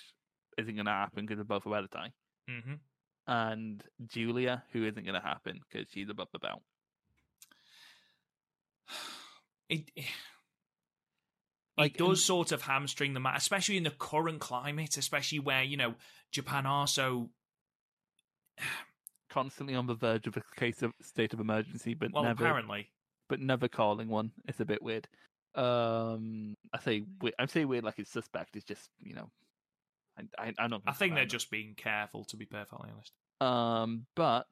[0.57, 2.13] isn't going to happen because they're both hereditary,
[2.47, 2.73] hmm
[3.25, 6.61] and Julia, who isn't going to happen because she's above the belt.
[9.69, 10.05] it it
[11.77, 15.63] Like, does and- sort of hamstring the match, especially in the current climate, especially where
[15.63, 15.95] you know
[16.31, 17.29] Japan are so
[19.29, 22.23] Constantly on the verge of a case of state of emergency, but well.
[22.23, 22.89] never, Apparently,
[23.29, 24.31] but never calling one.
[24.47, 25.07] It's a bit weird.
[25.55, 28.55] Um, I say we- I say weird like it's suspect.
[28.55, 29.29] It's just you know,
[30.17, 30.83] I I, I don't.
[30.85, 32.25] I think they're I'm- just being careful.
[32.25, 33.11] To be perfectly honest,
[33.41, 34.45] Um, but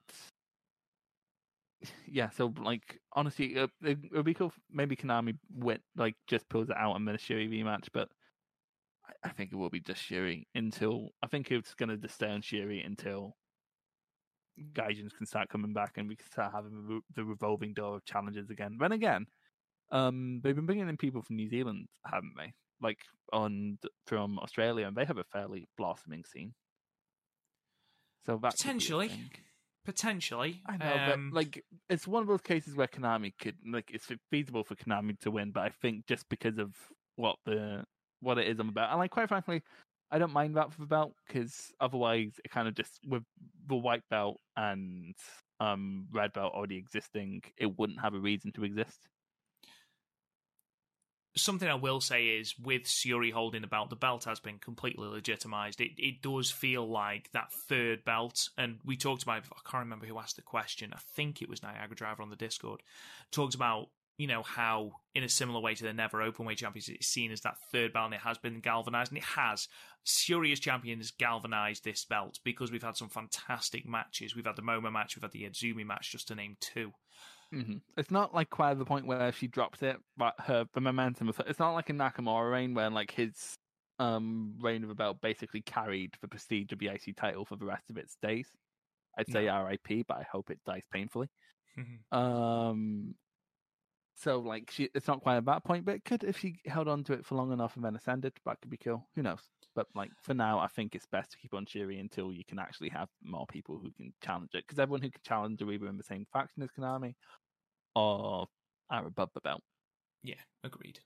[2.07, 4.53] yeah, so like honestly, it, it would be cool.
[4.72, 8.10] Maybe Konami went like just pulls it out and then a Shuri rematch, but
[9.06, 12.15] I, I think it will be just Shuri until I think it's going to just
[12.15, 13.36] stay on Shuri until
[14.73, 18.49] Gaijins can start coming back and we can start having the revolving door of challenges
[18.49, 18.78] again.
[18.80, 19.26] Then again,
[19.91, 22.53] um, they've been bringing in people from New Zealand, haven't they?
[22.82, 22.99] Like
[23.32, 26.53] on from Australia, and they have a fairly blossoming scene.
[28.26, 29.11] So that could be a Potentially.
[29.86, 30.61] potentially.
[30.68, 34.07] I know, um, but like it's one of those cases where Konami could like it's
[34.30, 36.73] feasible for Konami to win, but I think just because of
[37.15, 37.84] what the
[38.22, 39.61] what it is I'm about, and like quite frankly,
[40.11, 43.23] I don't mind that for the belt because otherwise it kind of just with
[43.67, 45.15] the white belt and
[45.59, 48.99] um red belt already existing, it wouldn't have a reason to exist.
[51.35, 55.07] something I will say is with Shuri holding the belt, the belt has been completely
[55.07, 55.81] legitimized.
[55.81, 59.43] It it does feel like that third belt, and we talked about.
[59.45, 60.91] I can't remember who asked the question.
[60.93, 62.83] I think it was Niagara Driver on the Discord.
[63.31, 67.07] Talked about you know how in a similar way to the Never Openweight champions, it's
[67.07, 69.67] seen as that third belt, and it has been galvanized, and it has.
[70.03, 74.35] Shuri as champion has galvanized this belt because we've had some fantastic matches.
[74.35, 76.91] We've had the Momo match, we've had the Azumi match, just to name two.
[77.51, 81.29] hmm It's not like quite the point where she dropped it, but her the momentum
[81.29, 83.57] of it's not like a Nakamura reign where like his
[83.99, 87.65] um reign of the belt basically carried the prestige of the IC title for the
[87.65, 88.49] rest of its days.
[89.17, 91.29] I'd say RIP, but I hope it dies painfully.
[92.11, 93.15] Um
[94.22, 96.88] so like she it's not quite at that point, but it could if she held
[96.88, 99.07] on to it for long enough and then ascended, that could be cool.
[99.15, 99.39] Who knows?
[99.76, 102.60] But like for now, I think it's best to keep on Shuri until you can
[102.60, 104.64] actually have more people who can challenge it.
[104.68, 107.15] Because everyone who can challenge are either in the same faction as Konami
[107.95, 108.48] or
[108.89, 109.61] are above the belt.
[110.23, 110.99] Yeah, agreed.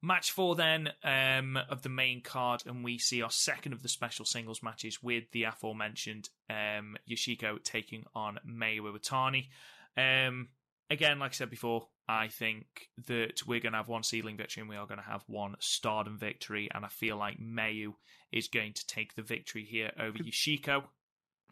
[0.00, 3.88] Match four then um, of the main card, and we see our second of the
[3.88, 9.46] special singles matches with the aforementioned um, Yoshiko taking on Mayu Iwatani.
[9.96, 10.48] Um,
[10.90, 12.66] again, like I said before, I think
[13.06, 15.54] that we're going to have one Seadlinnng victory and we are going to have one
[15.58, 17.94] stardom victory, and I feel like Mayu
[18.32, 20.84] is going to take the victory here over Yoshiko.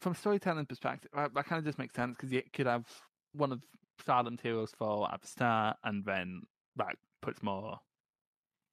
[0.00, 2.84] from storytelling perspective, that, kind of just makes sense because you could have
[3.32, 3.62] one of
[4.00, 6.42] Stardom's heroes fall at the start, and then
[6.76, 7.78] that puts more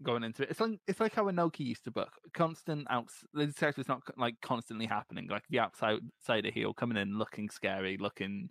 [0.02, 0.50] going into it.
[0.50, 3.24] It's like it's like how Inoki used to book constant outs.
[3.34, 5.28] The character's not like constantly happening.
[5.30, 8.50] Like the outside outsider heel coming in, looking scary, looking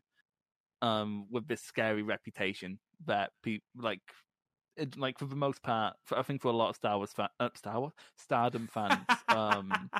[0.83, 4.01] um with this scary reputation that people like.
[4.77, 7.11] It, like for the most part, for, I think for a lot of Star Wars,
[7.13, 9.91] fa- uh, Star Wars, Stardom fans, um,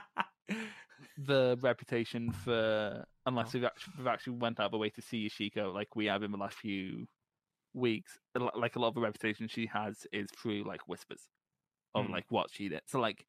[1.19, 5.29] the reputation for unless we've actually, we've actually went out of the way to see
[5.29, 7.07] Yoshiko like we have in the last few
[7.75, 8.19] weeks.
[8.37, 11.23] Like a lot of the reputation she has is through like whispers
[11.95, 12.13] of Mm.
[12.13, 12.83] like what she did.
[12.87, 13.27] So like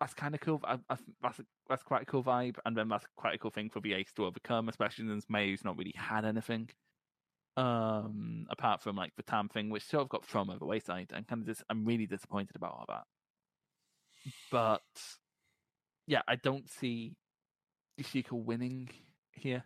[0.00, 0.60] that's kind of cool.
[0.64, 3.70] I, I, that's that's quite a cool vibe, and then that's quite a cool thing
[3.70, 6.68] for the Ace to overcome, especially since May's not really had anything.
[7.56, 11.12] Um, apart from like the Tam thing, which sort of got thrown over the wayside,
[11.14, 13.04] and kind of just I'm really disappointed about all that.
[14.50, 14.82] But
[16.06, 17.16] yeah, I don't see
[18.00, 18.90] Yoshiko winning
[19.32, 19.64] here.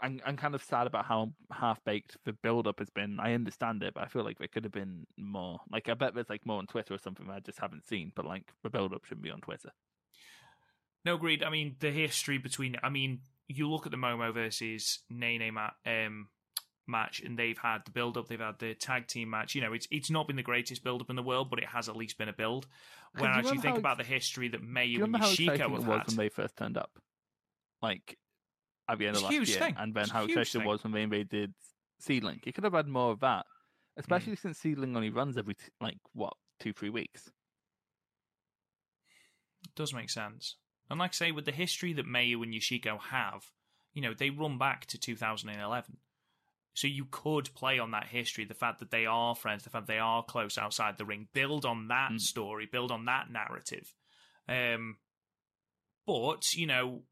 [0.00, 3.18] I'm, I'm kind of sad about how half baked the build up has been.
[3.20, 5.60] I understand it, but I feel like there could have been more.
[5.70, 8.26] Like, I bet there's like more on Twitter or something I just haven't seen, but
[8.26, 9.70] like the build up shouldn't be on Twitter.
[11.04, 11.42] No, agreed.
[11.42, 12.76] I mean, the history between.
[12.82, 16.28] I mean, you look at the Momo versus Nene ma- um,
[16.86, 18.28] match, and they've had the build up.
[18.28, 19.54] They've had the tag team match.
[19.54, 21.66] You know, it's it's not been the greatest build up in the world, but it
[21.66, 22.66] has at least been a build.
[23.18, 25.58] When you actually think about the history that Mayu you and remember how exciting Yoshiko
[25.58, 26.98] have was had, when they first turned up?
[27.82, 28.16] Like
[28.92, 29.74] at the end It's of last huge year, thing.
[29.78, 31.54] and then It's how exciting it was when they invaded
[32.00, 32.44] Seadlinnng.
[32.46, 33.46] You could have had more of that,
[33.96, 37.30] especially since Seadlinnng only runs every t- like what two three weeks.
[39.64, 40.56] It does make sense.
[40.90, 43.50] And like I say, with the history that Mayu and Yoshiko have,
[43.94, 45.96] you know, they run back to 2011.
[46.74, 49.86] So you could play on that history, the fact that they are friends, the fact
[49.86, 52.20] they are close outside the ring, build on that Mm.
[52.20, 53.94] story, build on that narrative.
[54.48, 54.98] Um,
[56.06, 57.04] but, you know,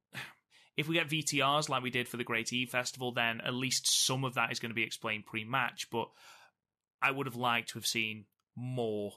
[0.81, 3.87] if we get VTRs like we did for the Great Eve Festival, then at least
[4.07, 5.89] some of that is going to be explained pre match.
[5.91, 6.09] But
[7.03, 8.25] I would have liked to have seen
[8.57, 9.13] more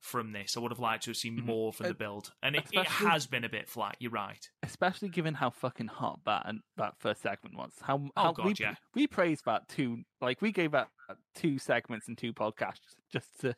[0.00, 0.56] from this.
[0.56, 1.44] I would have liked to have seen Mhm.
[1.44, 2.32] more from Uh, the build.
[2.42, 4.48] And it, it has been a bit flat, you're right.
[4.62, 7.72] especially given how fucking hot that and that first segment was.
[7.82, 8.76] How, Oh, God, we yeah.
[8.94, 10.88] we praised that two like we gave that
[11.34, 13.56] two segments and two podcasts just to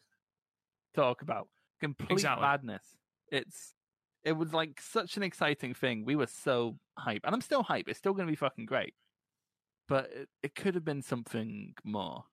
[0.95, 1.49] talk about
[1.81, 2.43] complete Exactly.
[2.43, 2.97] madness.
[3.29, 3.75] It's
[4.25, 6.05] it was like such an exciting thing.
[6.05, 7.89] We were so hype, and I'm still hype.
[7.89, 8.95] It's still going to be fucking great,
[9.89, 12.25] but it, it could have been something more.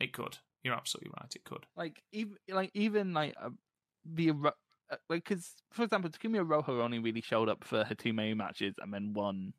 [0.00, 0.38] It could.
[0.62, 1.32] You're absolutely right.
[1.34, 1.66] It could.
[1.76, 3.50] Like even like even like uh,
[4.04, 4.52] the Aro-
[4.90, 8.36] uh, like because for example, Takumi Iroha only really showed up for her two main
[8.36, 9.52] matches and then one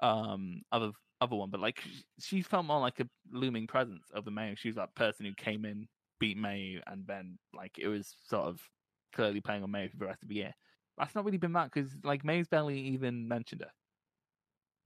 [0.00, 1.82] um other other one, but like
[2.20, 4.54] she felt more like a looming presence of the.
[4.56, 5.88] She was that person who came in,
[6.18, 8.60] beat Mayu, and then like it was sort of
[9.12, 10.54] clearly playing on Mayu for the rest of the year.
[10.98, 13.70] That's not really been that because like May's barely even mentioned her.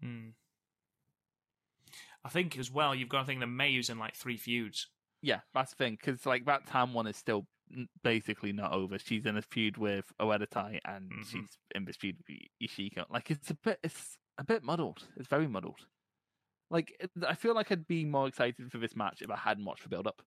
[0.01, 0.29] Hmm.
[2.25, 4.89] I think as well, you've got to think that Mayu's in like three feuds.
[5.23, 7.47] Yeah, that's the thing because like that Tam one is still
[8.03, 8.99] basically not over.
[8.99, 11.27] She's in a feud with Oedo Tai and Mhm.
[11.31, 13.07] she's in this feud with Yoshiko.
[13.11, 15.07] Like it's a bit, it's a bit muddled.
[15.17, 15.87] It's very muddled.
[16.71, 16.95] Like
[17.27, 19.89] I feel like I'd be more excited for this match if I hadn't watched the
[19.89, 20.23] build up.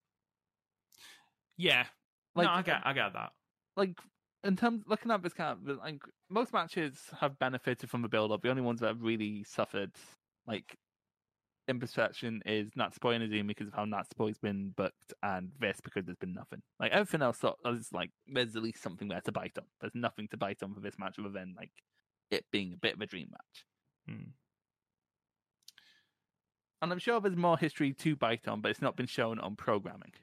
[1.57, 1.86] Yeah.
[2.36, 3.32] Like no, I get, I get that.
[3.78, 3.98] Like
[4.44, 8.32] in terms looking at this kind of like most matches have benefited from the build
[8.32, 8.41] up.
[8.41, 9.91] The only ones that have really suffered,
[10.45, 10.76] like
[11.68, 16.06] in perception, is Natsupoi and Azumi because of how Natsupoi's been booked, and this because
[16.06, 16.62] there's been nothing.
[16.80, 19.66] Like everything else sort is like there's at least something there to bite on.
[19.80, 21.72] There's nothing to bite on for this match other than like
[22.32, 23.66] it being a bit of a dream match.
[24.10, 24.30] Hmm.
[26.82, 29.56] And I'm sure there's more history to bite on, but it's not been shown on
[29.56, 30.14] programming.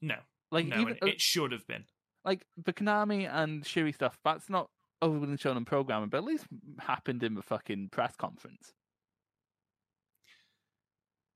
[0.00, 0.14] No,
[0.52, 1.84] Like no, even and it should have been.
[2.28, 4.68] Like the Konami and Shuri stuff, that's not
[5.00, 6.44] overly been shown on programming, but at least
[6.78, 8.74] happened in the fucking press conference.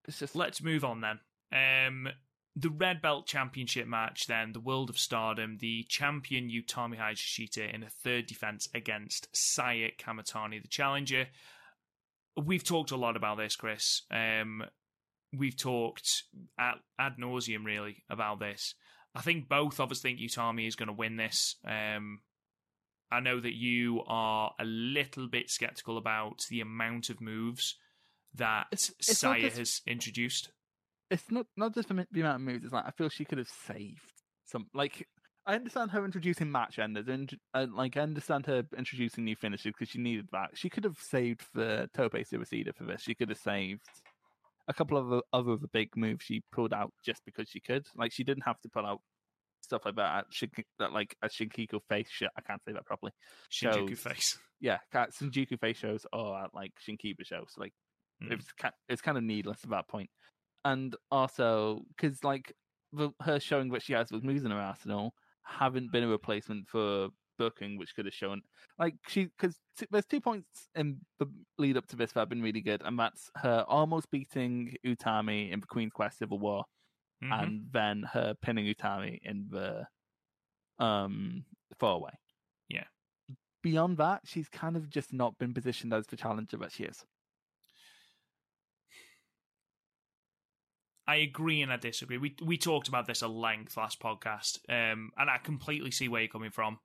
[0.07, 1.21] It's just Let's move on then.
[1.51, 2.09] Um,
[2.57, 7.83] the Red Belt Championship match, then the World of Stardom, the champion Utami Hayashishita in
[7.83, 11.29] a third defense against Saya Kamitani, the challenger.
[12.37, 14.03] We've talked a lot about this, Chris.
[14.11, 14.63] Um,
[15.35, 16.25] we've talked
[16.59, 18.75] ad nauseum really about this.
[19.15, 21.57] I think both of us think Utami is going to win this.
[21.67, 22.21] Um,
[23.11, 27.77] I know that you are a little bit skeptical about the amount of moves
[28.35, 30.51] that It's- it's Saya just- has introduced.
[31.11, 32.65] it's not not just the, the amount of moves.
[32.65, 34.69] It's like I feel she could have saved some.
[34.73, 35.07] Like
[35.45, 39.73] I understand her introducing match enders, and uh, like I understand her introducing new finishes
[39.73, 40.51] because she needed that.
[40.57, 43.03] She could have saved the Tope Suicida for this.
[43.03, 43.83] She could have saved
[44.69, 47.61] a couple of the other of the big moves she pulled out just because she
[47.61, 47.87] could.
[47.97, 49.01] Like she didn't have to pull out
[49.63, 52.27] stuff like that, at Shink- that like a Shinkiku face show.
[52.37, 53.13] I can't say that properly.
[53.51, 54.39] Shinjuku face.
[54.61, 57.53] Yeah, Shinjuku face shows or at like Shinkiba shows.
[57.57, 57.73] Like
[58.23, 58.33] Mm.
[58.33, 58.47] it's
[58.89, 60.09] it's kind of needless at that point.
[60.65, 62.53] And also because like
[62.93, 65.13] the, her showing what she has with moves in her arsenal
[65.45, 67.09] haven't been a replacement for
[67.43, 68.43] booking, which could have shown
[68.79, 70.87] like she because t- there's two points in
[71.19, 71.27] the
[71.59, 75.51] lead up to this that have been really good, and that's her almost beating Utami
[75.53, 76.65] in the Queen's Quest Civil War,
[77.23, 77.33] Mhm.
[77.43, 79.87] and then her pinning Utami in the
[80.79, 81.45] um
[81.79, 82.13] four way.
[82.69, 82.87] Yeah.
[83.63, 87.05] Beyond that, she's kind of just not been positioned as the challenger that she is.
[91.07, 92.19] I agree and I disagree.
[92.19, 96.23] We we talked about this at length last podcast, um, and I completely see where
[96.23, 96.79] you're coming from.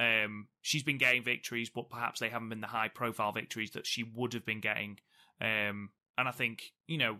[0.00, 3.86] Um, she's been getting victories, but perhaps they haven't been the high profile victories that
[3.86, 4.98] she would have been getting.
[5.40, 7.18] Um, and I think you know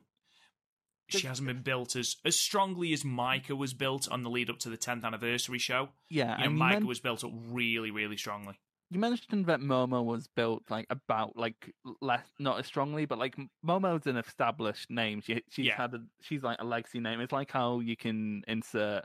[1.09, 4.59] she hasn't been built as as strongly as Maika was built on the lead up
[4.61, 5.89] to the 10th anniversary show.
[6.09, 8.59] Yeah, You know, Maika was built up really, really strongly.
[8.91, 13.37] you mentioned that Momo was built like about like less not as strongly, but like
[13.67, 15.21] Momo's an established name.
[15.21, 15.77] She she's Yeah.
[15.77, 17.21] had a, she's like a legacy name.
[17.21, 19.05] It's like how you can insert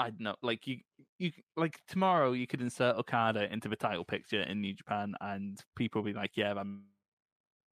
[0.00, 0.78] I don't know, like you
[1.18, 5.62] you like tomorrow you could insert Okada into the title picture in New Japan, and
[5.76, 6.66] people will be like, yeah, that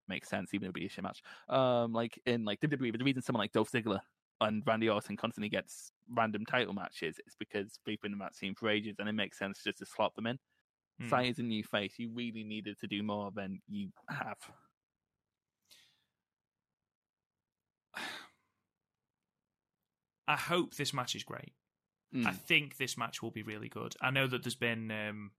[0.08, 1.22] makes sense, even if it'd be a shit match.
[1.48, 4.00] Um, like in like WWE, but the reason someone like Dolph Ziggler
[4.42, 8.56] and Randy Orton constantly gets random title matches is because they've been in that scene
[8.56, 10.40] for ages, and it makes sense just to slot them in.
[11.00, 11.10] Hmm.
[11.10, 11.94] Sai is a new face.
[11.98, 14.38] You really needed to do more than you have.
[20.28, 21.54] I hope this match is great.
[22.16, 22.26] Mm.
[22.28, 23.96] I think this match will be really good.
[24.02, 25.32] I know that there's been um,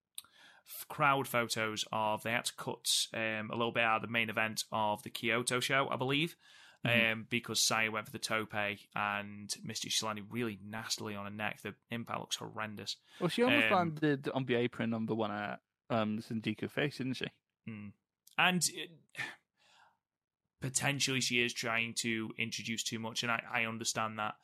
[0.69, 4.09] f- crowd photos of they had to cut um, a little bit out of the
[4.13, 6.37] main event of the Kyoto show, I believe,
[6.85, 7.13] Mhm.
[7.13, 11.63] um, because Saya went for the tope and Misty Shalani really nastily on her neck.
[11.63, 12.97] The impact looks horrendous.
[13.19, 16.99] Well, she almost um, landed on the apron on the one at um, Shinjuku face,
[16.99, 17.27] didn't she?
[17.69, 17.93] Mm.
[18.39, 18.91] And it,
[20.61, 24.35] potentially she is trying to introduce too much, and I, I understand that.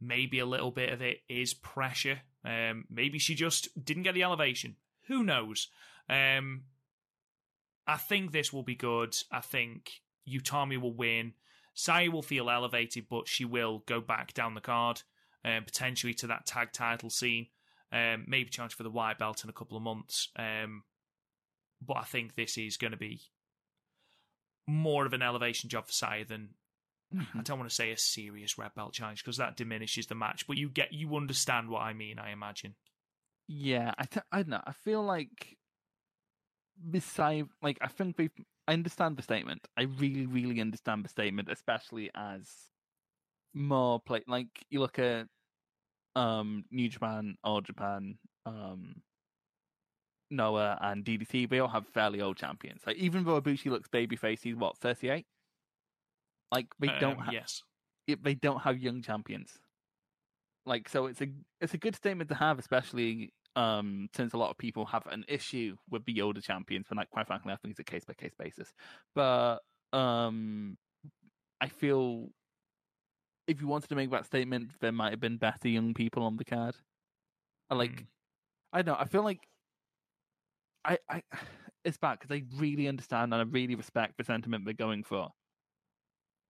[0.00, 2.20] Maybe a little bit of it is pressure.
[2.44, 4.76] Um, maybe she just didn't get the elevation.
[5.08, 5.68] Who knows?
[6.08, 6.64] Um,
[7.86, 9.16] I think this will be good.
[9.30, 11.34] I think Utami will win.
[11.74, 15.02] Saya will feel elevated, but she will go back down the card,
[15.44, 17.48] um, potentially to that tag title scene.
[17.92, 20.28] Um, maybe challenge for the white belt in a couple of months.
[20.36, 20.82] Um,
[21.84, 23.20] but I think this is going to be
[24.66, 26.50] more of an elevation job for Saya than
[27.14, 30.46] I don't want to say a serious red belt challenge because that diminishes the match.
[30.46, 32.18] But you get you understand what I mean.
[32.18, 32.74] I imagine.
[33.48, 34.62] Yeah, I th- I don't know.
[34.66, 35.56] I feel like
[36.90, 38.30] beside, like I think we.
[38.68, 39.68] I understand the statement.
[39.76, 42.50] I really, really understand the statement, especially as
[43.54, 44.22] more play.
[44.26, 45.28] Like you look at
[46.16, 48.96] um New Japan, or Japan, um
[50.30, 51.48] Noah, and DDT.
[51.48, 52.82] They all have fairly old champions.
[52.84, 55.26] Like even though Ibushi looks babyface, he's what thirty eight.
[56.52, 57.62] Like they don't Um, have yes.
[58.06, 59.58] it, they don't have young champions.
[60.64, 61.28] Like so, it's a
[61.60, 65.24] it's a good statement to have, especially um since a lot of people have an
[65.28, 66.86] issue with the older champions.
[66.88, 68.72] But like, quite frankly, I think it's a case by case basis.
[69.14, 69.58] But
[69.92, 70.76] um,
[71.60, 72.30] I feel
[73.46, 76.36] if you wanted to make that statement, there might have been better young people on
[76.36, 76.76] the card.
[77.70, 78.08] I like, Mm.
[78.72, 79.00] I don't know.
[79.00, 79.48] I feel like
[80.84, 81.22] I I
[81.84, 85.30] it's bad because I really understand and I really respect the sentiment they're going for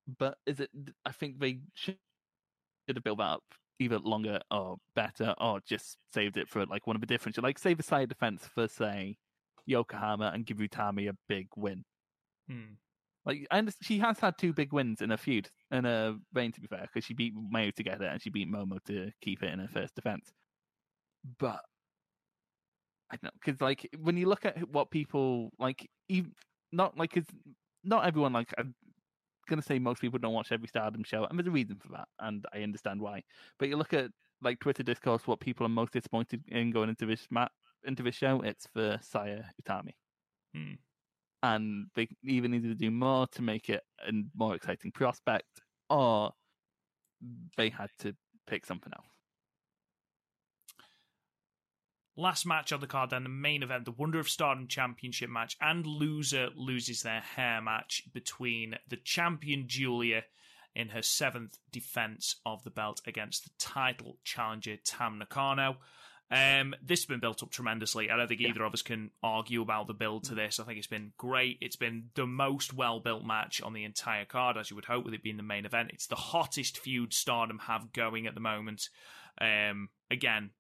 [0.07, 0.71] but is it?
[1.05, 1.99] I think they should
[2.89, 3.45] have built that up
[3.79, 7.59] either longer or better, or just saved it for like one of the different, like
[7.59, 9.17] save a side defense for say
[9.67, 11.85] Yokohama and give Utami a big win.
[12.49, 12.75] Hmm.
[13.25, 16.61] Like and she has had two big wins in a feud in a reign, to
[16.61, 19.43] be fair, because she beat Mayu to get it and she beat Momo to keep
[19.43, 20.33] it in her first defense.
[21.39, 21.61] But
[23.11, 26.33] I don't know because like when you look at what people like, even
[26.73, 27.27] not like 'cause
[27.85, 28.53] not everyone like
[29.47, 31.89] I'm gonna say most people don't watch every Stardom show, and there's a reason for
[31.89, 33.23] that, and I understand why.
[33.59, 34.11] But you look at
[34.43, 37.53] like Twitter discourse, what people are most disappointed in going into this mat
[37.85, 39.93] into this show, it's for Saya Utami
[40.55, 40.75] Hmm.
[41.43, 46.33] and they even needed to do more to make it a more exciting prospect, or
[47.57, 48.17] they had to
[48.47, 49.16] pick something else.
[52.19, 55.57] Last match on the card, then the main event, the Wonder of Stardom Championship match,
[55.61, 60.23] and loser loses their hair match between the champion Julia
[60.75, 65.77] in her seventh defense of the belt against the title challenger Tam Nakano.
[66.31, 68.11] Um, this has been built up tremendously.
[68.11, 70.59] I don't think either of us can argue about the build to this.
[70.59, 71.59] I think it's been great.
[71.61, 75.05] It's been the most well built match on the entire card, as you would hope,
[75.05, 75.91] with it being the main event.
[75.93, 78.89] It's the hottest feud Stardom have going at the moment.
[79.41, 80.51] Um, again,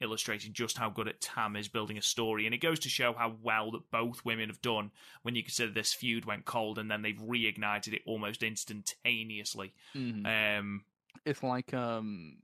[0.00, 3.12] illustrating just how good at Tam is building a story, and it goes to show
[3.12, 4.90] how well that both women have done
[5.22, 9.74] when you consider this feud went cold and then they've reignited it almost instantaneously.
[9.94, 10.58] Mhm.
[10.58, 10.84] Um,
[11.24, 12.38] It's like um,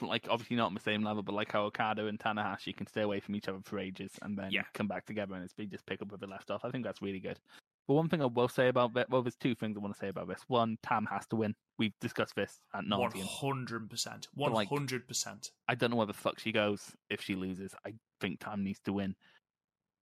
[0.00, 3.02] like obviously not on the same level, but like how Okada and Tanahashi can stay
[3.02, 4.62] away from each other for ages and then Yeah.
[4.72, 6.64] come back together and it's just pick up where they left off.
[6.64, 7.38] I think that's really good.
[7.88, 9.98] But one thing I will say about this, well, there's two things I want to
[9.98, 10.40] say about this.
[10.46, 11.54] One, Tam has to win.
[11.78, 13.26] We've discussed this at one nauseam.
[13.26, 15.50] hundred percent, one hundred percent.
[15.66, 17.74] I don't know where the fuck she goes if she loses.
[17.84, 19.16] I think Tam needs to win.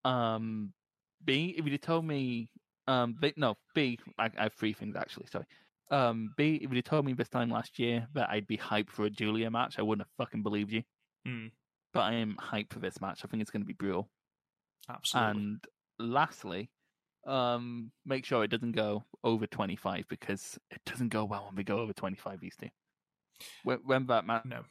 [0.04, 0.72] Um,
[1.24, 2.50] B, if you'd have told me,
[2.86, 5.26] um, B, no, B, I, I have three things actually.
[5.32, 5.46] Sorry.
[5.90, 8.90] Um, B, if you'd have told me this time last year that I'd be hyped
[8.90, 10.82] for a Julia match, I wouldn't have fucking believed you.
[11.26, 11.50] Mm,
[11.92, 13.22] But I am hyped for this match.
[13.24, 14.08] I think it's going to be brutal.
[14.88, 15.30] absolutely.
[15.30, 15.64] And
[15.98, 16.70] lastly,
[17.26, 21.64] um, make sure it doesn't go over 25 because it doesn't go well when we
[21.64, 22.68] go over 25 these two.
[23.64, 24.62] When, when that man, no.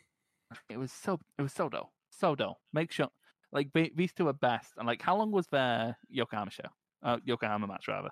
[0.69, 2.59] it was so it was so dull, so dull.
[2.73, 3.09] Make sure
[3.51, 4.73] like be- these two are best.
[4.77, 6.69] And like, how long was their Yokohama show?
[7.01, 8.09] Uh, Yokohama match rather.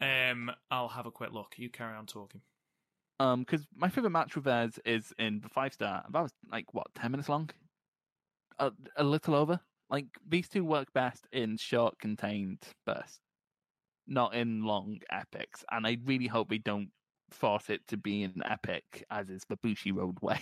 [0.00, 1.54] Um, I'll have a quick look.
[1.56, 2.40] You carry on talking.
[3.20, 6.04] Um, because my favorite match with theirs is in the five star.
[6.12, 7.50] That was like what ten minutes long,
[8.58, 9.60] a, a little over.
[9.90, 13.20] Like these two work best in short, contained bursts,
[14.06, 15.64] not in long epics.
[15.70, 16.90] And I really hope we don't
[17.30, 20.40] force it to be an epic, as is the Bushiroad way.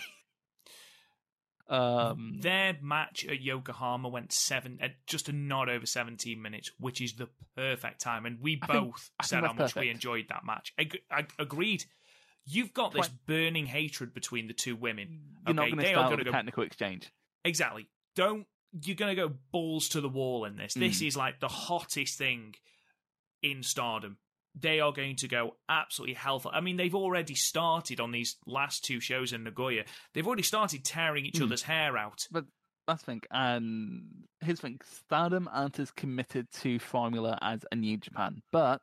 [1.69, 7.01] um, Their match at Yokohama went seven, uh, just a nod over seventeen minutes, which
[7.01, 8.25] is the perfect time.
[8.25, 8.83] And we I both
[9.19, 10.73] think said how much we enjoyed that match.
[10.79, 11.83] I, I agreed.
[12.49, 15.19] You've got this burning hatred between the two women.
[15.45, 17.11] you're not okay, going to start go- technical exchange.
[17.43, 17.89] Exactly.
[18.15, 18.47] Don't
[18.83, 20.73] you're going to go balls to the wall in this.
[20.73, 21.07] This Mm.
[21.07, 22.55] is like the hottest thing
[23.41, 24.17] in Stardom.
[24.59, 26.53] They are going to go absolutely hellfire.
[26.53, 29.85] I mean, they've already started on these last two shows in Nagoya.
[30.13, 31.43] They've already started tearing each Mm.
[31.43, 32.25] other's hair out.
[32.31, 32.45] But
[32.87, 33.21] that's the thing.
[33.31, 38.81] And here's the thing Stardom aren't as committed to formula as a New Japan, but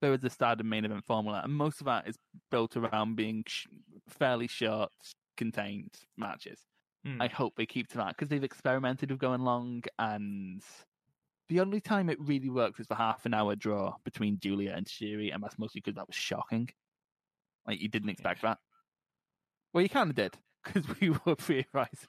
[0.00, 2.16] there is a Stardom main event formula, and most of that is
[2.50, 3.66] built around being sh-
[4.08, 4.92] fairly short,
[5.36, 6.60] contained matches.
[7.06, 7.20] Mm.
[7.20, 10.62] I hope they keep to that because they've experimented with going long, and
[11.48, 14.88] the only time it really worked was the half an hour draw between Julia and
[14.88, 16.70] Shuri, and that's mostly because that was shocking.
[17.66, 18.58] Like, you didn't expect that.
[19.72, 22.08] Well, you kind of did because we were theorizing.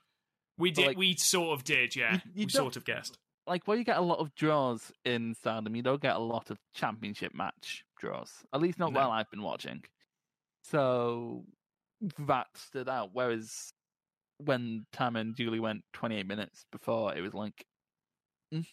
[0.57, 0.87] we did.
[0.87, 1.95] like, we sort of did.
[1.95, 3.17] Yeah, you- you we sort of guessed.
[3.47, 6.49] like where you get a lot of draws in Stardom, you don't get a lot
[6.51, 8.31] of championship match draws.
[8.53, 8.99] At least not No.
[9.01, 9.83] while I've been watching.
[10.63, 11.43] So
[12.19, 13.09] that stood out.
[13.13, 13.73] Whereas
[14.37, 17.65] when Tam and Julie went 28 minutes before, it was like.
[18.53, 18.65] Mm.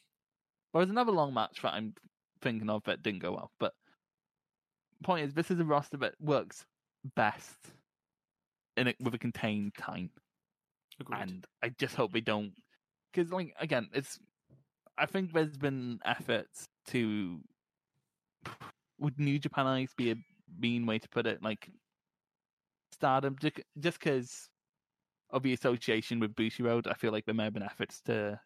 [0.73, 1.95] was another long match that I'm
[2.41, 3.51] thinking of that didn't go well.
[3.59, 3.73] But
[5.03, 6.65] point is, this is a roster that works
[7.17, 7.57] best
[8.77, 10.11] in it with a contained time
[11.01, 11.21] Agreed.
[11.21, 12.53] and I just hope they don't.
[13.13, 14.19] Because, like, again, it's.
[14.99, 17.41] I think there's been efforts to.
[18.99, 20.17] Would New Japan Eyes be a
[20.59, 21.43] mean way to put it?
[21.43, 21.69] Like,
[22.93, 23.37] Stardom,
[23.79, 24.49] just because
[25.33, 28.41] of the association with Bushiroad, I feel like there may have been efforts to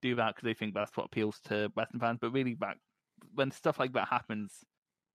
[0.00, 2.18] do that because they think that's what appeals to Western fans.
[2.20, 2.78] But really, back
[3.34, 4.52] when stuff like that happens,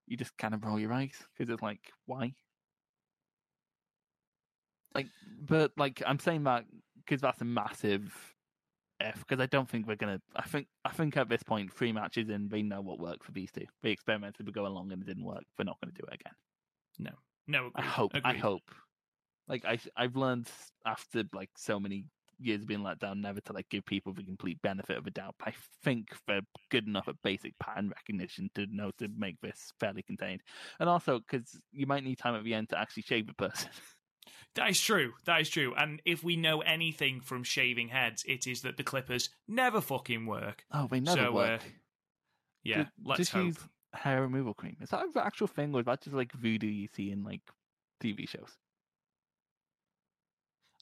[0.06, 2.32] you just kind of roll your eyes because it's like, why?
[4.94, 5.06] Like,
[5.40, 6.64] but like I'm saying that
[6.96, 8.34] because that's a massive
[9.00, 9.18] F.
[9.26, 10.20] Because I don't think we're gonna.
[10.34, 13.32] I think I think at this point, three matches in, they know what worked for
[13.32, 13.66] these two.
[13.82, 15.44] They experimented with going along and it didn't work.
[15.58, 16.34] We're not going to do it again.
[16.98, 17.10] no,
[17.46, 17.70] no.
[17.74, 18.12] I agreed, hope.
[18.24, 18.70] I hope.
[19.48, 20.48] Like I, I've learned
[20.86, 22.04] after like so many
[22.40, 25.10] years of being let down, never to like give people the complete benefit of a
[25.10, 25.34] doubt.
[25.38, 29.72] But I think they're good enough at basic pattern recognition to know to make this
[29.80, 30.42] fairly contained,
[30.78, 33.70] and also because you might need time at the end to actually shave the person.
[34.54, 35.12] That is true.
[35.24, 35.74] That is true.
[35.76, 40.26] And if we know anything from shaving heads, it is that the clippers never fucking
[40.26, 40.64] work.
[40.72, 41.62] oh, they never So, uh, work.
[42.64, 43.44] Yeah, Ju- let's just hope.
[43.46, 43.58] use
[43.92, 44.76] hair removal cream.
[44.80, 47.42] Is that an actual thing, or is that just like voodoo you see in like
[48.02, 48.50] TV shows?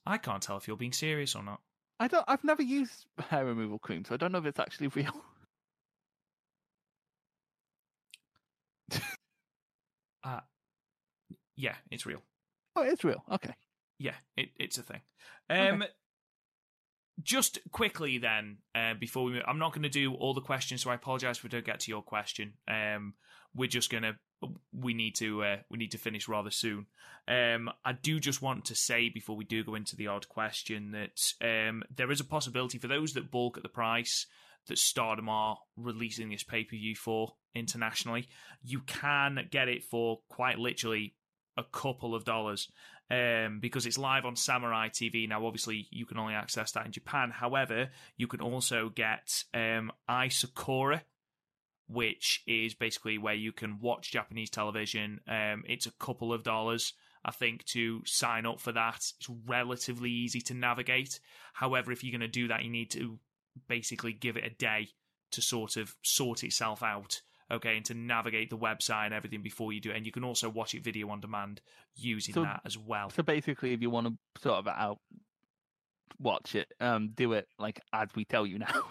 [0.07, 1.61] I can't tell if you're being serious or not.
[1.99, 2.25] I don't.
[2.27, 5.13] I've never used hair removal cream, so I don't know if it's actually real.
[10.23, 10.41] Uh,
[11.55, 12.21] yeah, it's real.
[12.75, 13.23] oh, it's real.
[13.31, 13.53] Okay.
[13.97, 15.01] Yeah, it, it's a thing.
[15.49, 15.69] Okay.
[15.69, 15.83] Um,
[17.23, 20.83] Just quickly, then, uh, before we, move, I'm not going to do all the questions,
[20.83, 22.53] so I apologize if we don't get to your question.
[22.67, 23.13] Um,
[23.55, 24.17] we're just gonna,
[24.71, 26.85] we need to, uh, we need to finish rather soon.
[27.27, 30.91] Um, I do just want to say before we do go into the odd question
[30.91, 34.25] that um, there is a possibility for those that bulk at the price
[34.67, 38.27] that Stardom are releasing this pay per view for internationally,
[38.63, 41.15] you can get it for quite literally
[41.57, 42.69] a couple of dollars
[43.09, 45.27] um, because it's live on Samurai TV.
[45.27, 47.31] Now, obviously, you can only access that in Japan.
[47.31, 51.01] However, you can also get um, iSakura,
[51.87, 55.21] which is basically where you can watch Japanese television.
[55.27, 56.93] Um, it's a couple of dollars,
[57.23, 59.11] I think, to sign up for that.
[59.19, 61.19] It's relatively easy to navigate.
[61.53, 63.19] However, if you're going to do that, you need to
[63.67, 64.89] basically give it a day
[65.31, 69.71] to sort of sort itself out okay, and to navigate the website and everything before
[69.71, 69.97] you do it.
[69.97, 71.61] And you can also watch it video on demand
[71.95, 73.09] using So- that as well.
[73.09, 74.99] So basically, if you want to sort of out
[76.19, 78.83] watch it, um, do it like as we tell you now.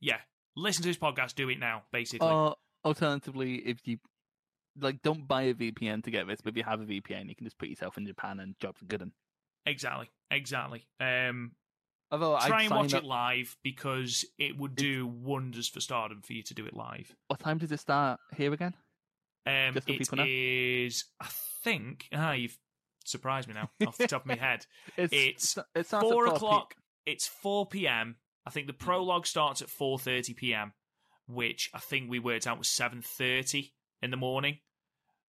[0.00, 0.18] Yeah,
[0.56, 2.28] listen to this podcast, do it now, basically.
[2.28, 3.98] Or alternatively, if you
[4.80, 7.34] like, don't buy a VPN to get this, but if you have a VPN, you
[7.34, 9.10] can just put yourself in Japan and jobs are good.
[9.66, 10.86] Exactly, exactly.
[10.98, 11.52] Um,
[12.10, 16.22] although try I'd and watch up- it live because it would do wonders for Stardom
[16.22, 17.14] for you to do it live.
[17.28, 18.74] What time does it start here again?
[19.46, 21.26] Um, Just so it is, I
[21.64, 22.58] think, ah, you've
[23.04, 24.66] surprised me now off the top of my head.
[24.96, 26.74] It's it's, at four 4 p- o'clock.
[27.06, 28.16] It's four p.m.
[28.46, 30.72] I think the prologue starts at four thirty p.m.,
[31.26, 34.58] which I think we worked out was seven thirty in the morning,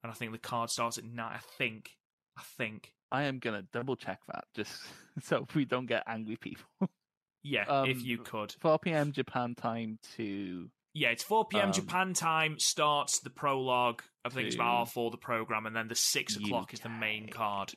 [0.03, 1.33] and I think the card starts at nine.
[1.35, 1.91] I think.
[2.37, 2.93] I think.
[3.11, 4.71] I am gonna double check that just
[5.23, 6.65] so we don't get angry people.
[7.43, 8.53] Yeah, Um, if you could.
[8.59, 9.11] 4 p.m.
[9.11, 11.65] Japan time to Yeah, it's 4 p.m.
[11.67, 12.59] Um, Japan time.
[12.59, 14.03] Starts the prologue.
[14.23, 16.89] I think it's about half four, the program, and then the six o'clock is the
[16.89, 17.73] main card.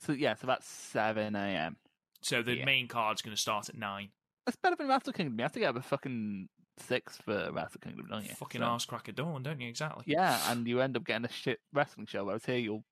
[0.00, 1.76] so yeah, so that's 7 a.m.
[2.20, 2.66] So the Yeah.
[2.66, 4.10] main card's going to start at nine.
[4.48, 5.38] That's better than Wrestle Kingdom.
[5.38, 6.48] You have to get up a fucking
[6.78, 8.30] six for Wrestle Kingdom, don't you?
[8.34, 9.68] Fucking So- arse cracker dawn, don't you?
[9.68, 10.04] Exactly.
[10.06, 12.24] Yeah, and you end up getting a shit wrestling show.
[12.24, 12.84] Whereas here, you'll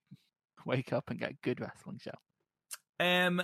[0.67, 2.11] wake up and get a good wrestling show.
[3.01, 3.41] Um,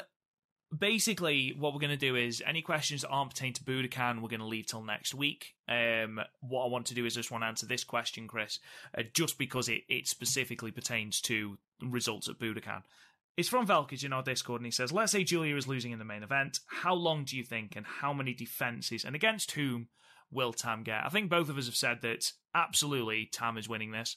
[0.76, 4.28] basically, what we're going to do is any questions that aren't pertaining to Budokan, we're
[4.28, 5.54] going to leave till next week.
[5.66, 8.58] Um, what I want to do is just want to answer this question, Chris,
[8.94, 12.82] uh, just because it, it specifically pertains to results at Budokan.
[13.36, 15.98] It's from Velkage in our Discord, and he says, Let's say Julia is losing in
[15.98, 16.60] the main event.
[16.66, 19.88] How long do you think, and how many defenses, and against whom
[20.30, 21.04] will Tam get?
[21.04, 24.16] I think both of us have said that absolutely Tam is winning this.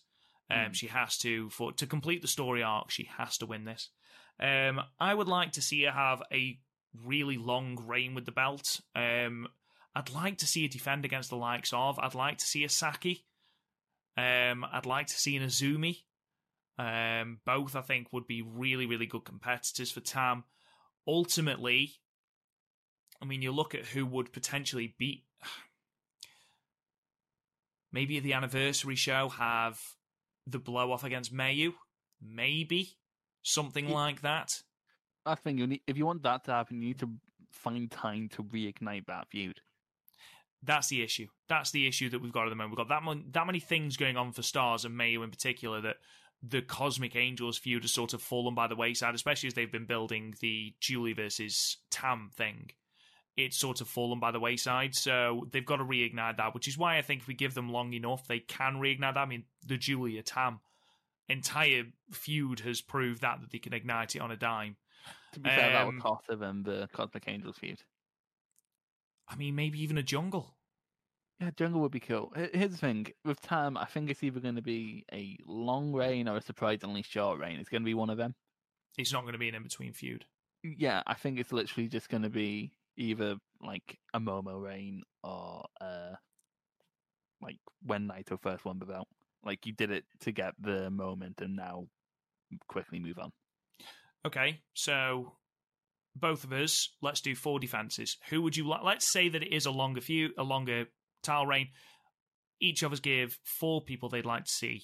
[0.52, 3.90] Um, She has to, for to complete the story arc, she has to win this.
[4.40, 6.60] Um, I would like to see her have a
[7.04, 8.82] really long reign with the belt.
[8.96, 9.48] Um,
[9.96, 11.98] I'd like to see her defend against the likes of.
[12.00, 13.26] I'd like to see a Saki.
[14.18, 16.04] Um, I'd like to see an Azumi.
[16.78, 20.44] Um, both I think would be really, really good competitors for Tam.
[21.08, 21.94] Ultimately,
[23.22, 25.24] I mean, you look at who would potentially beat.
[27.92, 29.80] Maybe the anniversary show have
[30.46, 31.74] the blow off against Mayu.
[32.22, 32.98] Maybe
[33.42, 33.94] something Yeah.
[33.96, 34.62] like that.
[35.26, 37.12] I think you need, if you want that to happen, you need to
[37.52, 39.62] find time to reignite that feud.
[40.62, 41.28] That's the issue.
[41.48, 42.72] That's the issue that we've got at the moment.
[42.72, 45.80] We've got that mon- that many things going on for Stars and Mayu in particular
[45.82, 45.98] that
[46.44, 49.86] the Cosmic Angels feud has sort of fallen by the wayside, especially as they've been
[49.86, 52.72] building the Julie versus Tam thing.
[53.38, 56.78] It's sort of fallen by the wayside, so they've got to reignite that, which is
[56.78, 59.18] why I think if we give them long enough, they can reignite that.
[59.18, 60.62] I mean, the Julia Tam
[61.28, 64.78] entire feud has proved that that they can ignite it on a dime.
[65.34, 67.82] To be fair, that Um, was hotter than the Cosmic Angels feud.
[69.28, 70.55] I mean, maybe even a jungle.
[71.40, 72.32] Yeah, Jungle would be cool.
[72.36, 76.30] Here's the thing with Tam, I think it's either going to be a long reign
[76.30, 77.60] or a surprisingly short reign.
[77.60, 78.36] It's going to be one of them.
[78.98, 80.26] It's not going to be an in between feud.
[80.64, 85.66] Yeah, I think it's literally just going to be either like a Momo reign or
[85.82, 86.14] uh,
[87.42, 89.08] like when Naito first won the belt.
[89.44, 91.88] Like you did it to get the moment, and now
[92.68, 93.32] quickly move on.
[94.26, 95.34] Okay, so
[96.16, 98.18] both of us, let's do four defenses.
[98.30, 98.84] Who would you like?
[98.84, 100.86] Let's say that it is a longer few, a longer
[101.26, 101.70] tile reign.
[102.60, 104.84] Each of us give four people they'd like to see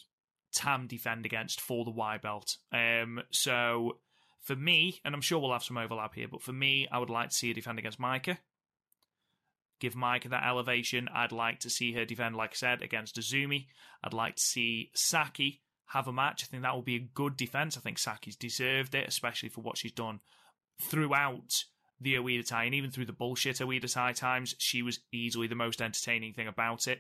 [0.54, 2.58] Tam defend against for the Y belt.
[2.74, 3.98] Um, so
[4.42, 7.10] for me, and I'm sure we'll have some overlap here, but for me, I would
[7.10, 8.38] like to see her defend against Maika.
[9.80, 11.10] Give Maika that elevation.
[11.14, 13.68] I'd like to see her defend, like I said, against Azumi.
[14.04, 16.44] I'd like to see Saki have a match.
[16.44, 17.78] I think that will be a good defense.
[17.78, 20.20] I think Saki's deserved it, especially for what she's done
[20.82, 21.64] throughout
[22.02, 24.56] the Oedo Tai and even through the bullshit Oedo Tai times.
[24.58, 27.00] She was easily the most entertaining thing about it.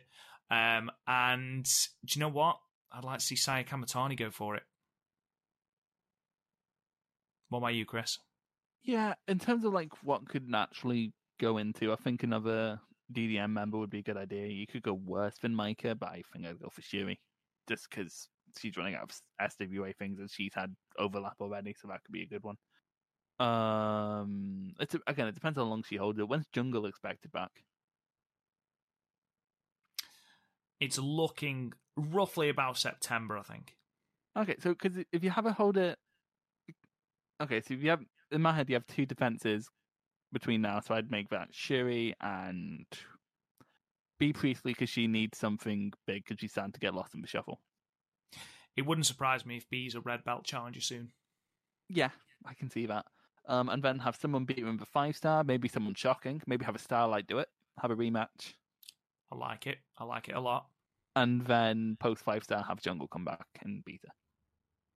[0.49, 1.65] Um, and
[2.05, 2.57] do you know what?
[2.91, 4.63] I'd like to see Saya Kamitani go for it.
[7.49, 8.17] What about you, Chris?
[8.83, 12.79] Yeah, in terms of like what could naturally go into, I think another
[13.13, 14.47] DDM member would be a good idea.
[14.47, 17.19] You could go worse than Maika, but I think I'd go for Shuri,
[17.67, 22.03] just because she's running out of SWA things and she's had overlap already, so that
[22.03, 22.55] could be a good one.
[23.39, 26.27] Um, it's again, it depends how long she holds it.
[26.27, 27.63] When's Jungle expected back?
[30.79, 33.75] It's looking roughly about September, I think.
[34.37, 35.95] Okay, so because if you have a holder,
[37.41, 38.01] okay, so if you have
[38.31, 39.69] in my head you have two defenses
[40.31, 42.85] between now, so I'd make that Shuri and
[44.19, 47.27] Bea Priestley because she needs something big because she's starting to get lost in the
[47.27, 47.59] shuffle.
[48.77, 51.09] It wouldn't surprise me if Bea's a red belt challenger soon.
[51.89, 52.09] Yeah,
[52.45, 53.05] I can see that.
[53.47, 56.63] Um, and then have someone beat him with a five star, maybe someone shocking, maybe
[56.65, 57.49] have a Starlight do it,
[57.79, 58.53] have a rematch,
[59.31, 59.79] I like it.
[59.97, 60.67] I like it a lot.
[61.15, 64.13] and then post five star have Jungle come back and beat her.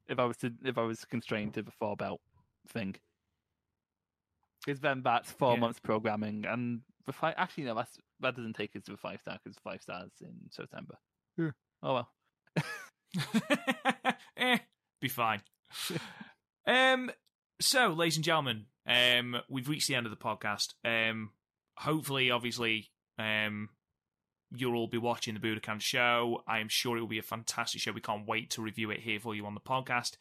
[0.07, 2.21] If I was to, if I was constrained to the four belt
[2.69, 2.95] thing,
[4.65, 5.59] because then that's four Yeah.
[5.61, 9.19] months programming, and the five actually no, that's that doesn't take us to the five
[9.21, 10.95] star because five stars in September.
[11.81, 12.09] Oh well.
[14.37, 14.57] eh,
[15.01, 15.41] be fine.
[16.67, 17.09] um.
[17.61, 20.73] So, ladies and gentlemen, um, we've reached the end of the podcast.
[20.83, 21.31] Um,
[21.77, 23.69] hopefully, obviously, um,
[24.51, 26.43] you'll all be watching the Budokan show.
[26.47, 27.93] I am sure it will be a fantastic show.
[27.93, 30.17] We can't wait to review it here for you on the podcast.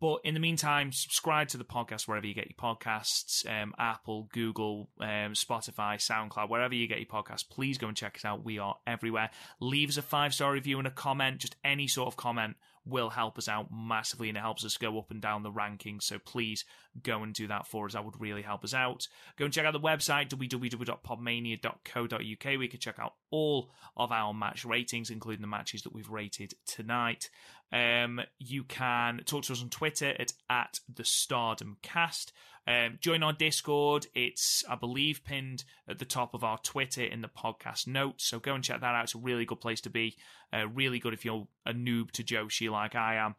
[0.00, 4.30] But in the meantime, subscribe to the podcast wherever you get your podcasts um, Apple,
[4.32, 7.46] Google, um, Spotify, SoundCloud, wherever you get your podcasts.
[7.46, 8.42] Please go and check us out.
[8.42, 9.28] We are everywhere.
[9.60, 11.40] Leave us a five star review and a comment.
[11.40, 14.98] Just any sort of comment will help us out massively and it helps us go
[14.98, 16.04] up and down the rankings.
[16.04, 16.64] So please
[17.02, 17.92] go and do that for us.
[17.92, 19.06] That would really help us out.
[19.36, 22.58] Go and check out the website, www.podmania.co.uk.
[22.58, 26.54] We can check out all of our match ratings, including the matches that we've rated
[26.66, 27.30] tonight.
[27.72, 32.32] Um, you can talk to us on Twitter at, at the Stardom Cast.
[32.66, 34.06] Um, join our Discord.
[34.14, 38.24] It's, I believe, pinned at the top of our Twitter in the podcast notes.
[38.24, 39.04] So go and check that out.
[39.04, 40.16] It's a really good place to be.
[40.52, 43.34] Uh, really good if you're a noob to Joshi like I am.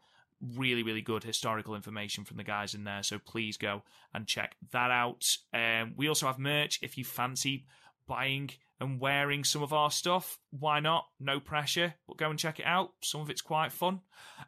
[0.56, 3.02] Really, really good historical information from the guys in there.
[3.02, 3.82] So please go
[4.12, 5.36] and check that out.
[5.54, 7.64] Um, we also have merch if you fancy
[8.06, 8.50] buying
[8.82, 10.38] and wearing some of our stuff.
[10.50, 11.06] Why not?
[11.20, 12.90] No pressure, but go and check it out.
[13.02, 14.00] Some of it's quite fun.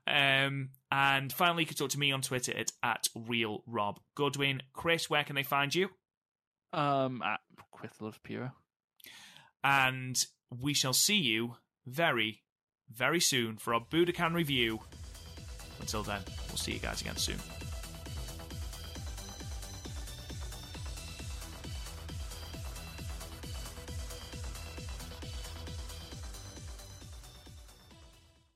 [0.06, 4.62] Um, and finally, you can talk to me on Twitter at, at Real Rob Goodwin.
[4.73, 5.89] Chris, where can they find you?
[6.73, 7.40] Um, at
[8.01, 8.52] loves Piro.
[9.62, 10.23] And
[10.62, 11.56] we shall see you
[11.86, 12.43] very,
[12.90, 14.81] very soon for our Budokan review.
[15.81, 17.39] Until then, we'll see you guys again soon.